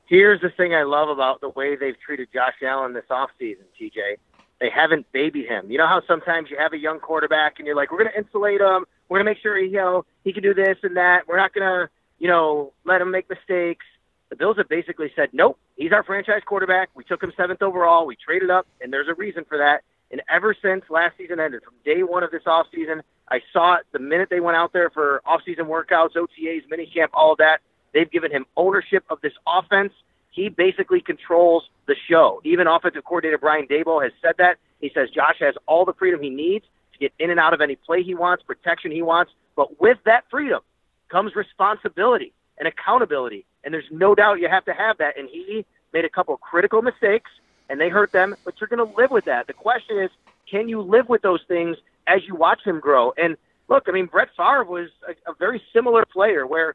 Here's 0.06 0.40
the 0.40 0.50
thing 0.50 0.74
I 0.74 0.82
love 0.82 1.08
about 1.08 1.40
the 1.40 1.48
way 1.48 1.76
they've 1.76 1.98
treated 1.98 2.28
Josh 2.32 2.54
Allen 2.62 2.94
this 2.94 3.04
offseason, 3.10 3.64
TJ. 3.80 4.16
They 4.60 4.68
haven't 4.68 5.10
babied 5.12 5.46
him. 5.46 5.70
You 5.70 5.78
know 5.78 5.86
how 5.86 6.02
sometimes 6.06 6.50
you 6.50 6.56
have 6.58 6.72
a 6.72 6.78
young 6.78 7.00
quarterback 7.00 7.58
and 7.58 7.66
you're 7.66 7.76
like, 7.76 7.90
we're 7.90 7.98
going 7.98 8.10
to 8.10 8.18
insulate 8.18 8.60
him. 8.60 8.84
We're 9.08 9.18
going 9.18 9.26
to 9.26 9.30
make 9.30 9.38
sure 9.38 9.56
he, 9.56 9.66
you 9.66 9.76
know, 9.76 10.04
he 10.22 10.32
can 10.32 10.42
do 10.42 10.52
this 10.52 10.78
and 10.82 10.96
that. 10.96 11.26
We're 11.26 11.36
not 11.36 11.54
going 11.54 11.66
to, 11.66 11.90
you 12.18 12.28
know, 12.28 12.72
let 12.84 13.00
him 13.00 13.10
make 13.10 13.30
mistakes. 13.30 13.86
The 14.30 14.36
Bills 14.36 14.56
have 14.58 14.68
basically 14.68 15.12
said, 15.16 15.30
nope, 15.32 15.58
he's 15.76 15.92
our 15.92 16.04
franchise 16.04 16.42
quarterback. 16.46 16.88
We 16.94 17.04
took 17.04 17.22
him 17.22 17.32
seventh 17.36 17.62
overall. 17.62 18.06
We 18.06 18.16
traded 18.16 18.48
up, 18.48 18.66
and 18.80 18.92
there's 18.92 19.08
a 19.08 19.14
reason 19.14 19.44
for 19.44 19.58
that. 19.58 19.82
And 20.12 20.22
ever 20.28 20.54
since 20.60 20.84
last 20.88 21.16
season 21.18 21.40
ended, 21.40 21.62
from 21.64 21.74
day 21.84 22.02
one 22.02 22.22
of 22.22 22.30
this 22.30 22.42
offseason, 22.44 23.02
I 23.28 23.40
saw 23.52 23.74
it 23.74 23.86
the 23.92 23.98
minute 23.98 24.28
they 24.30 24.40
went 24.40 24.56
out 24.56 24.72
there 24.72 24.90
for 24.90 25.20
offseason 25.26 25.66
workouts, 25.66 26.16
OTAs, 26.16 26.62
minicamp, 26.68 27.08
all 27.12 27.36
that. 27.36 27.60
They've 27.92 28.10
given 28.10 28.30
him 28.30 28.46
ownership 28.56 29.04
of 29.10 29.20
this 29.20 29.32
offense. 29.46 29.92
He 30.30 30.48
basically 30.48 31.00
controls 31.00 31.68
the 31.86 31.96
show. 32.08 32.40
Even 32.44 32.66
offensive 32.66 33.04
coordinator 33.04 33.38
Brian 33.38 33.66
Daboll 33.66 34.02
has 34.02 34.12
said 34.22 34.34
that. 34.38 34.58
He 34.80 34.90
says 34.94 35.10
Josh 35.10 35.36
has 35.40 35.54
all 35.66 35.84
the 35.84 35.92
freedom 35.92 36.22
he 36.22 36.30
needs 36.30 36.64
to 36.92 36.98
get 36.98 37.12
in 37.18 37.30
and 37.30 37.40
out 37.40 37.52
of 37.52 37.60
any 37.60 37.76
play 37.76 38.02
he 38.02 38.14
wants, 38.14 38.44
protection 38.44 38.90
he 38.90 39.02
wants. 39.02 39.32
But 39.56 39.80
with 39.80 39.98
that 40.06 40.24
freedom 40.30 40.60
comes 41.08 41.34
responsibility 41.34 42.32
and 42.58 42.68
accountability. 42.68 43.44
And 43.64 43.74
there's 43.74 43.84
no 43.90 44.14
doubt 44.14 44.40
you 44.40 44.48
have 44.48 44.64
to 44.66 44.72
have 44.72 44.98
that. 44.98 45.18
And 45.18 45.28
he 45.28 45.64
made 45.92 46.04
a 46.04 46.08
couple 46.08 46.36
critical 46.36 46.82
mistakes 46.82 47.30
and 47.68 47.80
they 47.80 47.88
hurt 47.88 48.12
them, 48.12 48.34
but 48.44 48.54
you're 48.60 48.68
going 48.68 48.86
to 48.86 48.96
live 48.96 49.10
with 49.10 49.26
that. 49.26 49.46
The 49.46 49.52
question 49.52 49.98
is, 49.98 50.10
can 50.50 50.68
you 50.68 50.80
live 50.80 51.08
with 51.08 51.22
those 51.22 51.40
things 51.46 51.76
as 52.06 52.20
you 52.26 52.34
watch 52.34 52.60
him 52.64 52.80
grow? 52.80 53.12
And 53.16 53.36
look, 53.68 53.84
I 53.86 53.92
mean, 53.92 54.06
Brett 54.06 54.28
Favre 54.36 54.64
was 54.64 54.88
a, 55.08 55.30
a 55.30 55.34
very 55.38 55.62
similar 55.72 56.04
player 56.04 56.46
where 56.46 56.74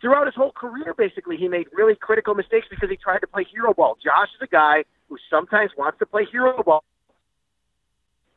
throughout 0.00 0.26
his 0.26 0.34
whole 0.34 0.52
career, 0.52 0.94
basically, 0.96 1.36
he 1.36 1.48
made 1.48 1.66
really 1.72 1.96
critical 1.96 2.34
mistakes 2.34 2.68
because 2.70 2.88
he 2.88 2.96
tried 2.96 3.18
to 3.20 3.26
play 3.26 3.44
hero 3.52 3.74
ball. 3.74 3.96
Josh 4.02 4.28
is 4.36 4.42
a 4.42 4.46
guy 4.46 4.84
who 5.08 5.16
sometimes 5.28 5.72
wants 5.76 5.98
to 5.98 6.06
play 6.06 6.24
hero 6.30 6.62
ball. 6.62 6.84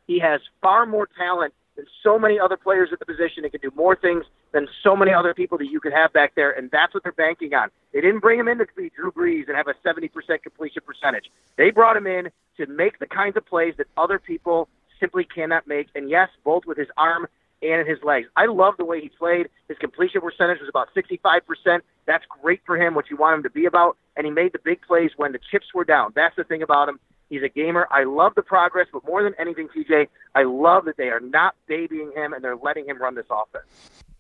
He 0.07 0.19
has 0.19 0.41
far 0.61 0.85
more 0.85 1.07
talent 1.17 1.53
than 1.75 1.85
so 2.03 2.19
many 2.19 2.39
other 2.39 2.57
players 2.57 2.89
at 2.91 2.99
the 2.99 3.05
position 3.05 3.43
and 3.43 3.51
can 3.51 3.61
do 3.61 3.71
more 3.75 3.95
things 3.95 4.25
than 4.51 4.67
so 4.83 4.95
many 4.95 5.13
other 5.13 5.33
people 5.33 5.57
that 5.57 5.67
you 5.67 5.79
could 5.79 5.93
have 5.93 6.11
back 6.13 6.35
there, 6.35 6.51
and 6.51 6.69
that's 6.71 6.93
what 6.93 7.03
they're 7.03 7.11
banking 7.11 7.53
on. 7.53 7.69
They 7.93 8.01
didn't 8.01 8.19
bring 8.19 8.39
him 8.39 8.47
in 8.47 8.57
to 8.57 8.67
be 8.75 8.89
Drew 8.89 9.11
Brees 9.11 9.47
and 9.47 9.55
have 9.55 9.67
a 9.67 9.73
70% 9.85 10.09
completion 10.43 10.81
percentage. 10.85 11.31
They 11.57 11.71
brought 11.71 11.97
him 11.97 12.07
in 12.07 12.29
to 12.57 12.65
make 12.67 12.99
the 12.99 13.07
kinds 13.07 13.37
of 13.37 13.45
plays 13.45 13.75
that 13.77 13.87
other 13.97 14.19
people 14.19 14.67
simply 14.99 15.23
cannot 15.23 15.67
make, 15.67 15.87
and 15.95 16.09
yes, 16.09 16.29
both 16.43 16.65
with 16.65 16.77
his 16.77 16.89
arm 16.97 17.27
and 17.61 17.87
his 17.87 17.99
legs. 18.03 18.27
I 18.35 18.47
love 18.47 18.75
the 18.77 18.85
way 18.85 19.01
he 19.01 19.09
played. 19.09 19.47
His 19.67 19.77
completion 19.77 20.21
percentage 20.21 20.59
was 20.59 20.69
about 20.69 20.89
65%. 20.95 21.81
That's 22.05 22.25
great 22.41 22.61
for 22.65 22.75
him, 22.75 22.95
what 22.95 23.09
you 23.09 23.17
want 23.17 23.37
him 23.37 23.43
to 23.43 23.49
be 23.49 23.65
about, 23.65 23.97
and 24.17 24.25
he 24.25 24.31
made 24.31 24.53
the 24.53 24.59
big 24.59 24.81
plays 24.81 25.11
when 25.17 25.31
the 25.31 25.39
chips 25.51 25.67
were 25.73 25.83
down. 25.83 26.11
That's 26.15 26.35
the 26.35 26.43
thing 26.43 26.63
about 26.63 26.89
him. 26.89 26.99
He's 27.31 27.43
a 27.43 27.49
gamer. 27.49 27.87
I 27.89 28.03
love 28.03 28.33
the 28.35 28.41
progress, 28.41 28.87
but 28.91 29.05
more 29.07 29.23
than 29.23 29.33
anything, 29.39 29.69
TJ, 29.73 30.09
I 30.35 30.43
love 30.43 30.83
that 30.83 30.97
they 30.97 31.07
are 31.07 31.21
not 31.21 31.55
babying 31.65 32.11
him 32.13 32.33
and 32.33 32.43
they're 32.43 32.57
letting 32.57 32.85
him 32.85 33.01
run 33.01 33.15
this 33.15 33.25
offense. 33.31 34.10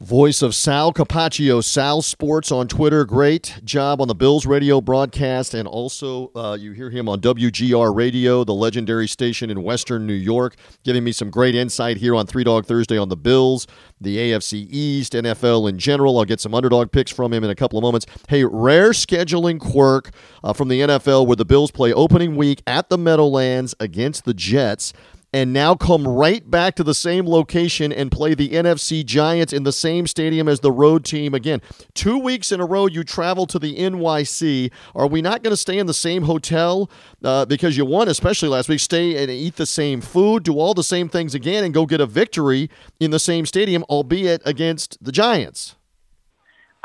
Voice 0.00 0.42
of 0.42 0.54
Sal 0.54 0.92
Capaccio, 0.92 1.64
Sal 1.64 2.02
Sports 2.02 2.52
on 2.52 2.68
Twitter. 2.68 3.06
Great 3.06 3.58
job 3.64 4.02
on 4.02 4.08
the 4.08 4.14
Bills 4.14 4.44
radio 4.44 4.82
broadcast. 4.82 5.54
And 5.54 5.66
also, 5.66 6.30
uh, 6.36 6.54
you 6.60 6.72
hear 6.72 6.90
him 6.90 7.08
on 7.08 7.22
WGR 7.22 7.96
Radio, 7.96 8.44
the 8.44 8.52
legendary 8.52 9.08
station 9.08 9.48
in 9.48 9.62
Western 9.62 10.06
New 10.06 10.12
York, 10.12 10.56
giving 10.84 11.02
me 11.02 11.12
some 11.12 11.30
great 11.30 11.54
insight 11.54 11.96
here 11.96 12.14
on 12.14 12.26
Three 12.26 12.44
Dog 12.44 12.66
Thursday 12.66 12.98
on 12.98 13.08
the 13.08 13.16
Bills, 13.16 13.66
the 13.98 14.18
AFC 14.18 14.66
East, 14.68 15.14
NFL 15.14 15.66
in 15.66 15.78
general. 15.78 16.18
I'll 16.18 16.26
get 16.26 16.40
some 16.40 16.52
underdog 16.52 16.92
picks 16.92 17.10
from 17.10 17.32
him 17.32 17.42
in 17.42 17.48
a 17.48 17.54
couple 17.54 17.78
of 17.78 17.82
moments. 17.82 18.04
Hey, 18.28 18.44
rare 18.44 18.90
scheduling 18.90 19.58
quirk 19.58 20.10
uh, 20.44 20.52
from 20.52 20.68
the 20.68 20.82
NFL 20.82 21.26
where 21.26 21.36
the 21.36 21.46
Bills 21.46 21.70
play 21.70 21.94
opening 21.94 22.36
week 22.36 22.62
at 22.66 22.90
the 22.90 22.98
Meadowlands 22.98 23.74
against 23.80 24.26
the 24.26 24.34
Jets 24.34 24.92
and 25.32 25.52
now 25.52 25.74
come 25.74 26.06
right 26.06 26.48
back 26.50 26.74
to 26.76 26.84
the 26.84 26.94
same 26.94 27.26
location 27.26 27.92
and 27.92 28.10
play 28.10 28.34
the 28.34 28.50
NFC 28.50 29.04
Giants 29.04 29.52
in 29.52 29.64
the 29.64 29.72
same 29.72 30.06
stadium 30.06 30.48
as 30.48 30.60
the 30.60 30.72
road 30.72 31.04
team 31.04 31.34
again. 31.34 31.60
Two 31.94 32.18
weeks 32.18 32.52
in 32.52 32.60
a 32.60 32.66
row, 32.66 32.86
you 32.86 33.04
travel 33.04 33.46
to 33.46 33.58
the 33.58 33.76
NYC. 33.76 34.70
Are 34.94 35.06
we 35.06 35.20
not 35.22 35.42
going 35.42 35.52
to 35.52 35.56
stay 35.56 35.78
in 35.78 35.86
the 35.86 35.94
same 35.94 36.22
hotel 36.22 36.90
uh, 37.22 37.44
because 37.44 37.76
you 37.76 37.84
won, 37.84 38.08
especially 38.08 38.48
last 38.48 38.68
week? 38.68 38.80
Stay 38.80 39.20
and 39.22 39.30
eat 39.30 39.56
the 39.56 39.66
same 39.66 40.00
food, 40.00 40.42
do 40.42 40.58
all 40.58 40.74
the 40.74 40.82
same 40.82 41.08
things 41.08 41.34
again, 41.34 41.64
and 41.64 41.74
go 41.74 41.86
get 41.86 42.00
a 42.00 42.06
victory 42.06 42.70
in 43.00 43.10
the 43.10 43.18
same 43.18 43.46
stadium, 43.46 43.84
albeit 43.90 44.42
against 44.44 45.02
the 45.04 45.12
Giants. 45.12 45.76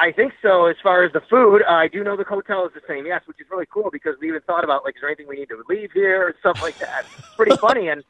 I 0.01 0.11
think 0.11 0.33
so. 0.41 0.65
As 0.65 0.77
far 0.81 1.03
as 1.03 1.13
the 1.13 1.21
food, 1.29 1.61
uh, 1.61 1.73
I 1.73 1.87
do 1.87 2.03
know 2.03 2.17
the 2.17 2.23
hotel 2.23 2.65
is 2.65 2.73
the 2.73 2.81
same, 2.87 3.05
yes, 3.05 3.21
which 3.27 3.39
is 3.39 3.45
really 3.51 3.67
cool 3.71 3.91
because 3.91 4.15
we 4.19 4.29
even 4.29 4.41
thought 4.41 4.63
about 4.63 4.83
like, 4.83 4.95
is 4.95 5.01
there 5.01 5.09
anything 5.09 5.27
we 5.27 5.35
need 5.35 5.49
to 5.49 5.63
leave 5.69 5.91
here 5.91 6.23
or 6.27 6.35
stuff 6.39 6.59
like 6.63 6.79
that. 6.79 7.05
It's 7.19 7.35
pretty 7.35 7.55
funny. 7.61 7.87
And 7.89 8.03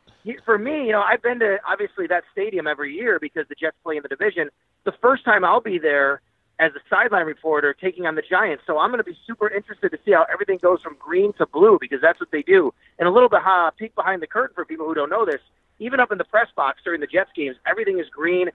for 0.46 0.58
me, 0.58 0.86
you 0.86 0.92
know, 0.92 1.02
I've 1.02 1.22
been 1.22 1.40
to 1.40 1.58
obviously 1.68 2.08
that 2.08 2.24
stadium 2.32 2.68
every 2.68 2.94
year 2.94 3.20
because 3.20 3.48
the 3.50 3.56
Jets 3.56 3.78
play 3.84 3.98
in 3.98 4.04
the 4.04 4.10
division. 4.10 4.50
The 4.84 4.94
first 5.02 5.26
time 5.26 5.44
I'll 5.44 5.62
be 5.62 5.80
there 5.80 6.22
as 6.60 6.72
a 6.76 6.80
sideline 6.90 7.26
reporter 7.26 7.74
taking 7.74 8.06
on 8.06 8.14
the 8.16 8.22
Giants. 8.22 8.64
So 8.68 8.78
I'm 8.78 8.92
going 8.92 9.04
to 9.04 9.04
be 9.04 9.18
super 9.26 9.50
interested 9.50 9.90
to 9.90 9.98
see 10.06 10.12
how 10.12 10.26
everything 10.32 10.60
goes 10.62 10.80
from 10.82 10.96
green 11.00 11.34
to 11.34 11.48
blue 11.48 11.78
because 11.82 12.00
that's 12.02 12.20
what 12.20 12.30
they 12.32 12.44
do. 12.44 12.72
And 13.00 13.08
a 13.08 13.12
little 13.12 13.30
bit 13.30 13.42
peek 13.78 13.96
behind 13.96 14.22
the 14.22 14.28
curtain 14.28 14.54
for 14.54 14.64
people 14.64 14.86
who 14.86 14.94
don't 14.94 15.10
know 15.10 15.26
this. 15.26 15.42
Even 15.80 16.00
up 16.00 16.12
in 16.12 16.20
the 16.20 16.24
press 16.24 16.48
box 16.56 16.82
during 16.84 17.02
the 17.02 17.08
Jets 17.08 17.32
games, 17.36 17.56
everything 17.66 18.00
is 18.00 18.06
green. 18.10 18.50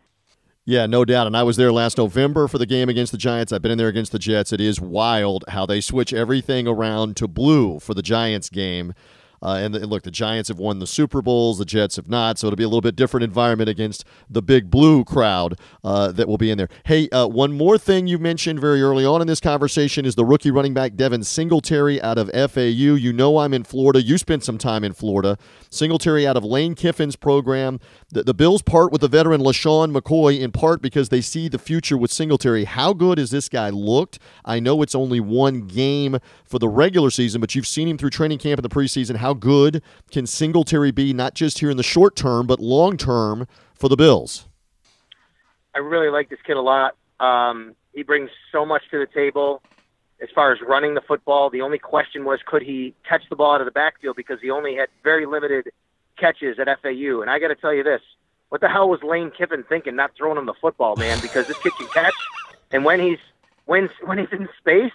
Yeah, 0.64 0.87
no 0.87 1.05
doubt. 1.05 1.26
And 1.26 1.37
I 1.37 1.42
was 1.42 1.57
there 1.57 1.73
last 1.73 1.98
November 1.98 2.46
for 2.46 2.58
the 2.58 2.67
game 2.67 2.88
against 2.88 3.10
the 3.10 3.19
Giants. 3.19 3.52
I've 3.52 3.62
been 3.62 3.73
in 3.73 3.79
there 3.79 3.88
against 3.88 4.12
the 4.12 4.19
Jets. 4.19 4.52
It 4.52 4.60
is 4.60 4.81
wild 4.81 5.44
how 5.48 5.67
they 5.67 5.81
switch 5.81 6.12
everything 6.12 6.69
around 6.69 7.17
to 7.17 7.29
blue 7.29 7.81
for 7.81 7.94
the 7.94 8.02
Giants 8.02 8.48
game. 8.48 8.94
Uh, 9.42 9.60
and, 9.60 9.74
and 9.76 9.87
look, 9.87 10.02
the 10.02 10.10
Giants 10.10 10.48
have 10.48 10.58
won 10.58 10.78
the 10.78 10.87
Super 10.87 11.22
Bowls, 11.22 11.58
the 11.58 11.64
Jets 11.64 11.96
have 11.96 12.08
not, 12.08 12.38
so 12.38 12.46
it'll 12.46 12.56
be 12.56 12.64
a 12.64 12.68
little 12.68 12.80
bit 12.80 12.96
different 12.96 13.24
environment 13.24 13.68
against 13.68 14.04
the 14.28 14.42
big 14.42 14.70
blue 14.70 15.04
crowd 15.04 15.58
uh, 15.84 16.12
that 16.12 16.28
will 16.28 16.38
be 16.38 16.50
in 16.50 16.58
there. 16.58 16.68
Hey, 16.84 17.08
uh, 17.10 17.26
one 17.26 17.52
more 17.52 17.78
thing 17.78 18.06
you 18.06 18.18
mentioned 18.18 18.60
very 18.60 18.82
early 18.82 19.04
on 19.04 19.20
in 19.20 19.26
this 19.26 19.40
conversation 19.40 20.04
is 20.04 20.14
the 20.14 20.24
rookie 20.24 20.50
running 20.50 20.74
back 20.74 20.94
Devin 20.94 21.24
Singletary 21.24 22.00
out 22.02 22.18
of 22.18 22.30
FAU. 22.30 22.60
You 22.60 23.12
know 23.12 23.38
I'm 23.38 23.54
in 23.54 23.64
Florida. 23.64 24.02
You 24.02 24.18
spent 24.18 24.44
some 24.44 24.58
time 24.58 24.84
in 24.84 24.92
Florida. 24.92 25.38
Singletary 25.70 26.26
out 26.26 26.37
of 26.37 26.44
Lane 26.44 26.74
Kiffin's 26.74 27.16
program. 27.16 27.80
The, 28.11 28.23
the 28.23 28.35
Bills 28.35 28.63
part 28.63 28.92
with 28.92 29.00
the 29.00 29.09
veteran 29.09 29.40
LeSean 29.40 29.92
McCoy 29.92 30.40
in 30.40 30.52
part 30.52 30.81
because 30.81 31.09
they 31.09 31.21
see 31.21 31.48
the 31.48 31.59
future 31.59 31.98
with 31.98 32.13
Singletary. 32.13 32.65
How 32.65 32.92
good 32.92 33.19
has 33.19 33.33
this 33.33 33.48
guy 33.48 33.71
looked? 33.71 34.21
I 34.44 34.61
know 34.61 34.81
it's 34.83 34.94
only 34.94 35.19
one 35.19 35.63
game 35.63 36.19
for 36.44 36.61
the 36.61 36.69
regular 36.69 37.11
season, 37.11 37.40
but 37.40 37.57
you've 37.57 37.67
seen 37.67 37.88
him 37.88 37.98
through 37.98 38.11
training 38.11 38.38
camp 38.38 38.61
in 38.61 38.63
the 38.63 38.69
preseason. 38.69 39.17
How 39.17 39.35
good 39.35 39.83
can 40.13 40.25
Singletary 40.25 40.92
be, 40.92 41.13
not 41.13 41.35
just 41.35 41.59
here 41.59 41.69
in 41.69 41.77
the 41.77 41.83
short 41.83 42.15
term, 42.15 42.46
but 42.46 42.61
long 42.61 42.96
term 42.96 43.48
for 43.75 43.88
the 43.88 43.96
Bills? 43.96 44.46
I 45.75 45.81
really 45.81 46.09
like 46.09 46.31
this 46.31 46.38
kid 46.46 46.57
a 46.57 46.63
lot. 46.63 46.94
Um, 47.19 47.75
he 47.92 48.04
brings 48.04 48.31
so 48.52 48.65
much 48.65 48.83
to 48.92 49.00
the 49.00 49.07
table 49.07 49.63
as 50.23 50.29
far 50.33 50.52
as 50.52 50.61
running 50.61 50.94
the 50.94 51.00
football. 51.00 51.50
The 51.50 51.61
only 51.61 51.79
question 51.79 52.25
was 52.25 52.38
could 52.46 52.63
he 52.63 52.94
catch 53.07 53.23
the 53.29 53.37
ball 53.37 53.54
out 53.54 53.61
of 53.61 53.65
the 53.65 53.73
backfield 53.73 54.15
because 54.15 54.38
he 54.40 54.50
only 54.50 54.77
had 54.77 54.88
very 55.02 55.27
limited 55.27 55.73
catches 56.17 56.58
at 56.58 56.67
FAU. 56.83 57.21
And 57.21 57.31
I 57.31 57.38
got 57.38 57.48
to 57.48 57.54
tell 57.54 57.75
you 57.75 57.83
this: 57.83 58.00
what 58.48 58.60
the 58.60 58.69
hell 58.69 58.88
was 58.88 59.02
Lane 59.02 59.31
Kiffin 59.37 59.64
thinking, 59.69 59.96
not 59.96 60.12
throwing 60.17 60.38
him 60.38 60.46
the 60.46 60.54
football, 60.60 60.96
man? 60.96 61.21
Because 61.21 61.46
this 61.46 61.56
kid 61.62 61.73
can 61.79 61.88
catch, 61.88 62.14
and 62.73 62.85
when 62.85 63.00
he's 63.00 63.19
when 63.64 63.88
when 64.04 64.19
he's 64.19 64.33
in 64.33 64.48
space, 64.58 64.92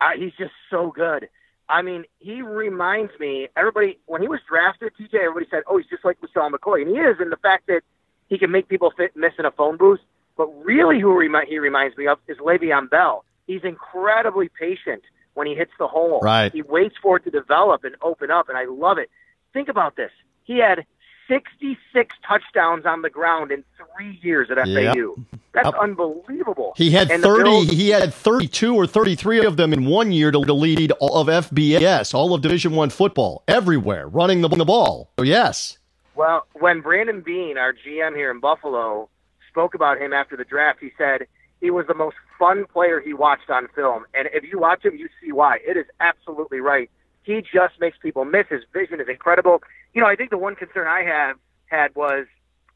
uh, 0.00 0.10
he's 0.16 0.32
just 0.38 0.52
so 0.70 0.92
good. 0.94 1.28
I 1.68 1.80
mean, 1.82 2.04
he 2.18 2.42
reminds 2.42 3.12
me. 3.18 3.48
Everybody 3.56 3.98
when 4.06 4.20
he 4.20 4.28
was 4.28 4.40
drafted, 4.48 4.92
TJ, 4.98 5.14
everybody 5.14 5.46
said, 5.50 5.62
"Oh, 5.66 5.78
he's 5.78 5.86
just 5.86 6.04
like 6.04 6.18
LeSean 6.20 6.52
McCoy," 6.52 6.82
and 6.82 6.90
he 6.90 6.96
is 6.96 7.16
in 7.20 7.30
the 7.30 7.36
fact 7.36 7.66
that 7.68 7.82
he 8.28 8.38
can 8.38 8.50
make 8.50 8.68
people 8.68 8.92
fit 8.96 9.16
miss 9.16 9.32
in 9.38 9.44
a 9.44 9.50
phone 9.50 9.76
booth. 9.76 10.00
But 10.36 10.48
really, 10.64 11.00
who 11.00 11.18
remi- 11.18 11.46
he 11.48 11.58
reminds 11.58 11.96
me 11.96 12.06
of 12.06 12.18
is 12.28 12.38
Le'Veon 12.38 12.90
Bell. 12.90 13.24
He's 13.46 13.64
incredibly 13.64 14.48
patient 14.48 15.02
when 15.34 15.46
he 15.46 15.54
hits 15.54 15.72
the 15.78 15.86
hole. 15.86 16.20
Right. 16.20 16.52
He 16.52 16.62
waits 16.62 16.94
for 17.02 17.16
it 17.16 17.24
to 17.24 17.30
develop 17.30 17.84
and 17.84 17.96
open 18.02 18.30
up, 18.30 18.48
and 18.48 18.56
I 18.56 18.64
love 18.64 18.98
it. 18.98 19.10
Think 19.52 19.68
about 19.68 19.96
this. 19.96 20.10
He 20.44 20.58
had 20.58 20.84
66 21.28 22.14
touchdowns 22.26 22.84
on 22.84 23.02
the 23.02 23.10
ground 23.10 23.50
in 23.52 23.64
three 23.76 24.18
years 24.22 24.48
at 24.50 24.58
Yep. 24.66 24.94
FAU. 24.94 25.14
That's 25.52 25.66
Yep. 25.66 25.74
unbelievable. 25.80 26.74
He 26.76 26.90
had 26.90 27.10
And 27.10 27.22
30 27.22 27.42
Bills- 27.44 27.70
he 27.70 27.90
had 27.90 28.12
32 28.12 28.74
or 28.74 28.86
33 28.86 29.44
of 29.44 29.56
them 29.56 29.72
in 29.72 29.86
one 29.86 30.12
year 30.12 30.30
to, 30.30 30.44
to 30.44 30.52
lead 30.52 30.92
all 31.00 31.16
of 31.18 31.28
FBS, 31.28 32.14
all 32.14 32.34
of 32.34 32.40
Division 32.42 32.74
1 32.74 32.90
football 32.90 33.42
everywhere, 33.48 34.08
running 34.08 34.40
the, 34.40 34.48
the 34.48 34.64
ball. 34.64 35.10
So 35.18 35.24
yes. 35.24 35.78
Well, 36.14 36.46
when 36.54 36.80
Brandon 36.80 37.20
Beane, 37.20 37.56
our 37.56 37.72
GM 37.72 38.14
here 38.14 38.30
in 38.30 38.40
Buffalo, 38.40 39.08
spoke 39.48 39.74
about 39.74 39.98
him 39.98 40.12
after 40.12 40.36
the 40.36 40.44
draft, 40.44 40.80
he 40.80 40.90
said 40.98 41.26
he 41.60 41.70
was 41.70 41.86
the 41.86 41.94
most 41.94 42.16
fun 42.38 42.64
player 42.66 43.00
he 43.00 43.12
watched 43.14 43.48
on 43.48 43.68
film. 43.74 44.04
And 44.14 44.28
if 44.34 44.44
you 44.50 44.58
watch 44.58 44.84
him, 44.84 44.96
you 44.96 45.08
see 45.22 45.32
why. 45.32 45.58
It 45.66 45.76
is 45.76 45.86
absolutely 46.00 46.60
right. 46.60 46.90
He 47.22 47.40
just 47.40 47.80
makes 47.80 47.98
people 47.98 48.24
miss. 48.24 48.46
His 48.48 48.62
vision 48.72 49.00
is 49.00 49.08
incredible. 49.08 49.62
You 49.94 50.00
know, 50.00 50.08
I 50.08 50.16
think 50.16 50.30
the 50.30 50.38
one 50.38 50.56
concern 50.56 50.86
I 50.88 51.02
have 51.02 51.36
had 51.66 51.94
was 51.94 52.26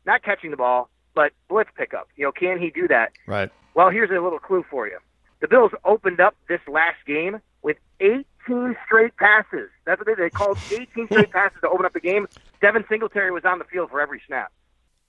not 0.05 0.22
catching 0.22 0.51
the 0.51 0.57
ball, 0.57 0.88
but 1.14 1.32
blitz 1.49 1.70
pickup. 1.76 2.09
You 2.16 2.24
know, 2.24 2.32
can 2.32 2.59
he 2.61 2.70
do 2.70 2.86
that? 2.88 3.12
Right. 3.26 3.51
Well, 3.74 3.90
here's 3.90 4.11
a 4.11 4.22
little 4.22 4.38
clue 4.38 4.64
for 4.70 4.86
you. 4.86 4.99
The 5.40 5.49
Bills 5.49 5.72
opened 5.84 6.20
up 6.20 6.34
this 6.49 6.61
last 6.66 6.97
game 7.07 7.40
with 7.62 7.76
18 8.01 8.76
straight 8.86 9.16
passes. 9.16 9.68
That's 9.84 9.99
what 9.99 10.07
they, 10.07 10.14
they 10.14 10.30
called 10.30 10.59
18 10.70 11.07
straight 11.07 11.30
passes 11.32 11.59
to 11.61 11.68
open 11.68 11.84
up 11.84 11.92
the 11.92 12.01
game. 12.01 12.26
Devin 12.61 12.84
Singletary 12.88 13.30
was 13.32 13.44
on 13.44 13.59
the 13.59 13.64
field 13.64 13.90
for 13.90 14.01
every 14.01 14.22
snap. 14.26 14.53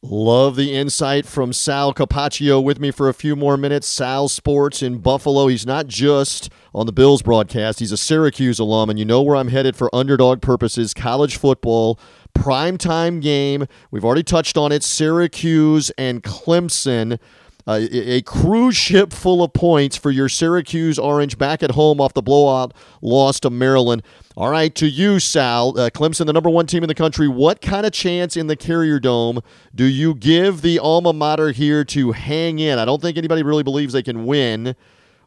Love 0.04 0.56
the 0.56 0.76
insight 0.76 1.26
from 1.26 1.52
Sal 1.52 1.92
Capaccio 1.92 2.64
with 2.64 2.80
me 2.80 2.92
for 2.92 3.10
a 3.10 3.16
few 3.16 3.36
more 3.36 3.58
minutes. 3.58 3.88
Sal 3.88 4.28
Sports 4.28 4.84
in 4.84 5.00
Buffalo. 5.00 5.48
He's 5.48 5.66
not 5.66 5.88
just 5.88 6.52
on 6.72 6.86
the 6.86 6.92
Bills 6.92 7.24
broadcast, 7.24 7.80
he's 7.80 7.92
a 7.92 7.98
Syracuse 7.98 8.60
alum, 8.60 8.92
and 8.92 9.00
you 9.00 9.06
know 9.06 9.24
where 9.24 9.36
I'm 9.36 9.48
headed 9.48 9.76
for 9.76 9.94
underdog 9.96 10.40
purposes 10.40 10.94
college 10.94 11.38
football. 11.38 12.00
Primetime 12.36 13.24
game. 13.24 13.66
We've 13.90 14.06
already 14.06 14.22
touched 14.22 14.56
on 14.56 14.72
it 14.72 14.84
Syracuse 14.84 15.90
and 15.98 16.22
Clemson. 16.22 17.18
Uh, 17.68 17.86
a 17.92 18.22
cruise 18.22 18.78
ship 18.78 19.12
full 19.12 19.44
of 19.44 19.52
points 19.52 19.98
for 19.98 20.10
your 20.10 20.30
Syracuse 20.30 20.98
Orange 20.98 21.38
back 21.38 21.62
at 21.62 21.72
home 21.72 22.00
off 22.00 22.14
the 22.14 22.22
blowout 22.22 22.74
loss 23.02 23.42
to 23.42 23.50
Maryland. 23.50 24.04
All 24.38 24.50
right, 24.50 24.74
to 24.76 24.88
you, 24.88 25.20
Sal. 25.20 25.78
Uh, 25.78 25.90
Clemson, 25.90 26.28
the 26.28 26.34
number 26.34 26.50
one 26.50 26.66
team 26.66 26.82
in 26.82 26.88
the 26.88 26.96
country. 26.96 27.28
What 27.28 27.60
kind 27.60 27.86
of 27.86 27.92
chance 27.92 28.38
in 28.38 28.48
the 28.48 28.56
Carrier 28.56 29.02
Dome 29.02 29.42
do 29.76 29.84
you 29.84 30.16
give 30.16 30.62
the 30.62 30.80
alma 30.80 31.12
mater 31.12 31.52
here 31.52 31.84
to 31.86 32.14
hang 32.14 32.60
in? 32.60 32.80
I 32.80 32.86
don't 32.86 33.02
think 33.02 33.18
anybody 33.18 33.44
really 33.44 33.64
believes 33.64 33.92
they 33.92 34.04
can 34.04 34.26
win. 34.26 34.74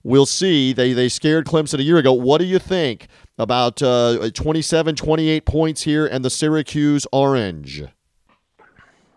We'll 0.02 0.24
see. 0.24 0.72
They 0.72 0.94
they 0.94 1.10
scared 1.10 1.44
Clemson 1.44 1.78
a 1.78 1.82
year 1.82 1.98
ago. 1.98 2.14
What 2.14 2.38
do 2.38 2.46
you 2.46 2.58
think 2.58 3.08
about 3.36 3.82
uh, 3.82 4.30
27, 4.30 4.96
28 4.96 5.44
points 5.44 5.82
here 5.82 6.06
and 6.06 6.24
the 6.24 6.30
Syracuse 6.30 7.06
Orange? 7.12 7.82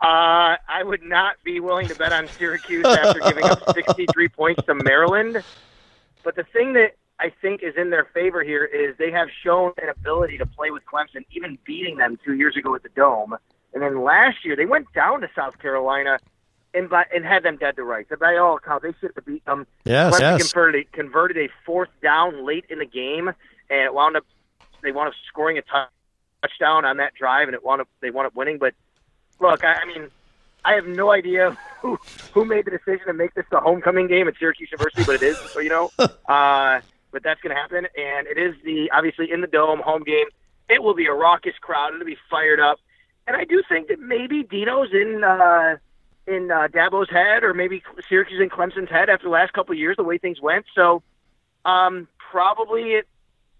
Uh, 0.03 0.57
I 0.67 0.83
would 0.83 1.01
not 1.01 1.37
be 1.45 1.61
willing 1.61 1.87
to 1.87 1.95
bet 1.95 2.11
on 2.11 2.27
Syracuse 2.27 2.85
after 2.85 3.21
giving 3.21 3.45
up 3.45 3.63
63 3.73 4.27
points 4.27 4.63
to 4.65 4.75
Maryland. 4.75 5.41
But 6.23 6.35
the 6.35 6.43
thing 6.43 6.73
that 6.73 6.97
I 7.19 7.31
think 7.41 7.63
is 7.63 7.75
in 7.77 7.89
their 7.89 8.03
favor 8.13 8.43
here 8.43 8.65
is 8.65 8.97
they 8.97 9.11
have 9.11 9.29
shown 9.43 9.71
an 9.81 9.87
ability 9.87 10.37
to 10.39 10.45
play 10.45 10.71
with 10.71 10.83
Clemson, 10.85 11.25
even 11.31 11.57
beating 11.63 11.97
them 11.97 12.19
two 12.25 12.33
years 12.33 12.57
ago 12.57 12.75
at 12.75 12.83
the 12.83 12.89
Dome. 12.89 13.37
And 13.73 13.81
then 13.81 14.03
last 14.03 14.43
year 14.43 14.57
they 14.57 14.65
went 14.65 14.91
down 14.93 15.21
to 15.21 15.29
South 15.33 15.57
Carolina 15.57 16.19
and 16.73 16.89
by, 16.89 17.05
and 17.15 17.23
had 17.23 17.43
them 17.43 17.55
dead 17.55 17.77
to 17.77 17.83
rights. 17.83 18.11
And 18.11 18.19
by 18.19 18.35
all 18.35 18.57
accounts, 18.57 18.83
they 18.83 18.93
should 18.99 19.11
have 19.15 19.25
beat 19.25 19.45
them. 19.45 19.65
Yes, 19.85 20.15
Clemson 20.15 20.19
yes. 20.19 20.51
converted 20.51 20.91
converted 20.91 21.37
a 21.37 21.49
fourth 21.65 21.89
down 22.01 22.45
late 22.45 22.65
in 22.69 22.79
the 22.79 22.85
game, 22.85 23.29
and 23.29 23.79
it 23.79 23.93
wound 23.93 24.17
up 24.17 24.25
they 24.81 24.91
wound 24.91 25.07
up 25.07 25.13
scoring 25.27 25.57
a 25.57 25.61
touchdown 26.41 26.83
on 26.83 26.97
that 26.97 27.13
drive, 27.13 27.47
and 27.47 27.55
it 27.55 27.63
wound 27.63 27.79
up 27.79 27.87
they 28.01 28.09
wound 28.09 28.27
up 28.27 28.35
winning. 28.35 28.57
But 28.57 28.73
look, 29.39 29.63
I, 29.63 29.73
I 29.73 29.85
mean, 29.85 30.09
I 30.65 30.73
have 30.73 30.87
no 30.87 31.11
idea 31.11 31.57
who 31.81 31.97
who 32.33 32.45
made 32.45 32.65
the 32.65 32.71
decision 32.71 33.07
to 33.07 33.13
make 33.13 33.33
this 33.33 33.45
the 33.51 33.59
homecoming 33.59 34.07
game 34.07 34.27
at 34.27 34.35
Syracuse 34.37 34.69
University, 34.71 35.03
but 35.05 35.15
it 35.15 35.23
is, 35.23 35.37
so 35.37 35.59
you 35.59 35.69
know. 35.69 35.91
Uh, 36.25 36.79
but 37.11 37.21
that's 37.21 37.39
going 37.41 37.53
to 37.53 37.61
happen, 37.61 37.85
and 37.95 38.27
it 38.27 38.37
is 38.37 38.55
the 38.63 38.89
obviously 38.91 39.31
in 39.31 39.41
the 39.41 39.47
dome 39.47 39.81
home 39.81 40.03
game. 40.03 40.25
It 40.69 40.81
will 40.81 40.95
be 40.95 41.05
a 41.05 41.13
raucous 41.13 41.53
crowd. 41.61 41.93
It'll 41.93 42.05
be 42.05 42.17
fired 42.29 42.59
up, 42.59 42.79
and 43.27 43.35
I 43.35 43.43
do 43.43 43.61
think 43.67 43.89
that 43.89 43.99
maybe 43.99 44.41
Dino's 44.41 44.89
in 44.93 45.23
uh, 45.23 45.77
in 46.25 46.49
uh, 46.49 46.69
Dabo's 46.69 47.09
head, 47.09 47.43
or 47.43 47.53
maybe 47.53 47.83
Syracuse 48.07 48.39
and 48.39 48.49
Clemson's 48.49 48.89
head 48.89 49.09
after 49.09 49.25
the 49.25 49.31
last 49.31 49.53
couple 49.53 49.73
of 49.73 49.79
years, 49.79 49.97
the 49.97 50.03
way 50.03 50.17
things 50.17 50.41
went. 50.41 50.65
So 50.73 51.03
um, 51.65 52.07
probably 52.31 52.93
it 52.93 53.07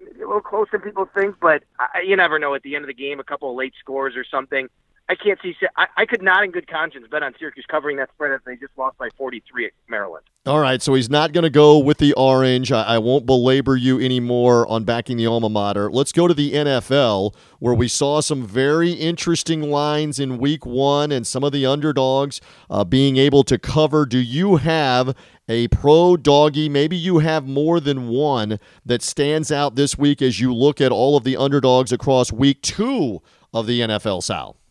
a 0.02 0.20
little 0.20 0.42
closer 0.42 0.72
than 0.74 0.82
people 0.82 1.08
think, 1.14 1.36
but 1.40 1.64
I, 1.80 2.02
you 2.06 2.16
never 2.16 2.40
know. 2.40 2.56
At 2.56 2.64
the 2.64 2.76
end 2.76 2.84
of 2.84 2.88
the 2.88 2.94
game, 2.94 3.20
a 3.20 3.24
couple 3.24 3.50
of 3.50 3.56
late 3.56 3.74
scores 3.80 4.16
or 4.16 4.24
something. 4.24 4.70
I 5.10 5.16
can't 5.16 5.38
see. 5.44 5.54
I, 5.76 5.88
I 5.98 6.06
could 6.06 6.22
not, 6.22 6.46
in 6.46 6.52
good 6.52 6.68
conscience, 6.68 7.06
bet 7.12 7.24
on 7.24 7.34
Syracuse 7.38 7.66
covering 7.68 7.98
that 7.98 8.10
spread 8.14 8.32
if 8.32 8.44
they 8.46 8.56
just 8.56 8.72
lost 8.78 8.98
by 8.98 9.10
43 9.18 9.66
at 9.66 9.72
Maryland. 9.90 10.24
All 10.46 10.60
right, 10.60 10.82
so 10.82 10.94
he's 10.94 11.10
not 11.10 11.34
going 11.34 11.44
to 11.44 11.50
go 11.50 11.78
with 11.78 11.98
the 11.98 12.14
orange. 12.14 12.72
I, 12.72 12.84
I 12.84 12.98
won't 13.00 13.26
belabor 13.26 13.76
you 13.76 14.00
anymore 14.00 14.66
on 14.70 14.86
backing 14.86 15.18
the 15.18 15.28
alma 15.28 15.50
mater. 15.50 15.92
Let's 15.92 16.14
go 16.14 16.28
to 16.28 16.34
the 16.34 16.54
NFL, 16.54 17.36
where 17.60 17.74
we 17.74 17.90
saw 17.90 18.22
some 18.22 18.48
very 18.48 18.92
interesting 18.92 19.64
lines 19.64 20.20
in 20.20 20.38
week 20.38 20.66
one 20.66 21.12
and 21.12 21.28
some 21.28 21.44
of 21.44 21.52
the 21.52 21.66
underdogs 21.66 22.40
uh, 22.70 22.86
being 22.86 23.18
able 23.18 23.44
to 23.44 23.60
cover. 23.60 24.06
Do 24.06 24.20
you 24.20 24.56
have 24.56 25.16
a 25.50 25.68
pro 25.68 26.16
doggy? 26.16 26.70
Maybe 26.70 26.96
you 26.96 27.20
have 27.20 27.46
more 27.46 27.82
than 27.82 28.08
one 28.08 28.58
that 28.86 29.02
stands 29.02 29.52
out 29.52 29.76
this 29.76 29.98
week 29.98 30.22
as 30.22 30.40
you 30.40 30.54
look 30.54 30.80
at 30.80 30.94
all 30.94 31.18
of 31.18 31.26
the 31.26 31.36
underdogs 31.36 31.92
across 31.92 32.32
week 32.32 32.62
two 32.62 33.22
of 33.54 33.68
the 33.68 33.82
NFL 33.82 34.24
South. 34.24 34.63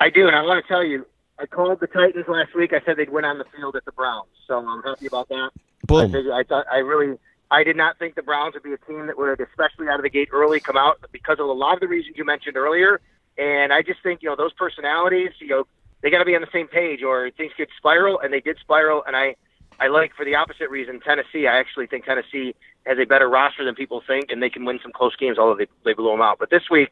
I 0.00 0.08
do, 0.08 0.26
and 0.26 0.34
I 0.34 0.42
want 0.42 0.64
to 0.64 0.68
tell 0.68 0.82
you, 0.82 1.06
I 1.38 1.46
called 1.46 1.80
the 1.80 1.86
Titans 1.86 2.24
last 2.26 2.54
week. 2.54 2.72
I 2.72 2.80
said 2.84 2.96
they'd 2.96 3.10
win 3.10 3.24
on 3.24 3.38
the 3.38 3.44
field 3.56 3.76
at 3.76 3.84
the 3.84 3.92
Browns, 3.92 4.28
so 4.46 4.58
I'm 4.58 4.82
happy 4.82 5.06
about 5.06 5.28
that. 5.28 5.50
I, 5.54 5.86
Boom. 5.86 6.10
figured, 6.10 6.32
I 6.32 6.42
thought 6.42 6.66
I 6.72 6.78
really, 6.78 7.18
I 7.50 7.64
did 7.64 7.76
not 7.76 7.98
think 7.98 8.14
the 8.14 8.22
Browns 8.22 8.54
would 8.54 8.62
be 8.62 8.72
a 8.72 8.78
team 8.78 9.06
that 9.06 9.18
would, 9.18 9.40
especially 9.40 9.88
out 9.88 9.96
of 9.96 10.02
the 10.02 10.10
gate 10.10 10.28
early, 10.32 10.58
come 10.58 10.76
out 10.76 11.04
because 11.12 11.38
of 11.38 11.46
a 11.46 11.52
lot 11.52 11.74
of 11.74 11.80
the 11.80 11.88
reasons 11.88 12.16
you 12.16 12.24
mentioned 12.24 12.56
earlier. 12.56 13.00
And 13.36 13.72
I 13.72 13.82
just 13.82 14.02
think 14.02 14.22
you 14.22 14.30
know 14.30 14.36
those 14.36 14.54
personalities, 14.54 15.30
you 15.38 15.48
know, 15.48 15.66
they 16.02 16.10
got 16.10 16.18
to 16.18 16.24
be 16.24 16.34
on 16.34 16.40
the 16.40 16.52
same 16.52 16.66
page, 16.66 17.02
or 17.02 17.30
things 17.30 17.52
could 17.56 17.68
spiral, 17.76 18.20
and 18.20 18.32
they 18.32 18.40
did 18.40 18.58
spiral. 18.58 19.02
And 19.06 19.14
I, 19.14 19.36
I 19.78 19.88
like 19.88 20.14
for 20.14 20.24
the 20.24 20.34
opposite 20.34 20.70
reason, 20.70 21.00
Tennessee. 21.00 21.46
I 21.46 21.58
actually 21.58 21.86
think 21.86 22.06
Tennessee 22.06 22.54
has 22.86 22.98
a 22.98 23.04
better 23.04 23.28
roster 23.28 23.64
than 23.66 23.74
people 23.74 24.02
think, 24.06 24.30
and 24.30 24.42
they 24.42 24.50
can 24.50 24.64
win 24.64 24.78
some 24.82 24.92
close 24.92 25.14
games, 25.16 25.38
although 25.38 25.56
they 25.56 25.66
they 25.84 25.92
blew 25.92 26.10
them 26.10 26.22
out. 26.22 26.38
But 26.38 26.48
this 26.48 26.70
week, 26.70 26.90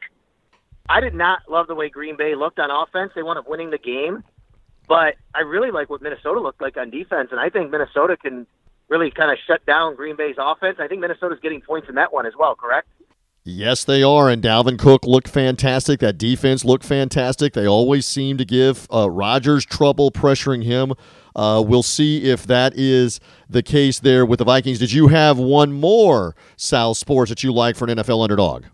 I 0.89 0.99
did 1.01 1.13
not 1.13 1.41
love 1.47 1.67
the 1.67 1.75
way 1.75 1.87
Green 1.89 2.17
Bay 2.17 2.33
looked 2.35 2.59
on 2.59 2.71
offense. 2.71 3.11
They 3.15 3.21
wound 3.21 3.37
up 3.37 3.47
winning 3.47 3.69
the 3.69 3.77
game, 3.77 4.23
but 4.87 5.15
I 5.35 5.41
really 5.41 5.69
like 5.69 5.89
what 5.89 6.01
Minnesota 6.01 6.39
looked 6.39 6.61
like 6.61 6.77
on 6.77 6.89
defense, 6.89 7.29
and 7.31 7.39
I 7.39 7.49
think 7.49 7.69
Minnesota 7.69 8.17
can 8.17 8.47
really 8.89 9.11
kind 9.11 9.31
of 9.31 9.37
shut 9.45 9.63
down 9.67 9.95
Green 9.95 10.15
Bay's 10.15 10.35
offense. 10.39 10.77
I 10.79 10.87
think 10.87 11.01
Minnesota's 11.01 11.39
getting 11.41 11.61
points 11.61 11.87
in 11.89 11.95
that 11.95 12.11
one 12.11 12.25
as 12.25 12.33
well. 12.37 12.55
Correct? 12.55 12.87
Yes, 13.43 13.83
they 13.83 14.03
are. 14.03 14.29
And 14.29 14.43
Dalvin 14.43 14.77
Cook 14.77 15.05
looked 15.05 15.27
fantastic. 15.27 15.99
That 15.99 16.17
defense 16.17 16.65
looked 16.65 16.83
fantastic. 16.83 17.53
They 17.53 17.67
always 17.67 18.05
seem 18.05 18.37
to 18.37 18.45
give 18.45 18.87
uh, 18.93 19.09
Rodgers 19.09 19.65
trouble 19.65 20.11
pressuring 20.11 20.63
him. 20.63 20.93
Uh, 21.35 21.63
we'll 21.65 21.83
see 21.83 22.23
if 22.23 22.45
that 22.47 22.73
is 22.75 23.19
the 23.49 23.63
case 23.63 23.99
there 23.99 24.25
with 24.25 24.39
the 24.39 24.45
Vikings. 24.45 24.79
Did 24.79 24.91
you 24.91 25.07
have 25.07 25.37
one 25.37 25.71
more 25.71 26.35
Sal 26.57 26.93
Sports 26.95 27.29
that 27.29 27.43
you 27.43 27.53
like 27.53 27.75
for 27.75 27.87
an 27.87 27.97
NFL 27.97 28.23
underdog? 28.23 28.65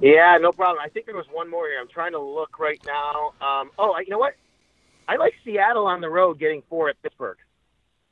Yeah, 0.00 0.38
no 0.40 0.50
problem. 0.52 0.82
I 0.84 0.88
think 0.88 1.06
there 1.06 1.16
was 1.16 1.26
one 1.30 1.48
more 1.48 1.66
here. 1.68 1.80
I'm 1.80 1.88
trying 1.88 2.12
to 2.12 2.20
look 2.20 2.58
right 2.58 2.80
now. 2.86 3.32
Um, 3.40 3.70
oh, 3.78 3.92
I, 3.92 4.00
you 4.00 4.10
know 4.10 4.18
what? 4.18 4.34
I 5.08 5.16
like 5.16 5.34
Seattle 5.44 5.86
on 5.86 6.00
the 6.00 6.08
road 6.08 6.38
getting 6.38 6.62
four 6.68 6.88
at 6.88 7.00
Pittsburgh. 7.02 7.38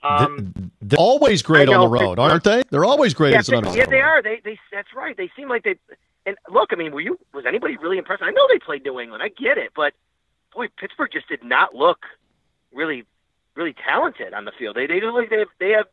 Um, 0.02 0.70
they're 0.80 0.98
always 0.98 1.42
great 1.42 1.68
on 1.68 1.80
the 1.80 1.88
road, 1.88 2.18
aren't 2.18 2.44
they? 2.44 2.62
They're 2.70 2.84
always 2.84 3.12
great 3.14 3.32
yeah, 3.32 3.40
as 3.40 3.48
an 3.48 3.56
underdog. 3.56 3.76
Yeah, 3.76 3.86
they 3.86 4.00
are. 4.00 4.22
They, 4.22 4.40
they, 4.44 4.58
that's 4.72 4.88
right. 4.94 5.16
They 5.16 5.30
seem 5.36 5.48
like 5.48 5.64
they. 5.64 5.76
And 6.26 6.36
look, 6.50 6.70
I 6.72 6.76
mean, 6.76 6.92
were 6.92 7.00
you? 7.00 7.18
Was 7.34 7.44
anybody 7.46 7.76
really 7.76 7.98
impressed? 7.98 8.22
I 8.22 8.30
know 8.30 8.46
they 8.50 8.58
played 8.58 8.84
New 8.84 8.98
England. 9.00 9.22
I 9.22 9.28
get 9.28 9.58
it, 9.58 9.72
but 9.74 9.92
boy, 10.54 10.66
Pittsburgh 10.78 11.10
just 11.12 11.28
did 11.28 11.44
not 11.44 11.74
look 11.74 12.04
really, 12.72 13.04
really 13.54 13.74
talented 13.74 14.32
on 14.32 14.44
the 14.44 14.52
field. 14.58 14.76
They, 14.76 14.86
they 14.86 15.00
look 15.00 15.28
they 15.28 15.38
have, 15.38 15.48
they 15.58 15.70
have 15.70 15.86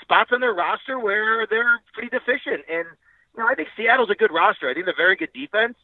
spots 0.00 0.30
on 0.32 0.40
their 0.40 0.54
roster 0.54 0.98
where 0.98 1.46
they're 1.46 1.80
pretty 1.92 2.08
deficient, 2.08 2.64
and 2.70 2.86
you 3.36 3.42
know, 3.42 3.48
I 3.48 3.54
think 3.54 3.68
Seattle's 3.76 4.10
a 4.10 4.14
good 4.14 4.32
roster. 4.32 4.68
I 4.68 4.74
think 4.74 4.86
they're 4.86 4.94
very 4.96 5.16
good 5.16 5.32
defense, 5.32 5.76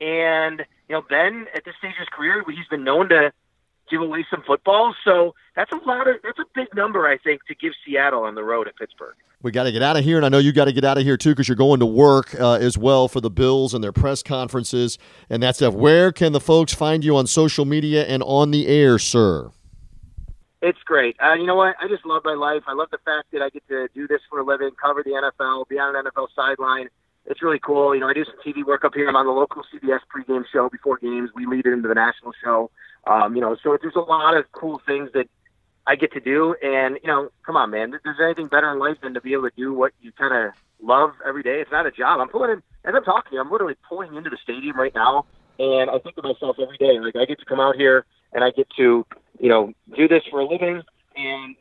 and 0.00 0.60
you 0.88 0.94
know, 0.94 1.02
Ben 1.02 1.46
at 1.54 1.64
this 1.64 1.74
stage 1.78 1.92
of 1.92 1.98
his 1.98 2.08
career, 2.08 2.44
he's 2.48 2.66
been 2.68 2.84
known 2.84 3.08
to 3.10 3.32
give 3.90 4.00
away 4.00 4.26
some 4.30 4.42
football. 4.42 4.94
So 5.04 5.34
that's 5.54 5.72
a 5.72 5.76
lot 5.76 6.08
of 6.08 6.16
that's 6.22 6.38
a 6.38 6.44
big 6.54 6.74
number, 6.74 7.06
I 7.06 7.18
think, 7.18 7.44
to 7.46 7.54
give 7.54 7.72
Seattle 7.84 8.22
on 8.24 8.34
the 8.34 8.44
road 8.44 8.68
at 8.68 8.76
Pittsburgh. 8.76 9.14
We 9.42 9.52
got 9.52 9.64
to 9.64 9.72
get 9.72 9.82
out 9.82 9.96
of 9.96 10.04
here, 10.04 10.16
and 10.16 10.26
I 10.26 10.28
know 10.28 10.38
you 10.38 10.52
got 10.52 10.64
to 10.64 10.72
get 10.72 10.84
out 10.84 10.98
of 10.98 11.04
here 11.04 11.16
too 11.16 11.30
because 11.30 11.48
you're 11.48 11.56
going 11.56 11.80
to 11.80 11.86
work 11.86 12.34
uh, 12.40 12.54
as 12.54 12.78
well 12.78 13.06
for 13.06 13.20
the 13.20 13.30
Bills 13.30 13.74
and 13.74 13.84
their 13.84 13.92
press 13.92 14.22
conferences 14.22 14.98
and 15.28 15.42
that 15.42 15.56
stuff. 15.56 15.74
Where 15.74 16.10
can 16.10 16.32
the 16.32 16.40
folks 16.40 16.74
find 16.74 17.04
you 17.04 17.16
on 17.16 17.26
social 17.26 17.64
media 17.64 18.04
and 18.06 18.22
on 18.22 18.50
the 18.50 18.66
air, 18.66 18.98
sir? 18.98 19.50
It's 20.66 20.82
great. 20.84 21.14
Uh, 21.22 21.34
you 21.34 21.46
know 21.46 21.54
what? 21.54 21.76
I 21.80 21.86
just 21.86 22.04
love 22.04 22.22
my 22.24 22.34
life. 22.34 22.64
I 22.66 22.72
love 22.72 22.88
the 22.90 22.98
fact 23.04 23.30
that 23.30 23.40
I 23.40 23.50
get 23.50 23.62
to 23.68 23.86
do 23.94 24.08
this 24.08 24.18
for 24.28 24.40
a 24.40 24.44
living, 24.44 24.70
cover 24.82 25.04
the 25.04 25.12
NFL, 25.12 25.68
be 25.68 25.78
on 25.78 25.94
an 25.94 26.06
NFL 26.06 26.26
sideline. 26.34 26.88
It's 27.24 27.40
really 27.40 27.60
cool. 27.60 27.94
You 27.94 28.00
know, 28.00 28.08
I 28.08 28.12
do 28.12 28.24
some 28.24 28.34
TV 28.44 28.66
work 28.66 28.84
up 28.84 28.92
here. 28.92 29.08
I'm 29.08 29.14
on 29.14 29.26
the 29.26 29.32
local 29.32 29.62
CBS 29.72 30.00
pregame 30.12 30.42
show 30.52 30.68
before 30.68 30.96
games. 30.96 31.30
We 31.36 31.46
lead 31.46 31.66
it 31.66 31.72
into 31.72 31.86
the 31.86 31.94
national 31.94 32.32
show. 32.42 32.72
Um, 33.06 33.36
you 33.36 33.42
know, 33.42 33.56
so 33.62 33.78
there's 33.80 33.94
a 33.94 34.00
lot 34.00 34.36
of 34.36 34.50
cool 34.50 34.82
things 34.84 35.10
that 35.14 35.28
I 35.86 35.94
get 35.94 36.12
to 36.14 36.20
do. 36.20 36.56
And, 36.60 36.98
you 37.00 37.06
know, 37.06 37.28
come 37.44 37.56
on, 37.56 37.70
man. 37.70 37.92
There's 38.02 38.18
anything 38.20 38.48
better 38.48 38.72
in 38.72 38.80
life 38.80 38.96
than 39.00 39.14
to 39.14 39.20
be 39.20 39.34
able 39.34 39.48
to 39.48 39.54
do 39.56 39.72
what 39.72 39.92
you 40.00 40.10
kind 40.10 40.34
of 40.34 40.52
love 40.82 41.12
every 41.24 41.44
day. 41.44 41.60
It's 41.60 41.70
not 41.70 41.86
a 41.86 41.92
job. 41.92 42.18
I'm 42.18 42.28
pulling 42.28 42.50
in, 42.50 42.62
as 42.84 42.92
I'm 42.92 43.04
talking 43.04 43.38
I'm 43.38 43.52
literally 43.52 43.76
pulling 43.88 44.16
into 44.16 44.30
the 44.30 44.38
stadium 44.42 44.76
right 44.76 44.94
now. 44.96 45.26
And 45.60 45.90
I 45.90 46.00
think 46.00 46.16
to 46.16 46.22
myself 46.22 46.56
every 46.60 46.76
day, 46.76 46.98
like, 46.98 47.14
I 47.14 47.24
get 47.24 47.38
to 47.38 47.44
come 47.44 47.60
out 47.60 47.76
here 47.76 48.04
and 48.32 48.44
I 48.44 48.50
get 48.50 48.68
to, 48.76 49.06
you 49.38 49.48
know, 49.48 49.72
do 49.96 50.08
this 50.08 50.22
for 50.30 50.40
a 50.40 50.46
living. 50.46 50.82
And 51.16 51.56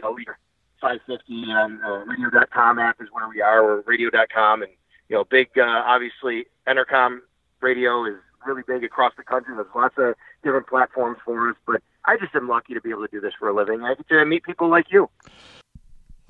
so 0.00 0.12
we're 0.12 0.38
550 0.80 1.50
on 1.52 1.80
uh, 1.82 2.04
radio.com 2.04 2.78
app 2.78 3.00
is 3.00 3.08
where 3.12 3.28
we 3.28 3.40
are, 3.40 3.62
or 3.62 3.80
radio.com. 3.86 4.62
And, 4.62 4.72
you 5.08 5.16
know, 5.16 5.24
big, 5.24 5.48
uh, 5.56 5.62
obviously, 5.62 6.46
Entercom 6.66 7.20
radio 7.60 8.04
is 8.04 8.16
really 8.46 8.62
big 8.66 8.84
across 8.84 9.12
the 9.16 9.22
country. 9.22 9.54
There's 9.54 9.66
lots 9.74 9.94
of 9.98 10.14
different 10.42 10.66
platforms 10.66 11.18
for 11.24 11.50
us, 11.50 11.56
but 11.66 11.82
I 12.04 12.16
just 12.16 12.34
am 12.34 12.48
lucky 12.48 12.74
to 12.74 12.80
be 12.80 12.90
able 12.90 13.06
to 13.06 13.12
do 13.12 13.20
this 13.20 13.32
for 13.38 13.48
a 13.48 13.54
living. 13.54 13.82
I 13.82 13.94
get 13.94 14.08
to 14.08 14.24
meet 14.24 14.42
people 14.42 14.68
like 14.68 14.86
you. 14.90 15.08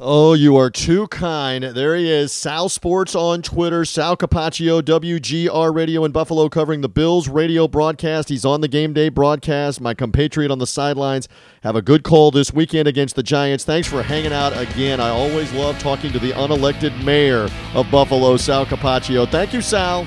Oh, 0.05 0.33
you 0.33 0.57
are 0.57 0.69
too 0.69 1.07
kind. 1.07 1.63
There 1.63 1.95
he 1.95 2.11
is, 2.11 2.33
Sal 2.33 2.69
Sports 2.69 3.15
on 3.15 3.41
Twitter, 3.41 3.85
Sal 3.85 4.17
Capaccio, 4.17 4.83
WGR 4.83 5.73
Radio 5.73 6.05
in 6.05 6.11
Buffalo, 6.11 6.49
covering 6.49 6.81
the 6.81 6.89
Bills 6.89 7.29
radio 7.29 7.69
broadcast. 7.69 8.29
He's 8.29 8.45
on 8.45 8.63
the 8.63 8.67
game 8.67 8.93
day 8.95 9.11
broadcast. 9.11 9.81
My 9.81 9.95
compatriot 9.95 10.51
on 10.51 10.59
the 10.59 10.67
sidelines. 10.67 11.29
Have 11.63 11.77
a 11.77 11.83
good 11.83 12.03
call 12.03 12.33
this 12.33 12.53
weekend 12.53 12.89
against 12.89 13.15
the 13.15 13.23
Giants. 13.23 13.63
Thanks 13.63 13.87
for 13.87 14.03
hanging 14.03 14.33
out 14.33 14.59
again. 14.59 14.99
I 14.99 15.11
always 15.11 15.53
love 15.53 15.79
talking 15.79 16.11
to 16.11 16.19
the 16.19 16.33
unelected 16.33 17.05
mayor 17.05 17.49
of 17.73 17.89
Buffalo, 17.89 18.37
Sal 18.37 18.67
Capaccio. 18.67 19.31
Thank 19.31 19.53
you, 19.53 19.61
Sal. 19.61 20.03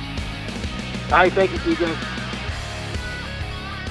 Hi, 1.07 1.29
thank 1.29 1.53
you, 1.53 1.59
TJ. 1.59 2.14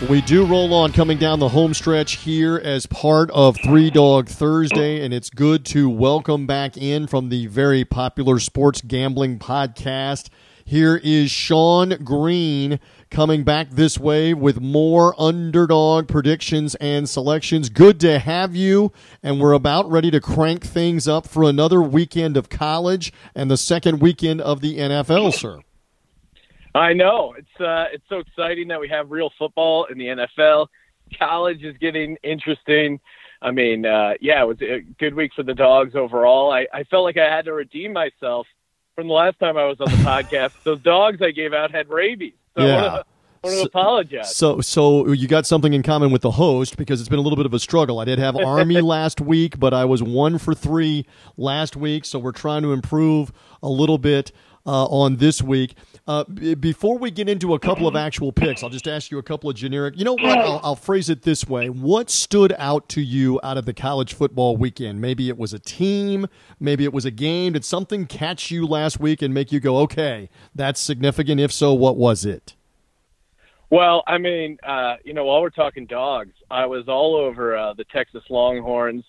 We 0.03 0.21
do 0.21 0.45
roll 0.45 0.75
on 0.75 0.93
coming 0.93 1.17
down 1.17 1.39
the 1.39 1.49
home 1.49 1.73
stretch 1.73 2.17
here 2.17 2.57
as 2.63 2.85
part 2.85 3.31
of 3.31 3.57
Three 3.65 3.91
Dog 3.91 4.29
Thursday, 4.29 5.03
and 5.03 5.15
it's 5.15 5.31
good 5.31 5.65
to 5.67 5.89
welcome 5.89 6.47
back 6.47 6.77
in 6.77 7.07
from 7.07 7.31
the 7.31 7.47
very 7.47 7.87
popular 7.87 8.39
sports 8.39 8.83
gambling 8.83 9.39
podcast. 9.39 10.29
Here 10.63 10.97
is 11.03 11.31
Sean 11.31 11.91
Green 12.05 12.81
coming 13.11 13.45
back 13.45 13.71
this 13.71 13.99
way 13.99 14.35
with 14.35 14.61
more 14.61 15.15
underdog 15.19 16.09
predictions 16.09 16.75
and 16.77 17.09
selections. 17.09 17.71
Good 17.71 17.99
to 18.01 18.19
have 18.19 18.55
you, 18.55 18.93
and 19.23 19.41
we're 19.41 19.53
about 19.53 19.91
ready 19.91 20.11
to 20.11 20.21
crank 20.21 20.67
things 20.67 21.09
up 21.09 21.27
for 21.27 21.45
another 21.45 21.81
weekend 21.81 22.37
of 22.37 22.51
college 22.51 23.11
and 23.35 23.51
the 23.51 23.57
second 23.57 24.01
weekend 24.01 24.43
of 24.43 24.61
the 24.61 24.79
NFL, 24.79 25.33
sir. 25.33 25.61
I 26.75 26.93
know 26.93 27.35
it's 27.39 27.61
uh, 27.61 27.87
it's 27.93 28.05
so 28.09 28.19
exciting 28.19 28.69
that 28.69 28.81
we 28.81 28.89
have 28.89 29.11
real 29.11 29.31
football 29.39 29.85
in 29.85 29.99
the 29.99 30.07
NFL. 30.07 30.67
College 31.19 31.63
is 31.63 31.77
getting 31.79 32.17
interesting. 32.23 33.01
I 33.41 33.51
mean, 33.51 33.87
uh, 33.87 34.15
yeah, 34.21 34.43
it 34.43 34.47
was 34.47 34.61
a 34.63 34.81
good 34.99 35.15
week 35.15 35.33
for 35.37 35.43
the 35.43 35.55
dogs 35.55 35.95
overall. 35.95 36.51
I, 36.51 36.67
I 36.73 36.85
felt 36.85 37.05
like 37.05 37.19
I 37.19 37.29
had 37.29 37.45
to 37.45 37.53
redeem 37.53 37.93
myself 37.93 38.47
from 38.95 39.09
the 39.09 39.13
last 39.13 39.39
time 39.39 39.57
I 39.57 39.67
was 39.67 39.77
on 39.81 39.91
the 39.91 39.99
podcast. 39.99 40.53
Those 40.65 40.81
dogs 40.81 41.21
I 41.21 41.31
gave 41.31 41.53
out 41.53 41.71
had 41.71 41.89
rabies. 41.91 42.35
So 42.57 42.65
yeah. 42.65 43.03
I 43.45 43.47
want 43.47 43.61
to, 43.61 43.63
apologize. 43.67 44.35
So, 44.35 44.63
so 44.63 45.13
you 45.13 45.29
got 45.29 45.47
something 45.47 45.75
in 45.75 45.83
common 45.83 46.11
with 46.11 46.23
the 46.23 46.31
host 46.31 46.79
because 46.79 47.01
it's 47.01 47.09
been 47.11 47.19
a 47.19 47.23
little 47.23 47.37
bit 47.37 47.45
of 47.45 47.53
a 47.53 47.59
struggle. 47.59 47.99
I 47.99 48.07
did 48.07 48.19
have 48.19 48.35
Army 48.45 48.81
last 48.81 49.21
week, 49.21 49.59
but 49.59 49.75
I 49.75 49.85
was 49.85 50.03
one 50.03 50.39
for 50.39 50.55
three 50.55 51.07
last 51.37 51.77
week. 51.77 52.07
So 52.07 52.19
we're 52.19 52.33
trying 52.33 52.63
to 52.63 52.73
improve 52.73 53.31
a 53.63 53.69
little 53.69 53.99
bit 53.99 54.33
uh, 54.67 54.87
on 54.87 55.17
this 55.17 55.43
week. 55.43 55.75
Uh, 56.07 56.25
b- 56.25 56.55
before 56.55 56.99
we 56.99 57.11
get 57.11 57.29
into 57.29 57.55
a 57.55 57.59
couple 57.59 57.87
of 57.87 57.97
actual 57.97 58.33
picks, 58.33 58.63
I'll 58.63 58.71
just 58.71 58.87
ask 58.87 59.11
you 59.11 59.19
a 59.19 59.23
couple 59.23 59.49
of 59.49 59.57
generic. 59.57 59.95
You 59.97 60.05
know 60.05 60.15
what? 60.15 60.39
I'll, 60.39 60.61
I'll 60.63 60.77
phrase 60.77 61.09
it 61.09 61.23
this 61.23 61.47
way: 61.47 61.71
What 61.71 62.11
stood 62.11 62.55
out 62.59 62.89
to 62.91 63.01
you 63.01 63.41
out 63.43 63.57
of 63.57 63.65
the 63.65 63.73
college 63.75 64.15
football 64.15 64.57
weekend? 64.57 65.01
Maybe 65.01 65.29
it 65.29 65.39
was 65.39 65.55
a 65.55 65.59
team, 65.59 66.27
maybe 66.61 66.85
it 66.85 66.93
was 66.93 67.05
a 67.05 67.11
game. 67.11 67.55
Did 67.55 67.65
something 67.65 68.07
catch 68.07 68.51
you 68.51 68.67
last 68.67 69.01
week 69.01 69.23
and 69.23 69.33
make 69.33 69.51
you 69.51 69.61
go, 69.61 69.79
"Okay, 69.79 70.29
that's 70.55 70.81
significant"? 70.81 71.41
If 71.41 71.53
so, 71.53 71.73
what 71.73 71.97
was 71.97 72.25
it? 72.25 72.55
Well, 73.71 74.05
I 74.07 74.19
mean, 74.19 74.59
uh, 74.63 74.97
you 75.05 75.15
know, 75.15 75.25
while 75.25 75.41
we're 75.41 75.51
talking 75.51 75.87
dogs, 75.87 76.35
I 76.51 76.67
was 76.67 76.87
all 76.87 77.17
over 77.17 77.57
uh, 77.57 77.73
the 77.73 77.85
Texas 77.85 78.23
Longhorns, 78.29 79.05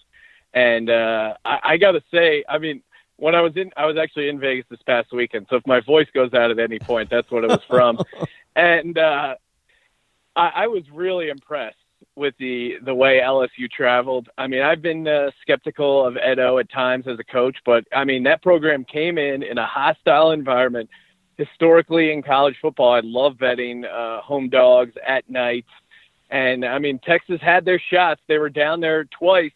and 0.53 0.89
uh, 0.89 1.35
I, 1.43 1.59
I 1.63 1.77
got 1.77 1.91
to 1.91 2.01
say, 2.11 2.43
I 2.47 2.57
mean, 2.57 2.81
when 3.17 3.35
I 3.35 3.41
was 3.41 3.55
in, 3.55 3.71
I 3.77 3.85
was 3.85 3.97
actually 3.97 4.29
in 4.29 4.39
Vegas 4.39 4.65
this 4.69 4.81
past 4.85 5.11
weekend. 5.11 5.47
So 5.49 5.55
if 5.55 5.67
my 5.67 5.79
voice 5.79 6.07
goes 6.13 6.33
out 6.33 6.51
at 6.51 6.59
any 6.59 6.79
point, 6.79 7.09
that's 7.09 7.29
what 7.31 7.43
it 7.43 7.49
was 7.49 7.63
from. 7.67 7.99
and 8.55 8.97
uh, 8.97 9.35
I, 10.35 10.51
I 10.55 10.67
was 10.67 10.83
really 10.91 11.29
impressed 11.29 11.77
with 12.15 12.33
the 12.39 12.75
the 12.83 12.93
way 12.93 13.21
LSU 13.23 13.69
traveled. 13.69 14.29
I 14.37 14.47
mean, 14.47 14.61
I've 14.61 14.81
been 14.81 15.07
uh, 15.07 15.31
skeptical 15.41 16.05
of 16.05 16.17
Edo 16.17 16.57
at 16.59 16.69
times 16.69 17.07
as 17.07 17.19
a 17.19 17.23
coach, 17.23 17.57
but 17.65 17.85
I 17.93 18.03
mean 18.03 18.23
that 18.23 18.41
program 18.41 18.83
came 18.83 19.17
in 19.17 19.43
in 19.43 19.57
a 19.57 19.65
hostile 19.65 20.31
environment. 20.31 20.89
Historically, 21.37 22.13
in 22.13 22.23
college 22.23 22.55
football, 22.61 22.93
I 22.93 23.01
love 23.03 23.37
betting 23.37 23.83
uh, 23.83 24.21
home 24.21 24.47
dogs 24.49 24.93
at 25.05 25.29
night, 25.29 25.65
and 26.29 26.65
I 26.65 26.79
mean 26.79 26.99
Texas 26.99 27.41
had 27.41 27.65
their 27.65 27.81
shots. 27.91 28.21
They 28.27 28.37
were 28.37 28.49
down 28.49 28.79
there 28.79 29.05
twice 29.05 29.51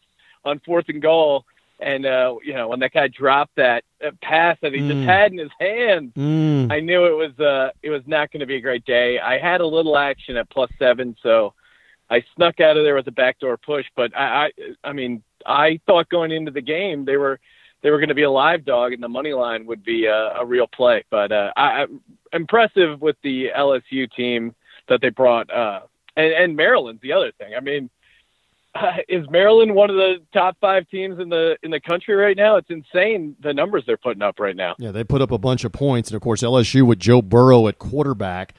on 0.46 0.60
fourth 0.66 0.86
and 0.90 1.02
goal 1.02 1.46
and 1.80 2.06
uh, 2.06 2.36
you 2.44 2.54
know, 2.54 2.68
when 2.68 2.80
that 2.80 2.94
guy 2.94 3.08
dropped 3.08 3.56
that 3.56 3.84
uh, 4.06 4.12
pass 4.22 4.58
that 4.62 4.74
he 4.74 4.80
mm. 4.80 4.90
just 4.90 5.08
had 5.08 5.32
in 5.32 5.38
his 5.38 5.52
hands, 5.60 6.12
mm. 6.16 6.72
I 6.72 6.80
knew 6.80 7.06
it 7.06 7.16
was 7.16 7.40
uh, 7.40 7.72
it 7.82 7.90
was 7.90 8.02
not 8.06 8.32
going 8.32 8.42
to 8.42 8.46
be 8.46 8.56
a 8.56 8.62
great 8.62 8.86
day. 8.86 9.20
I 9.20 9.40
had 9.40 9.62
a 9.62 9.66
little 9.66 9.98
action 9.98 10.38
at 10.38 10.50
plus 10.50 10.70
seven, 10.78 11.16
so 11.24 11.54
I 12.10 12.24
snuck 12.36 12.60
out 12.60 12.78
of 12.78 12.84
there 12.84 12.96
with 12.96 13.08
a 13.08 13.12
backdoor 13.12 13.58
push. 13.58 13.86
But 13.96 14.16
I, 14.16 14.46
I, 14.46 14.52
I 14.84 14.94
mean, 14.94 15.24
I 15.46 15.80
thought 15.86 16.10
going 16.10 16.32
into 16.32 16.52
the 16.52 16.62
game 16.62 17.06
they 17.06 17.18
were 17.18 17.40
they 17.82 17.92
were 17.92 17.98
going 17.98 18.10
to 18.10 18.16
be 18.16 18.24
a 18.24 18.32
live 18.32 18.66
dog, 18.66 18.92
and 18.92 19.02
the 19.02 19.08
money 19.08 19.34
line 19.34 19.66
would 19.66 19.84
be 19.84 20.06
a, 20.06 20.34
a 20.40 20.46
real 20.46 20.68
play. 20.68 21.06
But 21.10 21.32
uh, 21.32 21.52
I, 21.56 21.84
I, 21.84 21.86
impressive 22.34 23.02
with 23.02 23.16
the 23.24 23.52
LSU 23.56 24.12
team 24.12 24.54
that 24.90 25.00
they 25.02 25.10
brought, 25.10 25.50
uh, 25.50 25.82
and, 26.18 26.34
and 26.34 26.56
Maryland's 26.58 27.02
the 27.02 27.14
other 27.14 27.32
thing. 27.38 27.54
I 27.56 27.62
mean 27.62 27.90
uh, 28.76 28.92
is 29.10 29.26
Maryland 29.30 29.74
one 29.74 29.90
of 29.90 29.96
the 29.96 30.16
top 30.34 30.58
five 30.60 30.88
teams 30.90 31.20
in 31.20 31.30
the 31.30 31.58
in 31.64 31.72
the 31.72 31.80
country 31.80 32.16
right 32.16 32.38
now? 32.38 32.58
It's 32.58 32.70
insane 32.70 33.36
the 33.42 33.54
numbers 33.54 33.84
they're 33.86 33.98
putting 33.98 34.22
up 34.22 34.40
right 34.40 34.56
now. 34.56 34.76
Yeah, 34.80 34.92
they 34.92 35.04
put 35.04 35.22
up 35.22 35.32
a 35.32 35.38
bunch 35.38 35.64
of 35.64 35.72
points, 35.72 36.10
and 36.10 36.16
of 36.16 36.22
course 36.22 36.42
LSU 36.42 36.86
with 36.86 37.00
Joe 37.00 37.22
Burrow 37.22 37.68
at 37.68 37.80
quarterback, 37.80 38.54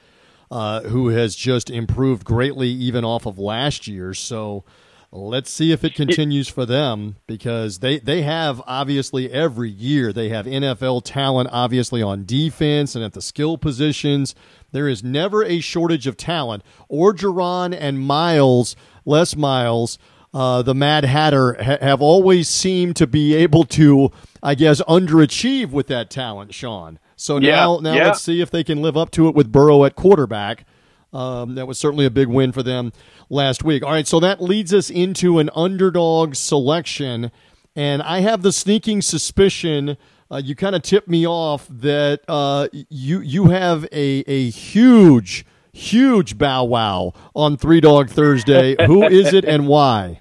uh, 0.51 0.83
who 0.83 1.09
has 1.09 1.35
just 1.37 1.71
improved 1.71 2.25
greatly 2.25 2.69
even 2.69 3.05
off 3.05 3.27
of 3.27 3.39
last 3.39 3.87
year. 3.87 4.15
So. 4.15 4.65
Let's 5.13 5.51
see 5.51 5.73
if 5.73 5.83
it 5.83 5.97
continues 5.97 6.47
for 6.49 6.65
them 6.65 7.17
because 7.27 7.81
they, 7.81 7.99
they 7.99 8.23
have 8.23 8.63
obviously 8.65 9.29
every 9.29 9.69
year 9.69 10.13
they 10.13 10.29
have 10.29 10.47
NFL 10.47 11.03
talent 11.05 11.49
obviously 11.51 12.01
on 12.01 12.25
defense 12.25 12.95
and 12.95 13.05
at 13.05 13.15
the 13.15 13.21
skill 13.21 13.59
positions. 13.59 14.37
There 14.73 14.89
is 14.89 15.03
never 15.05 15.45
a 15.45 15.61
shortage 15.61 16.07
of 16.07 16.17
talent. 16.17 16.63
Orgeron 16.91 17.77
and 17.79 18.01
Miles, 18.01 18.77
Les 19.05 19.35
Miles, 19.37 19.99
uh, 20.33 20.63
the 20.63 20.75
Mad 20.75 21.05
Hatter 21.05 21.55
ha- 21.63 21.79
have 21.81 22.01
always 22.01 22.49
seemed 22.49 22.97
to 22.97 23.07
be 23.07 23.35
able 23.35 23.65
to, 23.65 24.11
I 24.43 24.55
guess, 24.55 24.81
underachieve 24.83 25.71
with 25.71 25.89
that 25.89 26.09
talent, 26.11 26.55
Sean. 26.55 26.99
So 27.17 27.39
now, 27.39 27.75
Yeah, 27.77 27.81
now 27.83 27.95
yeah. 27.97 28.07
let's 28.07 28.23
see 28.23 28.41
if 28.41 28.51
they 28.51 28.63
can 28.65 28.81
live 28.81 28.97
up 28.97 29.11
to 29.13 29.29
it 29.29 29.35
with 29.35 29.51
Burrow 29.53 29.85
at 29.85 29.97
quarterback. 29.97 30.65
Um, 31.13 31.57
that 31.57 31.67
was 31.67 31.77
certainly 31.79 32.07
a 32.07 32.11
big 32.11 32.29
win 32.29 32.53
for 32.53 32.63
them 32.63 32.93
last 33.29 33.65
week. 33.65 33.83
All 33.83 33.91
right, 33.91 34.07
so 34.07 34.21
that 34.21 34.41
leads 34.41 34.73
us 34.73 34.89
into 34.91 35.41
an 35.41 35.51
underdog 35.57 36.37
selection, 36.37 37.33
and 37.75 38.01
I 38.03 38.21
have 38.21 38.43
the 38.43 38.53
sneaking 38.53 39.03
suspicion. 39.03 39.97
Uh, 40.31 40.41
you 40.45 40.55
kind 40.55 40.77
of 40.77 40.83
tipped 40.83 41.09
me 41.09 41.27
off 41.27 41.67
that 41.69 42.21
uh, 42.29 42.69
you 42.73 43.21
you 43.21 43.49
have 43.49 43.85
a 43.91 44.23
a 44.29 44.51
huge 44.51 45.45
huge 45.73 46.39
bow 46.39 46.65
wow 46.65 47.13
on 47.35 47.57
Three 47.57 47.81
Dog 47.81 48.09
Thursday. 48.09 48.77
Who 48.87 49.05
is 49.05 49.33
it 49.33 49.45
and 49.45 49.67
why? 49.67 50.21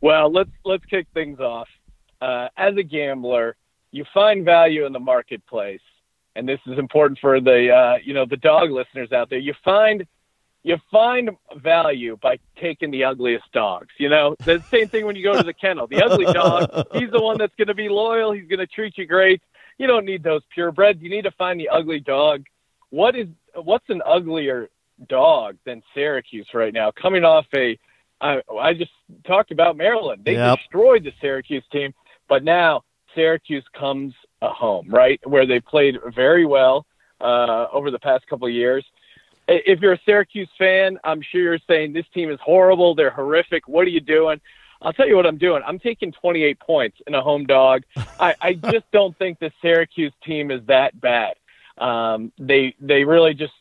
Well, 0.00 0.32
let's 0.32 0.50
let's 0.64 0.84
kick 0.86 1.06
things 1.12 1.38
off. 1.38 1.68
Uh, 2.20 2.48
as 2.56 2.76
a 2.76 2.82
gambler, 2.82 3.56
you 3.90 4.04
find 4.14 4.44
value 4.44 4.86
in 4.86 4.92
the 4.92 5.00
marketplace, 5.00 5.80
and 6.34 6.48
this 6.48 6.60
is 6.66 6.78
important 6.78 7.18
for 7.18 7.40
the 7.40 7.70
uh, 7.70 7.98
you 8.02 8.14
know 8.14 8.24
the 8.24 8.38
dog 8.38 8.70
listeners 8.70 9.12
out 9.12 9.28
there. 9.28 9.38
You 9.38 9.54
find 9.64 10.06
you 10.64 10.76
find 10.90 11.30
value 11.56 12.16
by 12.20 12.38
taking 12.60 12.90
the 12.90 13.04
ugliest 13.04 13.44
dogs. 13.52 13.90
You 13.98 14.08
know 14.08 14.34
the 14.44 14.64
same 14.72 14.88
thing 14.88 15.06
when 15.06 15.14
you 15.14 15.22
go 15.22 15.36
to 15.36 15.44
the 15.44 15.52
kennel. 15.52 15.86
The 15.86 16.02
ugly 16.02 16.26
dog, 16.32 16.68
he's 16.92 17.10
the 17.12 17.20
one 17.20 17.38
that's 17.38 17.54
going 17.56 17.68
to 17.68 17.74
be 17.74 17.88
loyal. 17.88 18.32
He's 18.32 18.48
going 18.48 18.58
to 18.58 18.66
treat 18.66 18.96
you 18.98 19.06
great. 19.06 19.42
You 19.78 19.86
don't 19.86 20.04
need 20.06 20.22
those 20.22 20.42
purebreds. 20.56 21.00
You 21.00 21.10
need 21.10 21.22
to 21.22 21.30
find 21.32 21.60
the 21.60 21.68
ugly 21.68 22.00
dog. 22.00 22.44
What 22.90 23.14
is 23.14 23.28
what's 23.54 23.88
an 23.90 24.02
uglier 24.06 24.68
dog 25.08 25.56
than 25.66 25.82
Syracuse 25.94 26.48
right 26.54 26.72
now? 26.72 26.90
Coming 27.00 27.24
off 27.24 27.46
a 27.54 27.78
I, 28.20 28.40
I 28.58 28.72
just 28.72 28.92
talked 29.26 29.50
about 29.50 29.76
Maryland. 29.76 30.22
They 30.24 30.34
Yep. 30.34 30.58
destroyed 30.58 31.04
the 31.04 31.12
Syracuse 31.20 31.64
team, 31.70 31.92
but 32.28 32.42
now 32.42 32.82
Syracuse 33.14 33.64
comes 33.78 34.14
a 34.40 34.48
home, 34.48 34.88
right, 34.88 35.20
where 35.24 35.46
they 35.46 35.60
played 35.60 35.96
very 36.14 36.46
well 36.46 36.86
uh, 37.20 37.66
over 37.72 37.90
the 37.90 37.98
past 37.98 38.26
couple 38.28 38.46
of 38.46 38.54
years. 38.54 38.84
If 39.46 39.80
you're 39.80 39.92
a 39.92 40.00
Syracuse 40.04 40.48
fan, 40.58 40.98
I'm 41.04 41.20
sure 41.22 41.40
you're 41.40 41.58
saying 41.68 41.92
this 41.92 42.06
team 42.14 42.30
is 42.30 42.38
horrible. 42.42 42.94
They're 42.94 43.10
horrific. 43.10 43.68
What 43.68 43.86
are 43.86 43.90
you 43.90 44.00
doing? 44.00 44.40
I'll 44.80 44.92
tell 44.92 45.08
you 45.08 45.16
what 45.16 45.26
I'm 45.26 45.38
doing. 45.38 45.62
I'm 45.66 45.78
taking 45.78 46.12
28 46.12 46.60
points 46.60 46.98
in 47.06 47.14
a 47.14 47.22
home 47.22 47.46
dog. 47.46 47.82
I, 48.20 48.34
I 48.40 48.52
just 48.70 48.90
don't 48.92 49.16
think 49.18 49.38
the 49.38 49.50
Syracuse 49.62 50.12
team 50.24 50.50
is 50.50 50.60
that 50.66 50.98
bad. 51.00 51.34
Um, 51.78 52.32
they 52.38 52.74
they 52.80 53.02
really 53.02 53.34
just 53.34 53.52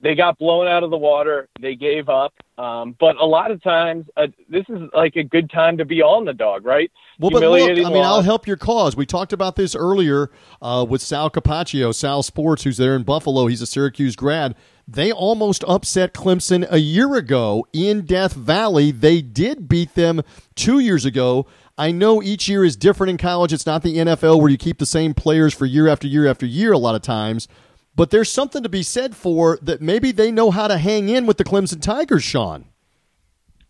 they 0.00 0.14
got 0.14 0.38
blown 0.38 0.68
out 0.68 0.84
of 0.84 0.90
the 0.90 0.96
water. 0.96 1.48
They 1.60 1.74
gave 1.74 2.08
up. 2.08 2.32
Um, 2.56 2.94
but 2.98 3.16
a 3.16 3.24
lot 3.24 3.50
of 3.50 3.62
times, 3.62 4.06
uh, 4.16 4.28
this 4.48 4.64
is 4.68 4.88
like 4.92 5.16
a 5.16 5.24
good 5.24 5.50
time 5.50 5.78
to 5.78 5.84
be 5.84 6.02
on 6.02 6.24
the 6.24 6.32
dog, 6.32 6.64
right? 6.64 6.90
Well, 7.18 7.30
but 7.30 7.40
look, 7.42 7.70
I 7.70 7.74
mean, 7.74 7.96
I'll 7.96 8.22
help 8.22 8.46
your 8.46 8.56
cause. 8.56 8.96
We 8.96 9.06
talked 9.06 9.32
about 9.32 9.56
this 9.56 9.74
earlier 9.74 10.30
uh, 10.62 10.86
with 10.88 11.02
Sal 11.02 11.30
Capaccio, 11.30 11.94
Sal 11.94 12.22
Sports, 12.22 12.64
who's 12.64 12.76
there 12.76 12.94
in 12.94 13.02
Buffalo. 13.02 13.46
He's 13.46 13.62
a 13.62 13.66
Syracuse 13.66 14.14
grad. 14.14 14.54
They 14.90 15.12
almost 15.12 15.64
upset 15.68 16.14
Clemson 16.14 16.66
a 16.70 16.78
year 16.78 17.14
ago 17.14 17.66
in 17.74 18.06
Death 18.06 18.32
Valley. 18.32 18.90
They 18.90 19.20
did 19.20 19.68
beat 19.68 19.94
them 19.94 20.22
two 20.54 20.78
years 20.78 21.04
ago. 21.04 21.46
I 21.76 21.90
know 21.90 22.22
each 22.22 22.48
year 22.48 22.64
is 22.64 22.74
different 22.74 23.10
in 23.10 23.18
college. 23.18 23.52
It's 23.52 23.66
not 23.66 23.82
the 23.82 23.98
NFL 23.98 24.40
where 24.40 24.50
you 24.50 24.56
keep 24.56 24.78
the 24.78 24.86
same 24.86 25.12
players 25.12 25.52
for 25.52 25.66
year 25.66 25.88
after 25.88 26.06
year 26.06 26.26
after 26.26 26.46
year 26.46 26.72
a 26.72 26.78
lot 26.78 26.94
of 26.94 27.02
times. 27.02 27.48
But 27.94 28.08
there's 28.08 28.32
something 28.32 28.62
to 28.62 28.70
be 28.70 28.82
said 28.82 29.14
for 29.14 29.58
that 29.60 29.82
maybe 29.82 30.10
they 30.10 30.32
know 30.32 30.50
how 30.50 30.68
to 30.68 30.78
hang 30.78 31.10
in 31.10 31.26
with 31.26 31.36
the 31.36 31.44
Clemson 31.44 31.82
Tigers, 31.82 32.24
Sean. 32.24 32.64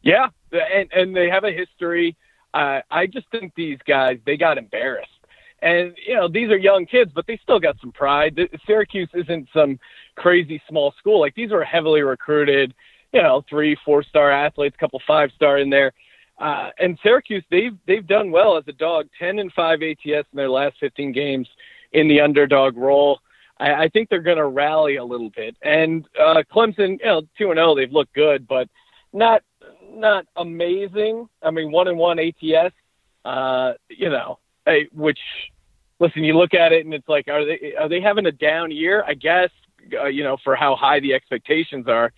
Yeah, 0.03 0.29
and 0.53 0.89
and 0.93 1.17
they 1.17 1.29
have 1.29 1.43
a 1.43 1.51
history. 1.51 2.17
Uh, 2.55 2.81
I 2.93 3.07
just 3.07 3.29
think 3.33 3.55
these 3.57 3.79
guys 3.85 4.19
they 4.25 4.37
got 4.37 4.57
embarrassed, 4.57 5.11
and 5.61 5.97
you 6.07 6.15
know 6.15 6.29
these 6.29 6.51
are 6.51 6.57
young 6.57 6.87
kids, 6.87 7.11
but 7.13 7.27
they 7.27 7.39
still 7.43 7.59
got 7.59 7.81
some 7.81 7.91
pride. 7.91 8.39
Syracuse 8.67 9.11
isn't 9.15 9.49
some 9.53 9.81
crazy 10.19 10.61
small 10.69 10.93
school. 10.99 11.21
Like 11.21 11.35
these 11.35 11.53
are 11.53 11.65
heavily 11.65 12.03
recruited, 12.03 12.75
you 13.13 13.23
know, 13.23 13.45
three, 13.49 13.77
four 13.85 14.03
star 14.03 14.31
athletes, 14.31 14.77
couple 14.79 15.01
five 15.07 15.31
star 15.35 15.59
in 15.59 15.71
there. 15.71 15.93
Uh, 16.39 16.71
and 16.79 16.99
Syracuse, 17.03 17.45
they've 17.51 17.77
they've 17.87 18.07
done 18.07 18.31
well 18.31 18.57
as 18.57 18.65
a 18.69 18.73
dog, 18.73 19.09
ten 19.19 19.39
and 19.39 19.53
five 19.53 19.81
ATS 19.83 20.05
in 20.05 20.37
their 20.37 20.51
last 20.51 20.77
fifteen 20.79 21.13
games 21.13 21.49
in 21.93 22.09
the 22.09 22.21
underdog 22.21 22.77
role. 22.77 23.21
I, 23.59 23.85
I 23.85 23.89
think 23.89 24.09
they're 24.09 24.21
going 24.21 24.37
to 24.37 24.47
rally 24.47 24.97
a 24.97 25.05
little 25.05 25.31
bit. 25.31 25.57
And 25.63 26.07
uh, 26.21 26.43
Clemson, 26.53 26.99
you 27.01 27.07
know, 27.07 27.23
two 27.37 27.51
and 27.51 27.59
zero, 27.59 27.75
they've 27.75 27.93
looked 27.93 28.15
good, 28.15 28.47
but 28.47 28.69
not 29.13 29.43
not 29.91 30.27
amazing. 30.37 31.29
I 31.43 31.51
mean, 31.51 31.73
one 31.73 31.89
and 31.89 31.99
one 31.99 32.19
ATS. 32.19 32.75
Uh, 33.25 33.73
you 33.89 34.11
know, 34.11 34.39
which 34.93 35.19
listen, 35.99 36.25
you 36.25 36.37
look 36.37 36.55
at 36.55 36.73
it 36.73 36.85
and 36.85 36.95
it's 36.95 37.09
like, 37.09 37.27
are 37.29 37.45
they 37.45 37.75
are 37.79 37.89
they 37.89 38.01
having 38.01 38.27
a 38.27 38.33
down 38.33 38.71
year? 38.71 39.03
I 39.07 39.15
guess 39.15 39.51
uh, 39.93 40.07
you 40.07 40.23
know 40.23 40.37
for 40.43 40.55
how 40.57 40.77
high 40.77 41.01
the 41.01 41.15
expectations 41.15 41.87
are. 41.89 42.13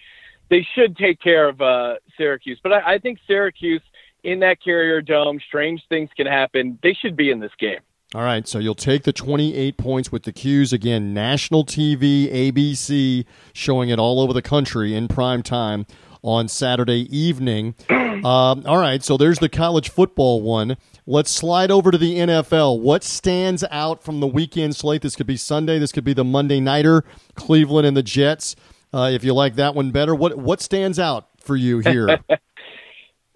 They 0.49 0.67
should 0.75 0.97
take 0.97 1.21
care 1.21 1.49
of 1.49 1.61
uh, 1.61 1.95
Syracuse, 2.17 2.59
but 2.63 2.73
I, 2.73 2.95
I 2.95 2.99
think 2.99 3.21
Syracuse 3.27 3.83
in 4.25 4.41
that 4.41 4.63
Carrier 4.63 5.01
Dome, 5.01 5.41
strange 5.47 5.83
things 5.89 6.11
can 6.17 6.27
happen. 6.27 6.79
They 6.83 6.93
should 6.93 7.17
be 7.17 7.31
in 7.31 7.41
this 7.41 7.53
game. 7.59 7.79
All 8.13 8.23
right, 8.23 8.47
so 8.49 8.59
you'll 8.59 8.75
take 8.75 9.05
the 9.05 9.13
28 9.13 9.77
points 9.77 10.11
with 10.11 10.25
the 10.25 10.33
'Cuse 10.33 10.73
again, 10.73 11.15
national 11.15 11.65
TV, 11.65 12.29
ABC, 12.29 13.25
showing 13.53 13.89
it 13.89 14.01
all 14.01 14.21
over 14.21 14.33
the 14.33 14.43
country 14.43 14.97
in 14.97 15.07
prime 15.07 15.45
time 15.45 15.87
on 16.23 16.49
Saturday 16.49 17.07
evening. 17.17 17.75
Um, 18.21 18.65
all 18.67 18.77
right, 18.77 19.03
so 19.03 19.17
there's 19.17 19.39
the 19.39 19.49
college 19.49 19.89
football 19.89 20.43
one. 20.43 20.77
Let's 21.11 21.33
slide 21.33 21.73
over 21.73 21.91
to 21.91 21.99
the 21.99 22.19
NFL. 22.19 22.79
What 22.79 23.03
stands 23.03 23.65
out 23.73 24.01
from 24.01 24.21
the 24.21 24.29
weekend 24.29 24.77
slate? 24.77 25.03
This 25.03 25.17
could 25.17 25.27
be 25.27 25.37
Sunday. 25.37 25.81
This 25.81 25.91
could 25.91 26.05
be 26.05 26.13
the 26.13 26.23
Monday 26.23 26.61
nighter, 26.61 27.03
Cleveland 27.35 27.85
and 27.85 27.97
the 27.97 28.03
Jets. 28.05 28.55
Uh, 28.95 29.11
if 29.13 29.25
you 29.25 29.35
like 29.35 29.57
that 29.57 29.75
one 29.75 29.91
better, 29.91 30.15
what 30.15 30.39
what 30.39 30.61
stands 30.61 31.01
out 31.01 31.27
for 31.41 31.57
you 31.57 31.81
here? 31.81 32.21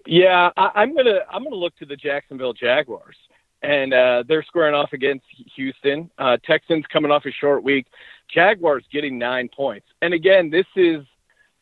Yeah, 0.07 0.51
I, 0.55 0.69
I'm 0.75 0.95
gonna 0.95 1.21
I'm 1.31 1.43
gonna 1.43 1.55
look 1.55 1.75
to 1.77 1.85
the 1.87 1.95
Jacksonville 1.95 2.53
Jaguars, 2.53 3.15
and 3.63 3.91
uh, 3.91 4.23
they're 4.27 4.43
squaring 4.43 4.75
off 4.75 4.93
against 4.93 5.25
Houston. 5.55 6.11
Uh, 6.19 6.37
Texans 6.45 6.85
coming 6.93 7.09
off 7.09 7.25
a 7.25 7.31
short 7.31 7.63
week. 7.63 7.87
Jaguars 8.31 8.83
getting 8.93 9.17
nine 9.17 9.49
points, 9.49 9.87
and 10.03 10.13
again, 10.13 10.51
this 10.51 10.67
is 10.75 11.03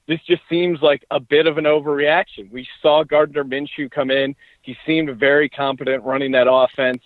this 0.08 0.20
just 0.28 0.42
seems 0.50 0.82
like 0.82 1.06
a 1.12 1.20
bit 1.20 1.48
of 1.48 1.58
an 1.58 1.66
overreaction. 1.66 2.52
We 2.52 2.68
saw 2.82 3.04
Gardner 3.04 3.44
Minshew 3.44 3.90
come 3.90 4.12
in; 4.12 4.36
he 4.62 4.76
seemed 4.86 5.18
very 5.18 5.50
competent 5.50 6.04
running 6.04 6.32
that 6.34 6.48
offense. 6.50 7.02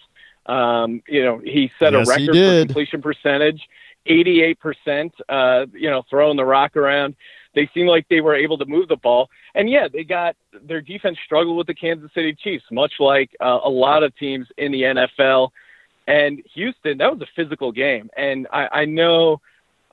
Um, 0.46 1.02
you 1.08 1.24
know, 1.24 1.40
he 1.44 1.72
set 1.78 1.94
Yes, 1.94 2.08
a 2.08 2.10
record 2.10 2.36
for 2.36 2.66
completion 2.66 3.02
percentage, 3.02 3.62
88%. 4.08 5.12
Uh, 5.28 5.66
you 5.74 5.90
know, 5.90 6.04
throwing 6.10 6.38
the 6.38 6.46
rock 6.46 6.76
around. 6.78 7.16
They 7.54 7.70
seemed 7.74 7.90
like 7.90 8.08
they 8.08 8.22
were 8.22 8.36
able 8.36 8.58
to 8.60 8.66
move 8.66 8.88
the 8.88 8.98
ball. 8.98 9.30
And 9.56 9.70
yeah, 9.70 9.88
they 9.92 10.04
got 10.04 10.36
their 10.62 10.82
defense 10.82 11.18
struggled 11.26 11.58
with 11.58 11.68
the 11.68 11.74
Kansas 11.74 12.12
City 12.14 12.36
Chiefs, 12.36 12.66
much 12.72 12.94
like 13.00 13.32
uh, 13.42 13.60
a 13.64 13.70
lot 13.70 14.04
of 14.04 14.16
teams 14.16 14.48
in 14.58 14.72
the 14.72 14.84
NFL. 14.84 15.50
And 16.08 16.42
Houston, 16.54 17.00
that 17.00 17.12
was 17.12 17.22
a 17.22 17.28
physical 17.36 17.72
game. 17.72 18.10
And 18.16 18.48
I, 18.54 18.68
I 18.72 18.86
know, 18.86 19.42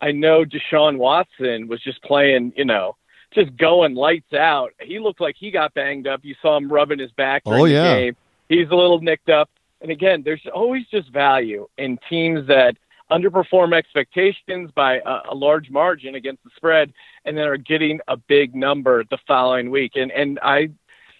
I 0.01 0.12
know 0.12 0.45
Deshaun 0.45 0.99
Watson 0.99 1.68
was 1.68 1.82
just 1.82 2.03
playing, 2.03 2.53
you 2.57 2.64
know, 2.64 2.97
just 3.32 3.57
going 3.57 3.95
lights 3.95 4.32
out. 4.32 4.72
He 4.80 4.99
looked 4.99 5.20
like 5.20 5.36
he 5.38 5.51
got 5.51 5.74
banged 5.74 6.07
up. 6.07 6.20
You 6.22 6.34
saw 6.40 6.57
him 6.57 6.70
rubbing 6.70 6.99
his 6.99 7.12
back 7.12 7.42
oh, 7.47 7.51
during 7.51 7.76
Oh, 7.76 7.82
the 7.82 8.01
game. 8.01 8.16
He's 8.49 8.68
a 8.70 8.74
little 8.74 9.01
nicked 9.01 9.28
up. 9.28 9.51
And 9.80 9.90
again, 9.90 10.22
there's 10.24 10.42
always 10.55 10.86
just 10.90 11.11
value 11.11 11.66
in 11.78 11.99
teams 12.09 12.47
that 12.49 12.76
underperform 13.11 13.74
expectations 13.74 14.70
by 14.74 14.97
a, 14.97 15.30
a 15.30 15.34
large 15.34 15.70
margin 15.70 16.14
against 16.14 16.42
the 16.42 16.51
spread 16.57 16.92
and 17.24 17.36
then 17.36 17.47
are 17.47 17.57
getting 17.57 18.01
a 18.09 18.16
big 18.16 18.55
number 18.55 19.05
the 19.11 19.18
following 19.26 19.70
week. 19.70 19.92
And 19.95 20.11
and 20.11 20.38
I 20.42 20.70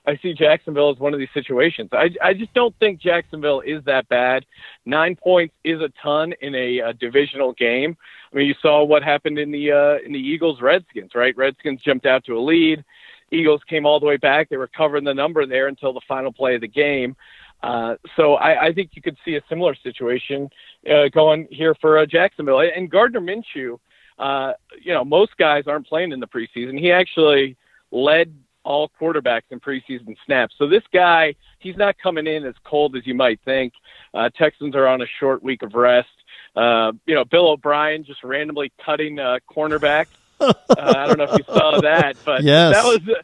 I 0.07 0.19
see 0.19 0.35
Jacksonville 0.35 0.91
as 0.91 0.99
one 0.99 1.15
of 1.15 1.21
these 1.21 1.33
situations. 1.33 1.89
I 1.93 2.11
I 2.23 2.35
just 2.35 2.53
don't 2.55 2.75
think 2.79 3.01
Jacksonville 3.01 3.61
is 3.61 3.83
that 3.85 4.09
bad. 4.09 4.45
Nine 4.85 5.17
points 5.17 5.55
is 5.65 5.81
a 5.81 5.91
ton 6.03 6.35
in 6.41 6.55
a, 6.55 6.81
uh 6.81 6.93
divisional 6.93 7.53
game. 7.55 7.97
I 8.33 8.37
mean, 8.37 8.47
you 8.47 8.55
saw 8.61 8.85
what 8.85 9.03
happened 9.03 9.39
in 9.39 9.51
the 9.51 9.73
uh, 9.73 10.05
in 10.05 10.13
the 10.13 10.19
Eagles 10.19 10.61
Redskins, 10.61 11.13
right? 11.15 11.37
Redskins 11.37 11.81
jumped 11.83 12.07
out 12.07 12.25
to 12.25 12.37
a 12.37 12.41
lead. 12.41 12.85
Eagles 13.31 13.63
came 13.69 13.87
all 13.87 14.01
the 14.01 14.07
way 14.07 14.17
back. 14.17 14.49
They 14.49 14.57
were 14.57 14.69
covering 14.69 15.05
the 15.05 15.15
number 15.15 15.47
there 15.47 15.69
until 15.69 15.93
the 15.93 16.01
final 16.07 16.33
play 16.33 16.55
of 16.55 16.61
the 16.61 16.69
game. 16.69 17.17
Uh, 17.63 17.97
so 18.17 18.35
I, 18.35 18.67
I 18.67 18.73
think 18.73 18.91
you 18.93 19.01
could 19.01 19.17
see 19.25 19.37
a 19.37 19.43
similar 19.49 19.75
situation 19.75 20.51
uh, 20.91 21.09
going 21.09 21.49
here 21.51 21.75
for 21.81 21.99
uh, 21.99 22.07
Jacksonville. 22.07 22.61
And 22.61 22.91
Gardner 22.91 23.21
Minshew, 23.21 23.79
uh, 24.19 24.53
you 24.83 24.93
know, 24.93 25.05
most 25.05 25.37
guys 25.39 25.65
aren't 25.67 25.87
playing 25.87 26.13
in 26.13 26.21
the 26.21 26.27
preseason. 26.27 26.79
He 26.79 26.93
actually 26.93 27.57
led 27.91 28.35
all 28.65 28.91
quarterbacks 29.01 29.43
in 29.51 29.61
preseason 29.61 30.17
snaps. 30.25 30.55
So 30.59 30.67
this 30.67 30.83
guy, 30.93 31.35
he's 31.59 31.77
not 31.77 31.97
coming 31.99 32.27
in 32.27 32.45
as 32.45 32.55
cold 32.65 32.97
as 32.97 33.07
you 33.07 33.15
might 33.15 33.41
think. 33.45 33.73
Uh, 34.13 34.31
Texans 34.31 34.75
are 34.75 34.87
on 34.87 35.03
a 35.03 35.07
short 35.21 35.43
week 35.43 35.63
of 35.63 35.75
rest. 35.75 36.09
Uh, 36.57 36.93
you 37.07 37.15
know, 37.15 37.25
Bill 37.25 37.49
O'Brien 37.49 38.05
just 38.05 38.23
randomly 38.23 38.73
cutting 38.85 39.19
uh, 39.19 39.39
cornerback. 39.51 40.07
uh, 40.41 40.53
I 40.69 41.07
don't 41.07 41.19
know 41.19 41.25
if 41.25 41.39
you 41.39 41.45
saw 41.55 41.81
that, 41.81 42.17
but 42.25 42.43
yes. 42.43 42.75
that 42.75 42.85
was 42.85 43.01
uh, 43.09 43.23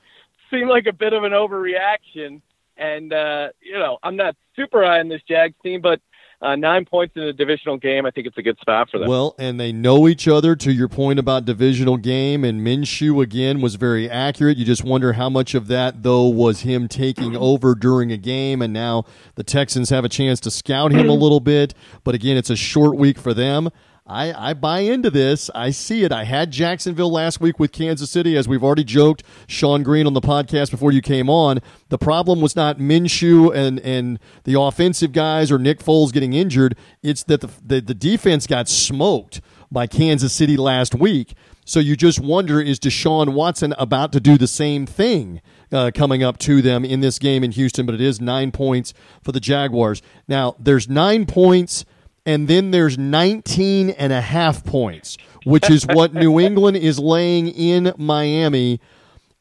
seemed 0.50 0.68
like 0.68 0.86
a 0.86 0.92
bit 0.92 1.12
of 1.12 1.24
an 1.24 1.32
overreaction. 1.32 2.40
And 2.76 3.12
uh, 3.12 3.50
you 3.60 3.78
know, 3.78 3.98
I'm 4.02 4.16
not 4.16 4.36
super 4.56 4.84
high 4.84 5.00
on 5.00 5.08
this 5.08 5.22
Jags 5.28 5.54
team, 5.62 5.80
but 5.80 6.00
uh, 6.42 6.56
nine 6.56 6.84
points 6.86 7.14
in 7.16 7.22
a 7.22 7.32
divisional 7.32 7.76
game, 7.76 8.06
I 8.06 8.10
think 8.10 8.26
it's 8.26 8.38
a 8.38 8.42
good 8.42 8.58
spot 8.60 8.88
for 8.90 8.98
them. 8.98 9.08
Well, 9.08 9.34
and 9.38 9.60
they 9.60 9.72
know 9.72 10.08
each 10.08 10.26
other. 10.26 10.56
To 10.56 10.72
your 10.72 10.88
point 10.88 11.18
about 11.18 11.44
divisional 11.44 11.96
game, 11.96 12.44
and 12.44 12.60
Minshew 12.66 13.22
again 13.22 13.60
was 13.60 13.74
very 13.74 14.08
accurate. 14.08 14.56
You 14.56 14.64
just 14.64 14.82
wonder 14.84 15.14
how 15.14 15.28
much 15.28 15.54
of 15.54 15.66
that 15.68 16.02
though 16.02 16.28
was 16.28 16.60
him 16.60 16.88
taking 16.88 17.36
over 17.36 17.74
during 17.74 18.10
a 18.10 18.16
game, 18.16 18.62
and 18.62 18.72
now 18.72 19.04
the 19.34 19.44
Texans 19.44 19.90
have 19.90 20.04
a 20.04 20.08
chance 20.08 20.40
to 20.40 20.50
scout 20.50 20.92
him 20.92 21.08
a 21.08 21.14
little 21.14 21.40
bit. 21.40 21.74
But 22.04 22.14
again, 22.14 22.36
it's 22.36 22.50
a 22.50 22.56
short 22.56 22.96
week 22.96 23.18
for 23.18 23.34
them. 23.34 23.68
I, 24.10 24.50
I 24.50 24.54
buy 24.54 24.80
into 24.80 25.08
this. 25.08 25.50
I 25.54 25.70
see 25.70 26.02
it. 26.02 26.10
I 26.10 26.24
had 26.24 26.50
Jacksonville 26.50 27.12
last 27.12 27.40
week 27.40 27.60
with 27.60 27.70
Kansas 27.70 28.10
City, 28.10 28.36
as 28.36 28.48
we've 28.48 28.64
already 28.64 28.82
joked. 28.82 29.22
Sean 29.46 29.84
Green 29.84 30.04
on 30.04 30.14
the 30.14 30.20
podcast 30.20 30.72
before 30.72 30.90
you 30.90 31.00
came 31.00 31.30
on. 31.30 31.60
The 31.90 31.98
problem 31.98 32.40
was 32.40 32.56
not 32.56 32.78
Minshew 32.78 33.54
and, 33.54 33.78
and 33.80 34.18
the 34.42 34.60
offensive 34.60 35.12
guys 35.12 35.52
or 35.52 35.58
Nick 35.58 35.78
Foles 35.78 36.12
getting 36.12 36.32
injured. 36.32 36.76
It's 37.04 37.22
that 37.24 37.40
the, 37.40 37.50
the, 37.64 37.80
the 37.80 37.94
defense 37.94 38.48
got 38.48 38.68
smoked 38.68 39.40
by 39.70 39.86
Kansas 39.86 40.32
City 40.32 40.56
last 40.56 40.92
week. 40.92 41.34
So 41.64 41.78
you 41.78 41.94
just 41.94 42.18
wonder 42.18 42.60
is 42.60 42.80
Deshaun 42.80 43.32
Watson 43.34 43.74
about 43.78 44.10
to 44.14 44.18
do 44.18 44.36
the 44.36 44.48
same 44.48 44.86
thing 44.86 45.40
uh, 45.70 45.92
coming 45.94 46.24
up 46.24 46.36
to 46.38 46.60
them 46.60 46.84
in 46.84 46.98
this 46.98 47.20
game 47.20 47.44
in 47.44 47.52
Houston? 47.52 47.86
But 47.86 47.94
it 47.94 48.00
is 48.00 48.20
nine 48.20 48.50
points 48.50 48.92
for 49.22 49.30
the 49.30 49.38
Jaguars. 49.38 50.02
Now, 50.26 50.56
there's 50.58 50.88
nine 50.88 51.26
points 51.26 51.84
and 52.26 52.48
then 52.48 52.70
there's 52.70 52.98
19 52.98 53.90
and 53.90 54.12
a 54.12 54.20
half 54.20 54.64
points, 54.64 55.16
which 55.44 55.70
is 55.70 55.86
what 55.86 56.14
New 56.14 56.38
England 56.46 56.76
is 56.76 56.98
laying 56.98 57.48
in 57.48 57.92
Miami. 57.96 58.80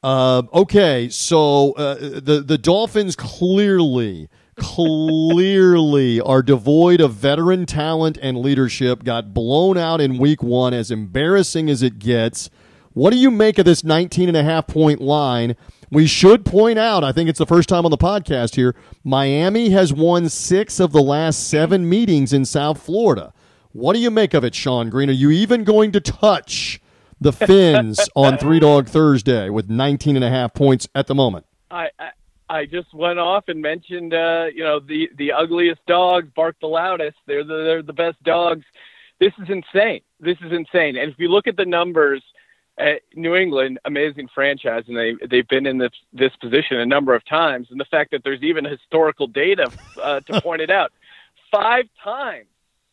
Uh, 0.02 0.44
okay, 0.54 1.10
so 1.10 1.74
uh, 1.74 1.96
the 1.96 2.42
the 2.46 2.58
Dolphins 2.58 3.18
clearly, 3.18 4.30
clearly 4.56 6.22
are 6.22 6.42
devoid 6.42 7.02
of 7.02 7.14
veteran 7.14 7.66
talent 7.66 8.18
and 8.22 8.38
leadership. 8.38 9.04
Got 9.04 9.34
blown 9.34 9.78
out 9.78 10.00
in 10.00 10.18
Week 10.18 10.42
One, 10.42 10.74
as 10.74 10.90
embarrassing 10.90 11.70
as 11.70 11.84
it 11.84 12.00
gets. 12.00 12.50
What 12.94 13.12
do 13.12 13.18
you 13.18 13.30
make 13.30 13.60
of 13.60 13.66
this 13.66 13.84
19 13.84 14.30
and 14.30 14.38
a 14.38 14.44
half 14.44 14.68
point 14.68 15.00
line? 15.00 15.56
We 15.92 16.08
should 16.08 16.46
point 16.46 16.80
out, 16.80 17.04
I 17.04 17.12
think 17.12 17.30
it's 17.30 17.40
the 17.40 17.46
first 17.46 17.70
time 17.70 17.86
on 17.86 17.92
the 17.92 17.98
podcast 17.98 18.56
here, 18.56 18.76
Miami 19.04 19.70
has 19.70 19.94
won 19.94 20.30
six 20.30 20.80
of 20.80 20.92
the 20.92 21.02
last 21.02 21.48
seven 21.48 21.88
meetings 21.88 22.34
in 22.34 22.46
South 22.46 22.82
Florida. 22.82 23.34
What 23.72 23.94
do 23.94 24.00
you 24.00 24.12
make 24.12 24.34
of 24.34 24.44
it, 24.44 24.56
Sean 24.56 24.90
Green? 24.90 25.10
Are 25.10 25.14
you 25.14 25.30
even 25.32 25.64
going 25.64 25.92
to 25.92 26.00
touch 26.00 26.82
the 27.22 27.32
Fins 27.32 28.00
on 28.16 28.38
Three 28.38 28.60
Dog 28.60 28.88
Thursday 28.88 29.50
with 29.50 29.70
19 29.70 30.16
and 30.16 30.26
a 30.26 30.30
half 30.30 30.54
points 30.54 30.88
at 30.96 31.08
the 31.08 31.16
moment? 31.16 31.46
I, 31.70 31.90
I, 32.00 32.10
I 32.50 32.66
just 32.66 32.94
went 32.94 33.20
off 33.20 33.46
and 33.48 33.62
mentioned, 33.62 34.14
uh, 34.14 34.46
you 34.54 34.64
know, 34.64 34.80
the, 34.80 35.10
the 35.18 35.32
ugliest 35.32 35.86
dogs 35.86 36.28
bark 36.36 36.56
the 36.60 36.68
loudest. 36.68 37.18
They're 37.28 37.44
the, 37.44 37.64
they're 37.64 37.84
the 37.84 37.94
best 37.94 38.22
dogs. 38.24 38.66
This 39.20 39.34
is 39.42 39.50
insane. 39.50 40.02
This 40.20 40.38
is 40.44 40.52
insane. 40.52 40.98
And 40.98 41.12
if 41.12 41.20
you 41.20 41.30
look 41.30 41.46
at 41.46 41.56
the 41.56 41.66
numbers– 41.66 42.24
uh, 42.80 42.94
New 43.14 43.36
England, 43.36 43.80
amazing 43.86 44.30
franchise, 44.34 44.84
and 44.88 44.98
they 44.98 45.16
they've 45.30 45.48
been 45.48 45.66
in 45.66 45.78
this 45.78 45.92
this 46.14 46.32
position 46.38 46.78
a 46.78 46.86
number 46.86 47.14
of 47.14 47.26
times. 47.26 47.68
And 47.72 47.80
the 47.80 47.86
fact 47.86 48.12
that 48.12 48.24
there's 48.24 48.42
even 48.42 48.66
historical 48.66 49.28
data 49.28 49.72
uh, 50.02 50.22
to 50.22 50.42
point 50.44 50.62
it 50.62 50.70
out, 50.70 50.92
five 51.52 51.86
times 52.04 52.48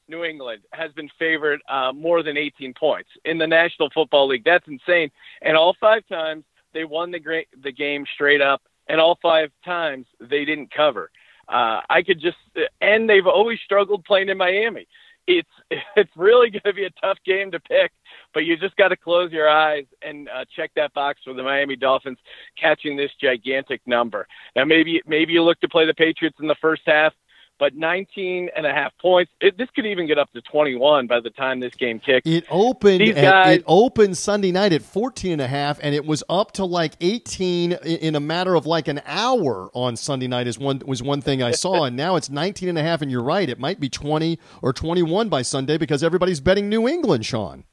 New 0.09 0.24
England 0.24 0.62
has 0.72 0.93
been 0.93 1.09
favored 1.18 1.61
uh, 1.68 1.93
more 1.93 2.22
than 2.22 2.37
18 2.37 2.74
points 2.74 3.11
in 3.24 3.39
the 3.39 3.47
National 3.47 3.91
Football 3.91 4.28
League. 4.28 4.45
That's 4.45 4.66
insane. 4.66 5.11
And 5.43 5.57
all 5.57 5.76
five 5.80 6.07
times 6.09 6.45
they 6.72 6.84
won 6.84 7.11
the 7.11 7.20
great 7.20 7.49
the 7.62 7.72
game 7.72 8.07
straight 8.12 8.41
up, 8.41 8.62
and 8.89 9.01
all 9.01 9.18
five 9.22 9.51
times 9.64 10.07
they 10.20 10.45
didn't 10.45 10.72
cover. 10.72 11.11
Uh, 11.49 11.80
I 11.89 12.03
could 12.03 12.20
just, 12.20 12.39
and 12.80 13.09
they've 13.09 13.26
always 13.26 13.61
struggled 13.64 14.05
playing 14.05 14.30
in 14.30 14.37
Miami 14.37 14.89
it's 15.27 15.49
it's 15.97 16.11
really 16.16 16.51
going 16.51 16.62
to 16.64 16.72
be 16.72 16.85
a 16.85 16.91
tough 17.01 17.18
game 17.24 17.51
to 17.53 17.61
pick, 17.61 17.93
but 18.35 18.41
you 18.41 18.57
just 18.57 18.77
got 18.77 18.89
to 18.89 18.97
close 18.97 19.33
your 19.33 19.49
eyes 19.49 19.85
and 20.03 20.29
uh, 20.29 20.45
check 20.55 20.70
that 20.77 20.93
box 20.95 21.20
for 21.24 21.35
the 21.35 21.43
Miami 21.43 21.77
Dolphins 21.77 22.18
catching 22.61 22.97
this 22.97 23.11
gigantic 23.20 23.81
number. 23.87 24.27
Now 24.55 24.64
maybe 24.64 25.03
maybe 25.07 25.33
you 25.33 25.43
look 25.43 25.61
to 25.61 25.68
play 25.68 25.87
the 25.87 25.95
Patriots 25.95 26.39
in 26.41 26.49
the 26.49 26.57
first 26.61 26.83
half 26.87 27.12
but 27.59 27.74
19 27.74 28.50
and 28.57 28.66
a 28.66 28.72
half 28.72 28.92
points. 28.98 29.30
It, 29.40 29.57
this 29.57 29.68
could 29.74 29.86
even 29.86 30.07
get 30.07 30.18
up 30.18 30.32
to 30.32 30.42
21 30.42 31.07
by 31.07 31.20
the 31.20 31.30
time 31.30 31.61
this 31.61 31.74
game 31.74 31.98
kicks. 31.98 32.26
It 32.26 32.44
opened 32.50 33.00
These 33.00 33.16
at, 33.16 33.22
guys, 33.22 33.59
it 33.59 33.64
opened 33.66 34.18
Sunday 34.18 34.52
night 34.52 34.72
at 34.72 34.82
14 34.82 35.32
and 35.32 35.40
a 35.40 35.46
half 35.46 35.78
and 35.82 35.94
it 35.94 36.04
was 36.04 36.22
up 36.28 36.52
to 36.52 36.64
like 36.64 36.94
18 37.00 37.72
in 37.72 38.14
a 38.14 38.20
matter 38.20 38.54
of 38.54 38.66
like 38.66 38.88
an 38.88 39.00
hour 39.07 39.70
on 39.74 39.96
Sunday 39.96 40.26
night 40.26 40.46
is 40.46 40.59
one 40.59 40.82
was 40.86 41.02
one 41.02 41.20
thing 41.20 41.42
I 41.42 41.52
saw 41.52 41.84
and 41.86 41.96
now 41.96 42.16
it's 42.16 42.30
19 42.30 42.68
and 42.68 42.78
a 42.78 42.82
half 42.82 43.02
and 43.02 43.11
you're 43.11 43.22
right 43.22 43.48
it 43.48 43.59
might 43.59 43.80
be 43.80 43.88
20 43.88 44.38
or 44.62 44.72
21 44.72 45.28
by 45.28 45.42
Sunday 45.42 45.78
because 45.78 46.02
everybody's 46.02 46.40
betting 46.40 46.68
New 46.68 46.88
England, 46.88 47.24
Sean. 47.24 47.64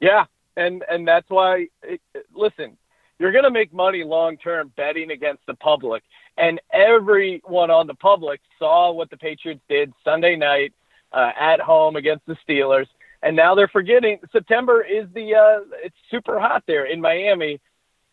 Yeah, 0.00 0.24
and 0.56 0.84
and 0.88 1.06
that's 1.06 1.28
why 1.30 1.68
it, 1.82 2.00
listen, 2.34 2.76
you're 3.18 3.32
going 3.32 3.44
to 3.44 3.50
make 3.50 3.72
money 3.72 4.04
long 4.04 4.36
term 4.36 4.72
betting 4.76 5.10
against 5.10 5.46
the 5.46 5.54
public 5.54 6.02
and 6.36 6.60
everyone 6.72 7.70
on 7.70 7.86
the 7.86 7.94
public 7.94 8.40
saw 8.58 8.92
what 8.92 9.10
the 9.10 9.16
Patriots 9.16 9.62
did 9.68 9.92
Sunday 10.04 10.36
night 10.36 10.72
uh, 11.12 11.30
at 11.38 11.60
home 11.60 11.96
against 11.96 12.26
the 12.26 12.36
Steelers, 12.46 12.86
and 13.22 13.36
now 13.36 13.54
they're 13.54 13.68
forgetting 13.68 14.18
September 14.32 14.82
is 14.82 15.06
the 15.14 15.34
uh, 15.34 15.60
it's 15.82 15.96
super 16.10 16.40
hot 16.40 16.64
there 16.66 16.86
in 16.86 17.00
Miami. 17.00 17.60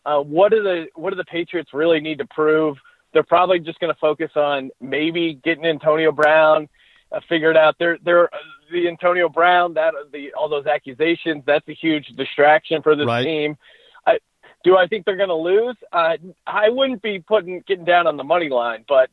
Uh, 0.04 0.20
what 0.20 0.50
do 0.50 0.62
the 0.62 0.86
what 0.94 1.10
do 1.10 1.16
the 1.16 1.24
Patriots 1.24 1.70
really 1.72 2.00
need 2.00 2.18
to 2.18 2.26
prove? 2.26 2.76
They're 3.12 3.22
probably 3.22 3.60
just 3.60 3.78
going 3.78 3.92
to 3.92 4.00
focus 4.00 4.30
on 4.36 4.70
maybe 4.80 5.34
getting 5.34 5.66
Antonio 5.66 6.12
Brown 6.12 6.68
uh, 7.12 7.20
figured 7.28 7.56
out. 7.56 7.76
They're 7.78 7.98
they're 8.04 8.30
the 8.70 8.88
Antonio 8.88 9.28
Brown 9.28 9.74
that 9.74 9.94
the 10.12 10.32
all 10.32 10.48
those 10.48 10.66
accusations. 10.66 11.42
That's 11.46 11.68
a 11.68 11.74
huge 11.74 12.06
distraction 12.16 12.82
for 12.82 12.96
this 12.96 13.06
Right. 13.06 13.24
team. 13.24 13.58
Do 14.64 14.76
I 14.76 14.86
think 14.86 15.04
they're 15.04 15.16
going 15.16 15.28
to 15.28 15.34
lose? 15.34 15.76
Uh, 15.92 16.16
I 16.46 16.68
wouldn't 16.68 17.02
be 17.02 17.18
putting 17.18 17.62
getting 17.66 17.84
down 17.84 18.06
on 18.06 18.16
the 18.16 18.24
money 18.24 18.48
line, 18.48 18.84
but 18.88 19.10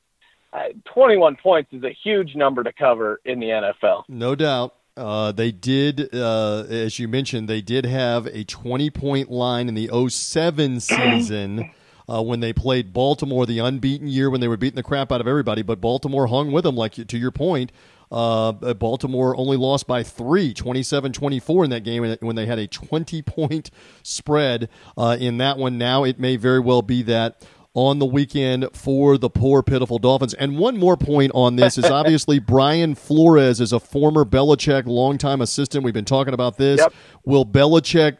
uh, 0.54 0.70
21 0.94 1.38
points 1.42 1.72
is 1.74 1.84
a 1.84 1.96
huge 2.04 2.36
number 2.36 2.64
to 2.64 2.74
cover 2.74 3.20
in 3.26 3.40
the 3.40 3.48
NFL. 3.48 4.04
No 4.08 4.36
doubt. 4.36 4.76
Uh, 4.98 5.32
they 5.32 5.52
did, 5.52 6.14
uh, 6.14 6.64
as 6.70 7.00
you 7.00 7.08
mentioned, 7.08 7.48
they 7.48 7.62
did 7.62 7.86
have 7.86 8.26
a 8.28 8.44
20 8.44 8.90
point 8.90 9.32
line 9.32 9.70
in 9.70 9.76
the 9.76 9.90
07 10.10 10.80
season 10.80 11.72
uh, 12.10 12.22
when 12.22 12.40
they 12.40 12.52
played 12.52 12.92
Baltimore, 12.92 13.46
the 13.46 13.60
unbeaten 13.60 14.08
year 14.08 14.30
when 14.30 14.42
they 14.42 14.48
were 14.48 14.58
beating 14.58 14.76
the 14.76 14.84
crap 14.84 15.12
out 15.12 15.22
of 15.22 15.28
everybody. 15.28 15.62
But 15.62 15.80
Baltimore 15.80 16.28
hung 16.28 16.52
with 16.52 16.64
them, 16.64 16.76
like 16.76 16.94
to 16.94 17.18
your 17.18 17.32
point. 17.32 17.72
Uh, 18.12 18.52
Baltimore 18.74 19.36
only 19.38 19.58
lost 19.58 19.86
by 19.86 20.04
three, 20.04 20.54
27 20.54 21.14
24 21.14 21.64
in 21.66 21.70
that 21.70 21.84
game 21.84 22.16
when 22.22 22.36
they 22.36 22.46
had 22.46 22.60
a 22.60 22.68
20 22.68 23.22
point 23.22 23.70
spread 24.04 24.70
uh, 24.98 25.16
in 25.20 25.38
that 25.38 25.58
one. 25.58 25.78
Now 25.78 26.04
it 26.04 26.20
may 26.20 26.36
very 26.36 26.60
well 26.60 26.82
be 26.82 27.04
that 27.04 27.46
on 27.74 28.00
the 28.00 28.06
weekend 28.06 28.68
for 28.74 29.18
the 29.18 29.30
poor, 29.30 29.62
pitiful 29.62 30.00
Dolphins. 30.00 30.34
And 30.34 30.58
one 30.58 30.78
more 30.78 30.98
point 30.98 31.32
on 31.36 31.56
this 31.56 31.78
is 31.78 31.86
obviously 31.92 32.40
Brian 32.40 32.96
Flores 32.96 33.62
is 33.62 33.72
a 33.72 33.80
former 33.80 34.26
Belichick 34.26 34.86
longtime 34.86 35.42
assistant. 35.42 35.84
We've 35.84 35.94
been 35.94 36.06
talking 36.06 36.34
about 36.34 36.58
this. 36.58 36.80
Yep. 36.80 36.94
Will 37.26 37.46
Belichick 37.46 38.18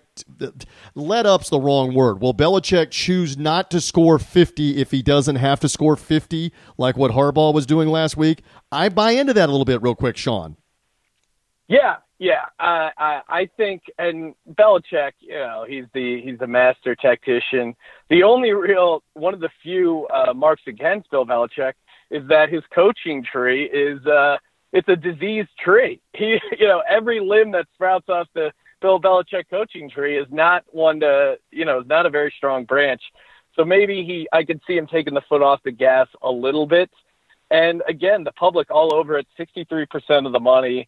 let 0.96 1.26
up's 1.26 1.50
the 1.50 1.60
wrong 1.60 1.94
word. 1.94 2.22
Will 2.22 2.34
Belichick 2.34 2.92
choose 2.92 3.38
not 3.38 3.72
to 3.72 3.82
score 3.82 4.20
50 4.20 4.78
if 4.78 4.92
he 4.92 5.02
doesn't 5.02 5.38
have 5.38 5.60
to 5.62 5.70
score 5.70 5.96
50 5.96 6.52
like 6.78 6.98
what 6.98 7.12
Harbaugh 7.12 7.54
was 7.54 7.66
doing 7.66 7.90
last 7.90 8.18
week? 8.18 8.44
I 8.72 8.90
buy 8.90 9.12
into 9.12 9.34
that 9.34 9.50
a 9.50 9.52
little 9.52 9.66
bit 9.66 9.82
real 9.82 9.96
quick, 9.96 10.18
Sean. 10.18 10.58
Yeah, 11.68 11.98
yeah. 12.20 12.46
I, 12.60 12.92
I 12.98 13.22
I 13.30 13.50
think, 13.58 13.84
and 13.98 14.36
Belichick, 14.54 15.14
you 15.20 15.34
know, 15.34 15.66
he's 15.68 15.86
the 15.94 16.22
he's 16.22 16.38
the 16.38 16.48
master 16.48 16.96
tactician. 16.96 17.76
The 18.10 18.24
only 18.24 18.52
real 18.52 19.04
one 19.14 19.34
of 19.34 19.40
the 19.40 19.50
few 19.64 20.08
uh, 20.08 20.34
marks 20.34 20.64
against 20.68 21.10
Bill 21.10 21.26
Belichick 21.26 21.74
is 22.12 22.28
that 22.28 22.50
his 22.50 22.64
coaching 22.74 23.24
tree 23.24 23.66
is 23.66 24.06
uh, 24.06 24.38
it's 24.74 24.90
a 24.90 24.96
diseased 24.96 25.50
tree. 25.64 26.02
He, 26.14 26.38
you 26.60 26.68
know, 26.68 26.84
every 26.88 27.20
limb 27.22 27.52
that 27.52 27.68
sprouts 27.74 28.10
off 28.10 28.28
the 28.34 28.52
Bill 28.82 29.00
Belichick 29.00 29.50
coaching 29.50 29.90
tree 29.90 30.18
is 30.18 30.28
not 30.30 30.64
one 30.70 31.00
to, 31.00 31.38
you 31.52 31.66
know, 31.66 31.80
is 31.80 31.88
not 31.88 32.06
a 32.06 32.10
very 32.10 32.34
strong 32.36 32.66
branch. 32.66 33.02
So 33.56 33.66
maybe 33.66 34.04
he, 34.04 34.28
I 34.32 34.44
could 34.44 34.62
see 34.68 34.78
him 34.78 34.88
taking 34.88 35.14
the 35.14 35.22
foot 35.28 35.42
off 35.42 35.62
the 35.64 35.72
gas 35.72 36.08
a 36.22 36.30
little 36.32 36.66
bit. 36.66 36.90
And 37.52 37.82
again, 37.88 38.24
the 38.24 38.32
public 38.34 38.70
all 38.70 38.94
over 38.94 39.18
it, 39.18 39.28
63% 39.38 40.26
of 40.26 40.32
the 40.32 40.40
money 40.40 40.88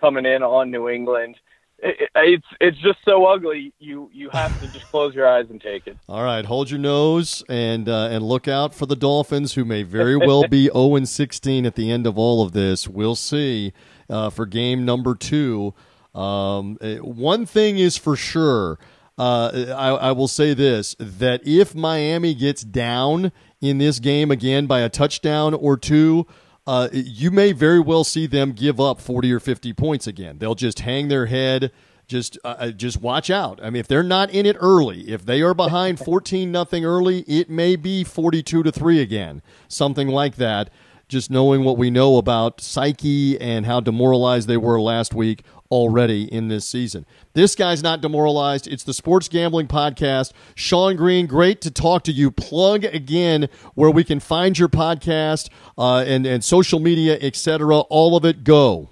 coming 0.00 0.26
in 0.26 0.42
on 0.42 0.70
New 0.70 0.88
England. 0.88 1.36
it, 1.78 2.08
it's 2.14 2.46
it's 2.60 2.78
just 2.78 2.98
so 3.04 3.26
ugly. 3.26 3.72
You 3.78 4.10
you 4.12 4.30
have 4.30 4.58
to 4.60 4.68
just 4.68 4.86
close 4.86 5.14
your 5.14 5.28
eyes 5.28 5.46
and 5.50 5.60
take 5.60 5.86
it. 5.86 5.96
All 6.08 6.22
right, 6.22 6.44
hold 6.44 6.70
your 6.70 6.80
nose 6.80 7.44
and 7.48 7.88
uh, 7.88 8.08
and 8.10 8.24
look 8.24 8.48
out 8.48 8.74
for 8.74 8.86
the 8.86 8.96
Dolphins, 8.96 9.54
who 9.54 9.64
may 9.64 9.82
very 9.82 10.16
well 10.16 10.46
be 10.48 10.68
0 10.72 10.94
and 10.96 11.08
16 11.08 11.66
at 11.66 11.74
the 11.74 11.90
end 11.90 12.06
of 12.06 12.18
all 12.18 12.42
of 12.42 12.52
this. 12.52 12.88
We'll 12.88 13.16
see 13.16 13.72
uh, 14.08 14.30
for 14.30 14.46
game 14.46 14.84
number 14.84 15.14
two. 15.14 15.74
Um, 16.14 16.78
eh, 16.80 16.96
one 16.98 17.44
thing 17.44 17.78
is 17.78 17.98
for 17.98 18.16
sure. 18.16 18.78
Uh, 19.18 19.74
I, 19.76 20.08
I 20.08 20.12
will 20.12 20.28
say 20.28 20.54
this: 20.54 20.94
that 20.98 21.46
if 21.46 21.74
Miami 21.74 22.34
gets 22.34 22.62
down 22.62 23.32
in 23.60 23.78
this 23.78 23.98
game 23.98 24.30
again 24.30 24.66
by 24.66 24.80
a 24.80 24.88
touchdown 24.88 25.54
or 25.54 25.76
two, 25.76 26.26
uh, 26.66 26.88
you 26.92 27.30
may 27.30 27.52
very 27.52 27.80
well 27.80 28.04
see 28.04 28.26
them 28.26 28.52
give 28.52 28.80
up 28.80 29.00
40 29.00 29.32
or 29.32 29.40
50 29.40 29.72
points 29.72 30.06
again. 30.06 30.38
They'll 30.38 30.54
just 30.54 30.80
hang 30.80 31.08
their 31.08 31.26
head. 31.26 31.70
Just, 32.08 32.38
uh, 32.44 32.56
uh 32.58 32.70
just 32.70 33.00
watch 33.00 33.30
out. 33.30 33.60
I 33.62 33.70
mean, 33.70 33.80
if 33.80 33.88
they're 33.88 34.02
not 34.02 34.30
in 34.30 34.46
it 34.46 34.56
early, 34.60 35.08
if 35.10 35.24
they 35.24 35.42
are 35.42 35.54
behind 35.54 35.98
14 36.04 36.50
nothing 36.50 36.84
early, 36.84 37.20
it 37.20 37.48
may 37.48 37.76
be 37.76 38.04
42 38.04 38.62
to 38.62 38.72
three 38.72 39.00
again, 39.00 39.42
something 39.68 40.08
like 40.08 40.36
that. 40.36 40.70
Just 41.08 41.30
knowing 41.30 41.62
what 41.62 41.78
we 41.78 41.88
know 41.88 42.16
about 42.16 42.60
psyche 42.60 43.40
and 43.40 43.64
how 43.64 43.78
demoralized 43.78 44.48
they 44.48 44.56
were 44.56 44.80
last 44.80 45.14
week 45.14 45.44
already 45.70 46.24
in 46.32 46.48
this 46.48 46.66
season. 46.66 47.06
This 47.34 47.54
guy's 47.54 47.82
not 47.82 48.00
demoralized. 48.00 48.66
It's 48.66 48.84
the 48.84 48.94
Sports 48.94 49.28
Gambling 49.28 49.68
Podcast. 49.68 50.32
Sean 50.54 50.96
Green, 50.96 51.26
great 51.26 51.60
to 51.62 51.70
talk 51.70 52.04
to 52.04 52.12
you. 52.12 52.30
Plug 52.30 52.84
again 52.84 53.48
where 53.74 53.90
we 53.90 54.04
can 54.04 54.20
find 54.20 54.58
your 54.58 54.68
podcast 54.68 55.48
uh, 55.78 56.04
and, 56.06 56.26
and 56.26 56.44
social 56.44 56.80
media, 56.80 57.18
etc. 57.20 57.78
All 57.78 58.16
of 58.16 58.24
it, 58.24 58.44
go. 58.44 58.90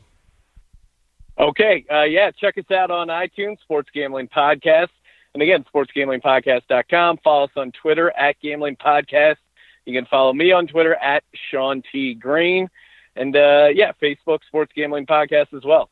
Okay. 1.39 1.85
Uh, 1.91 2.03
yeah, 2.03 2.31
check 2.31 2.59
us 2.59 2.71
out 2.71 2.91
on 2.91 3.09
iTunes, 3.09 3.61
Sports 3.61 3.91
Gambling 3.93 4.29
Podcast. 4.29 4.89
And 5.35 5.43
again, 5.43 5.65
sportsgamblingpodcast.com. 5.75 7.19
Follow 7.25 7.45
us 7.45 7.51
on 7.57 7.73
Twitter 7.73 8.11
at 8.11 8.37
Gambling 8.41 8.77
Podcast. 8.77 9.37
You 9.85 9.93
can 9.93 10.07
follow 10.07 10.33
me 10.33 10.53
on 10.53 10.67
Twitter 10.67 10.95
at 10.95 11.25
Sean 11.51 11.83
T. 11.93 12.15
Green. 12.15 12.69
And 13.17 13.37
uh, 13.37 13.69
yeah, 13.75 13.93
Facebook 14.03 14.41
Sports 14.47 14.73
Gambling 14.75 15.07
Podcast 15.07 15.53
as 15.55 15.65
well. 15.65 15.91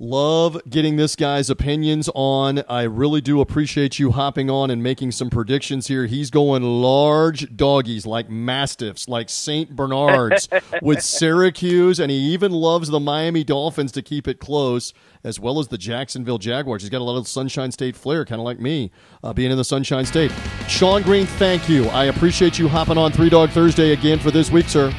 Love 0.00 0.56
getting 0.70 0.94
this 0.94 1.16
guy's 1.16 1.50
opinions 1.50 2.08
on. 2.14 2.62
I 2.68 2.82
really 2.84 3.20
do 3.20 3.40
appreciate 3.40 3.98
you 3.98 4.12
hopping 4.12 4.48
on 4.48 4.70
and 4.70 4.80
making 4.80 5.10
some 5.10 5.28
predictions 5.28 5.88
here. 5.88 6.06
He's 6.06 6.30
going 6.30 6.62
large 6.62 7.56
doggies 7.56 8.06
like 8.06 8.30
Mastiffs, 8.30 9.08
like 9.08 9.28
St. 9.28 9.74
Bernards 9.74 10.48
with 10.82 11.02
Syracuse, 11.02 11.98
and 11.98 12.12
he 12.12 12.16
even 12.16 12.52
loves 12.52 12.90
the 12.90 13.00
Miami 13.00 13.42
Dolphins 13.42 13.90
to 13.90 14.02
keep 14.02 14.28
it 14.28 14.38
close, 14.38 14.94
as 15.24 15.40
well 15.40 15.58
as 15.58 15.66
the 15.66 15.78
Jacksonville 15.78 16.38
Jaguars. 16.38 16.82
He's 16.82 16.90
got 16.90 17.00
a 17.00 17.04
lot 17.04 17.18
of 17.18 17.26
Sunshine 17.26 17.72
State 17.72 17.96
flair, 17.96 18.24
kind 18.24 18.40
of 18.40 18.44
like 18.44 18.60
me, 18.60 18.92
uh, 19.24 19.32
being 19.32 19.50
in 19.50 19.56
the 19.56 19.64
Sunshine 19.64 20.06
State. 20.06 20.30
Sean 20.68 21.02
Green, 21.02 21.26
thank 21.26 21.68
you. 21.68 21.86
I 21.86 22.04
appreciate 22.04 22.56
you 22.56 22.68
hopping 22.68 22.98
on 22.98 23.10
Three 23.10 23.30
Dog 23.30 23.50
Thursday 23.50 23.90
again 23.94 24.20
for 24.20 24.30
this 24.30 24.48
week, 24.52 24.68
sir. 24.68 24.94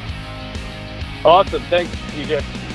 Awesome. 1.24 1.62
Thanks, 1.70 1.90
TJ. 2.12 2.69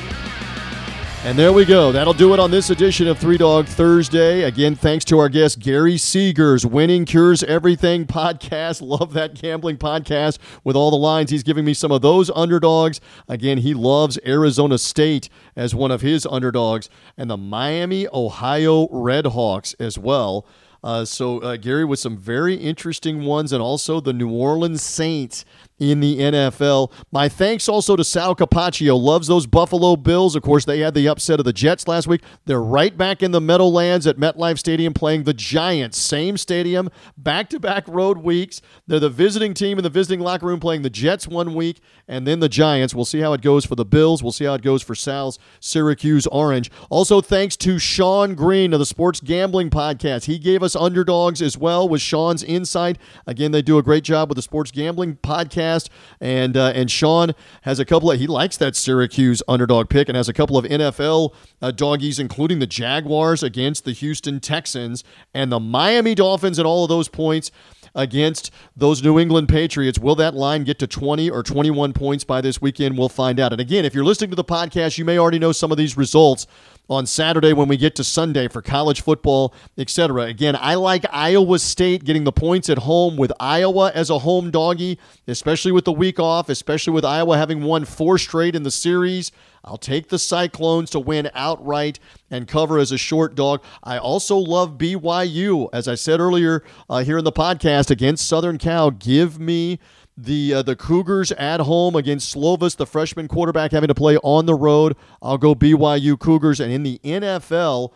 And 1.25 1.39
there 1.39 1.51
we 1.51 1.65
go. 1.65 1.91
That'll 1.91 2.13
do 2.13 2.35
it 2.35 2.39
on 2.39 2.51
this 2.51 2.69
edition 2.69 3.07
of 3.07 3.17
Three 3.17 3.37
Dog 3.37 3.65
Thursday. 3.65 4.43
Again, 4.43 4.75
thanks 4.75 5.03
to 5.05 5.17
our 5.17 5.27
guest, 5.27 5.57
Gary 5.57 5.95
Seegers, 5.95 6.65
Winning 6.65 7.03
Cures 7.03 7.41
Everything 7.41 8.05
podcast. 8.05 8.79
Love 8.87 9.13
that 9.13 9.33
gambling 9.33 9.77
podcast 9.77 10.37
with 10.63 10.75
all 10.75 10.91
the 10.91 10.97
lines. 10.97 11.31
He's 11.31 11.41
giving 11.41 11.65
me 11.65 11.73
some 11.73 11.91
of 11.91 12.03
those 12.03 12.29
underdogs. 12.35 13.01
Again, 13.27 13.57
he 13.57 13.73
loves 13.73 14.19
Arizona 14.23 14.77
State 14.77 15.29
as 15.55 15.73
one 15.73 15.89
of 15.89 16.01
his 16.01 16.27
underdogs 16.27 16.91
and 17.17 17.27
the 17.27 17.37
Miami, 17.37 18.07
Ohio 18.13 18.87
Redhawks 18.89 19.73
as 19.79 19.97
well. 19.97 20.45
Uh, 20.83 21.03
so, 21.03 21.39
uh, 21.39 21.57
Gary, 21.57 21.83
with 21.83 21.97
some 21.97 22.15
very 22.15 22.53
interesting 22.53 23.23
ones, 23.23 23.51
and 23.51 23.63
also 23.63 23.99
the 23.99 24.13
New 24.13 24.29
Orleans 24.29 24.83
Saints 24.83 25.43
in 25.79 25.99
the 25.99 26.19
NFL. 26.19 26.91
My 27.11 27.27
thanks 27.27 27.67
also 27.67 27.95
to 27.95 28.03
Sal 28.03 28.35
Capaccio. 28.35 28.99
Loves 28.99 29.27
those 29.27 29.45
Buffalo 29.45 29.95
Bills. 29.95 30.35
Of 30.35 30.43
course, 30.43 30.65
they 30.65 30.79
had 30.79 30.93
the 30.93 31.07
upset 31.07 31.39
of 31.39 31.45
the 31.45 31.53
Jets 31.53 31.87
last 31.87 32.07
week. 32.07 32.21
They're 32.45 32.61
right 32.61 32.97
back 32.97 33.21
in 33.21 33.31
the 33.31 33.41
Meadowlands 33.41 34.07
at 34.07 34.17
MetLife 34.17 34.57
Stadium 34.57 34.93
playing 34.93 35.23
the 35.23 35.33
Giants. 35.33 35.97
Same 35.97 36.37
stadium, 36.37 36.89
back 37.17 37.49
to 37.49 37.59
back 37.59 37.87
road 37.87 38.19
weeks. 38.19 38.61
They're 38.87 38.99
the 38.99 39.09
visiting 39.09 39.53
team 39.53 39.77
in 39.77 39.83
the 39.83 39.89
visiting 39.89 40.19
locker 40.19 40.45
room 40.45 40.59
playing 40.59 40.83
the 40.83 40.89
Jets 40.89 41.27
one 41.27 41.53
week 41.53 41.81
and 42.07 42.25
then 42.25 42.39
the 42.39 42.49
Giants. 42.49 42.95
We'll 42.95 43.05
see 43.05 43.19
how 43.19 43.33
it 43.33 43.41
goes 43.41 43.65
for 43.65 43.75
the 43.75 43.85
Bills. 43.85 44.23
We'll 44.23 44.31
see 44.31 44.45
how 44.45 44.53
it 44.53 44.61
goes 44.61 44.81
for 44.81 44.95
Sal's 44.95 45.39
Syracuse 45.59 46.27
Orange. 46.27 46.71
Also, 46.89 47.21
thanks 47.21 47.57
to 47.57 47.79
Sean 47.79 48.35
Green 48.35 48.73
of 48.73 48.79
the 48.79 48.85
Sports 48.85 49.19
Gambling 49.19 49.69
Podcast. 49.69 50.25
He 50.25 50.39
gave 50.39 50.63
us 50.63 50.75
underdogs 50.75 51.41
as 51.41 51.57
well 51.57 51.87
with 51.89 52.01
Sean's 52.01 52.43
insight. 52.43 52.97
Again, 53.27 53.51
they 53.51 53.61
do 53.61 53.77
a 53.77 53.83
great 53.83 54.03
job 54.03 54.29
with 54.29 54.37
the 54.37 54.41
Sports 54.41 54.71
Gambling 54.71 55.17
Podcast 55.17 55.64
podcast. 55.65 55.89
And 56.19 56.55
uh, 56.57 56.71
and 56.75 56.89
Sean 56.89 57.33
has 57.61 57.79
a 57.79 57.85
couple 57.85 58.11
of 58.11 58.19
he 58.19 58.27
likes 58.27 58.57
that 58.57 58.75
Syracuse 58.75 59.41
underdog 59.47 59.89
pick 59.89 60.07
and 60.07 60.15
has 60.15 60.29
a 60.29 60.33
couple 60.33 60.57
of 60.57 60.65
NFL 60.65 61.33
uh, 61.61 61.71
doggies, 61.71 62.19
including 62.19 62.59
the 62.59 62.67
Jaguars 62.67 63.43
against 63.43 63.85
the 63.85 63.91
Houston 63.91 64.39
Texans 64.39 65.03
and 65.33 65.51
the 65.51 65.59
Miami 65.59 66.15
Dolphins, 66.15 66.57
and 66.57 66.67
all 66.67 66.83
of 66.83 66.89
those 66.89 67.07
points 67.07 67.51
against 67.93 68.51
those 68.75 69.01
New 69.01 69.17
England 69.17 69.47
Patriots. 69.47 69.97
Will 69.97 70.15
that 70.15 70.33
line 70.33 70.65
get 70.65 70.79
to 70.79 70.87
20 70.87 71.29
or 71.29 71.43
21 71.43 71.93
points 71.93 72.25
by 72.25 72.41
this 72.41 72.61
weekend? 72.61 72.97
We'll 72.97 73.07
find 73.07 73.39
out. 73.39 73.53
And 73.53 73.61
again, 73.61 73.85
if 73.85 73.95
you're 73.95 74.03
listening 74.03 74.31
to 74.31 74.35
the 74.35 74.43
podcast, 74.43 74.97
you 74.97 75.05
may 75.05 75.17
already 75.17 75.39
know 75.39 75.53
some 75.53 75.71
of 75.71 75.77
these 75.77 75.95
results 75.95 76.45
on 76.89 77.05
Saturday 77.05 77.53
when 77.53 77.67
we 77.67 77.77
get 77.77 77.95
to 77.95 78.03
Sunday 78.03 78.47
for 78.47 78.61
college 78.61 79.01
football, 79.01 79.53
etc. 79.77 80.23
Again, 80.23 80.57
I 80.59 80.75
like 80.75 81.05
Iowa 81.11 81.59
State 81.59 82.03
getting 82.03 82.23
the 82.23 82.31
points 82.31 82.69
at 82.69 82.79
home 82.79 83.17
with 83.17 83.31
Iowa 83.39 83.91
as 83.93 84.09
a 84.09 84.19
home 84.19 84.51
doggy, 84.51 84.99
especially 85.27 85.71
with 85.71 85.85
the 85.85 85.91
week 85.91 86.19
off, 86.19 86.49
especially 86.49 86.93
with 86.93 87.05
Iowa 87.05 87.37
having 87.37 87.63
won 87.63 87.85
four 87.85 88.17
straight 88.17 88.55
in 88.55 88.63
the 88.63 88.71
series. 88.71 89.31
I'll 89.63 89.77
take 89.77 90.09
the 90.09 90.19
Cyclones 90.19 90.91
to 90.91 90.99
win 90.99 91.31
outright 91.33 91.99
and 92.29 92.47
cover 92.47 92.77
as 92.77 92.91
a 92.91 92.97
short 92.97 93.33
dog. 93.33 93.63
I 93.83 93.97
also 93.97 94.37
love 94.37 94.77
BYU, 94.77 95.69
as 95.73 95.87
I 95.87 95.95
said 95.95 96.19
earlier 96.19 96.63
uh, 96.87 96.99
here 96.99 97.17
in 97.17 97.23
the 97.23 97.31
podcast 97.31 97.89
against 97.89 98.27
Southern 98.27 98.59
Cal. 98.59 98.91
Give 98.91 99.39
me 99.39 99.79
the 100.17 100.53
uh, 100.53 100.61
the 100.61 100.75
Cougars 100.75 101.31
at 101.33 101.59
home 101.61 101.95
against 101.95 102.33
Slovis, 102.33 102.75
the 102.75 102.85
freshman 102.85 103.27
quarterback, 103.27 103.71
having 103.71 103.89
to 103.89 103.95
play 103.95 104.17
on 104.17 104.45
the 104.45 104.55
road. 104.55 104.95
I'll 105.21 105.37
go 105.37 105.55
BYU 105.55 106.17
Cougars, 106.19 106.59
and 106.59 106.71
in 106.71 106.83
the 106.83 106.99
NFL. 107.03 107.91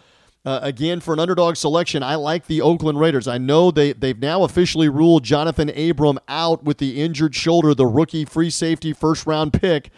Uh, 0.45 0.57
again, 0.63 1.01
for 1.01 1.13
an 1.13 1.19
underdog 1.19 1.57
selection, 1.57 2.01
I 2.01 2.15
like 2.15 2.47
the 2.47 2.61
Oakland 2.61 2.97
Raiders. 2.97 3.27
I 3.27 3.37
know 3.37 3.71
they, 3.71 3.91
they've 3.91 4.17
now 4.17 4.43
officially 4.45 4.87
ruled 4.87 5.25
Johnathan 5.25 5.89
Abram 5.89 6.17
out 6.29 6.63
with 6.63 6.77
the 6.77 7.01
injured 7.01 7.35
shoulder, 7.35 7.75
the 7.75 7.85
rookie 7.85 8.23
free 8.23 8.49
safety 8.49 8.93
first 8.93 9.27
round 9.27 9.51
pick. 9.51 9.91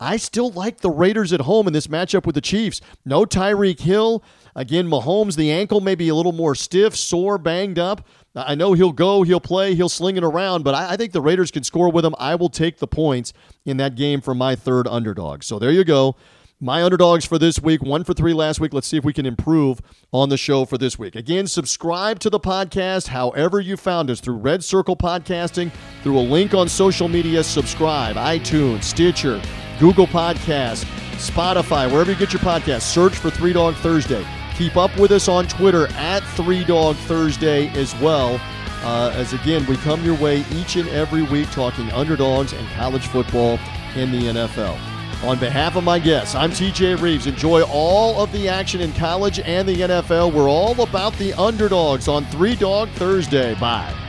I 0.00 0.16
still 0.16 0.50
like 0.50 0.80
the 0.80 0.90
Raiders 0.90 1.32
at 1.32 1.42
home 1.42 1.68
in 1.68 1.72
this 1.72 1.86
matchup 1.86 2.26
with 2.26 2.34
the 2.34 2.40
Chiefs. 2.40 2.80
No 3.04 3.24
Tyreek 3.24 3.80
Hill. 3.80 4.22
Again, 4.56 4.88
Mahomes, 4.88 5.36
the 5.36 5.52
ankle 5.52 5.80
may 5.80 5.94
be 5.94 6.08
a 6.08 6.14
little 6.14 6.32
more 6.32 6.54
stiff, 6.54 6.96
sore, 6.96 7.38
banged 7.38 7.78
up. 7.78 8.06
I 8.36 8.54
know 8.54 8.72
he'll 8.72 8.92
go, 8.92 9.22
he'll 9.22 9.40
play, 9.40 9.74
he'll 9.74 9.88
sling 9.88 10.16
it 10.16 10.24
around, 10.24 10.64
but 10.64 10.74
I, 10.74 10.92
I, 10.92 10.96
think 10.96 11.12
the 11.12 11.20
Raiders 11.20 11.52
can 11.52 11.62
score 11.62 11.90
with 11.90 12.04
him. 12.04 12.16
I 12.18 12.34
will 12.34 12.48
take 12.48 12.78
the 12.78 12.88
points 12.88 13.32
in 13.64 13.76
that 13.76 13.94
game 13.94 14.20
for 14.20 14.34
my 14.34 14.56
third 14.56 14.88
underdog. 14.88 15.44
So 15.44 15.58
there 15.60 15.70
you 15.70 15.84
go. 15.84 16.16
My 16.60 16.82
underdogs 16.82 17.24
for 17.26 17.38
this 17.38 17.60
week, 17.60 17.82
one 17.82 18.04
for 18.04 18.14
three 18.14 18.32
last 18.32 18.58
week. 18.58 18.72
Let's 18.72 18.86
see 18.86 18.96
if 18.96 19.04
we 19.04 19.12
can 19.12 19.26
improve 19.26 19.80
on 20.12 20.30
the 20.30 20.36
show 20.36 20.64
for 20.64 20.78
this 20.78 20.98
week. 20.98 21.14
Again, 21.14 21.46
subscribe 21.46 22.20
to 22.20 22.30
the 22.30 22.40
podcast 22.40 23.08
however 23.08 23.60
you 23.60 23.76
found 23.76 24.08
us 24.08 24.20
through 24.20 24.36
Red 24.36 24.64
Circle 24.64 24.96
Podcasting, 24.96 25.70
through 26.02 26.18
a 26.18 26.22
link 26.22 26.54
on 26.54 26.68
social 26.68 27.08
media. 27.08 27.44
Subscribe, 27.44 28.16
iTunes, 28.16 28.84
Stitcher, 28.84 29.42
Google 29.78 30.06
Podcasts, 30.06 30.84
Spotify, 31.16 31.90
wherever 31.90 32.12
you 32.12 32.18
get 32.18 32.32
your 32.32 32.40
podcast. 32.40 32.82
Search 32.82 33.14
for 33.14 33.30
Three 33.30 33.52
Dog 33.52 33.74
Thursday. 33.76 34.24
Keep 34.56 34.76
up 34.76 34.96
with 34.98 35.10
us 35.10 35.26
on 35.28 35.46
Twitter 35.48 35.88
at 35.94 36.20
Three 36.36 36.64
Dog 36.64 36.96
Thursday 36.96 37.68
as 37.70 37.94
well. 37.96 38.40
Uh, 38.82 39.12
as 39.14 39.32
again, 39.32 39.64
we 39.66 39.76
come 39.78 40.04
your 40.04 40.16
way 40.16 40.44
each 40.52 40.76
and 40.76 40.88
every 40.90 41.22
week 41.22 41.50
talking 41.50 41.90
underdogs 41.92 42.52
and 42.52 42.68
college 42.70 43.06
football 43.08 43.58
in 43.96 44.12
the 44.12 44.18
NFL. 44.18 44.78
On 45.24 45.38
behalf 45.38 45.74
of 45.74 45.84
my 45.84 45.98
guests, 45.98 46.34
I'm 46.34 46.50
TJ 46.50 47.00
Reeves. 47.00 47.26
Enjoy 47.26 47.62
all 47.62 48.22
of 48.22 48.30
the 48.30 48.48
action 48.48 48.80
in 48.82 48.92
college 48.92 49.40
and 49.40 49.66
the 49.66 49.74
NFL. 49.74 50.32
We're 50.32 50.50
all 50.50 50.78
about 50.82 51.14
the 51.14 51.32
underdogs 51.34 52.08
on 52.08 52.24
Three 52.26 52.54
Dog 52.54 52.90
Thursday. 52.90 53.54
Bye. 53.54 54.03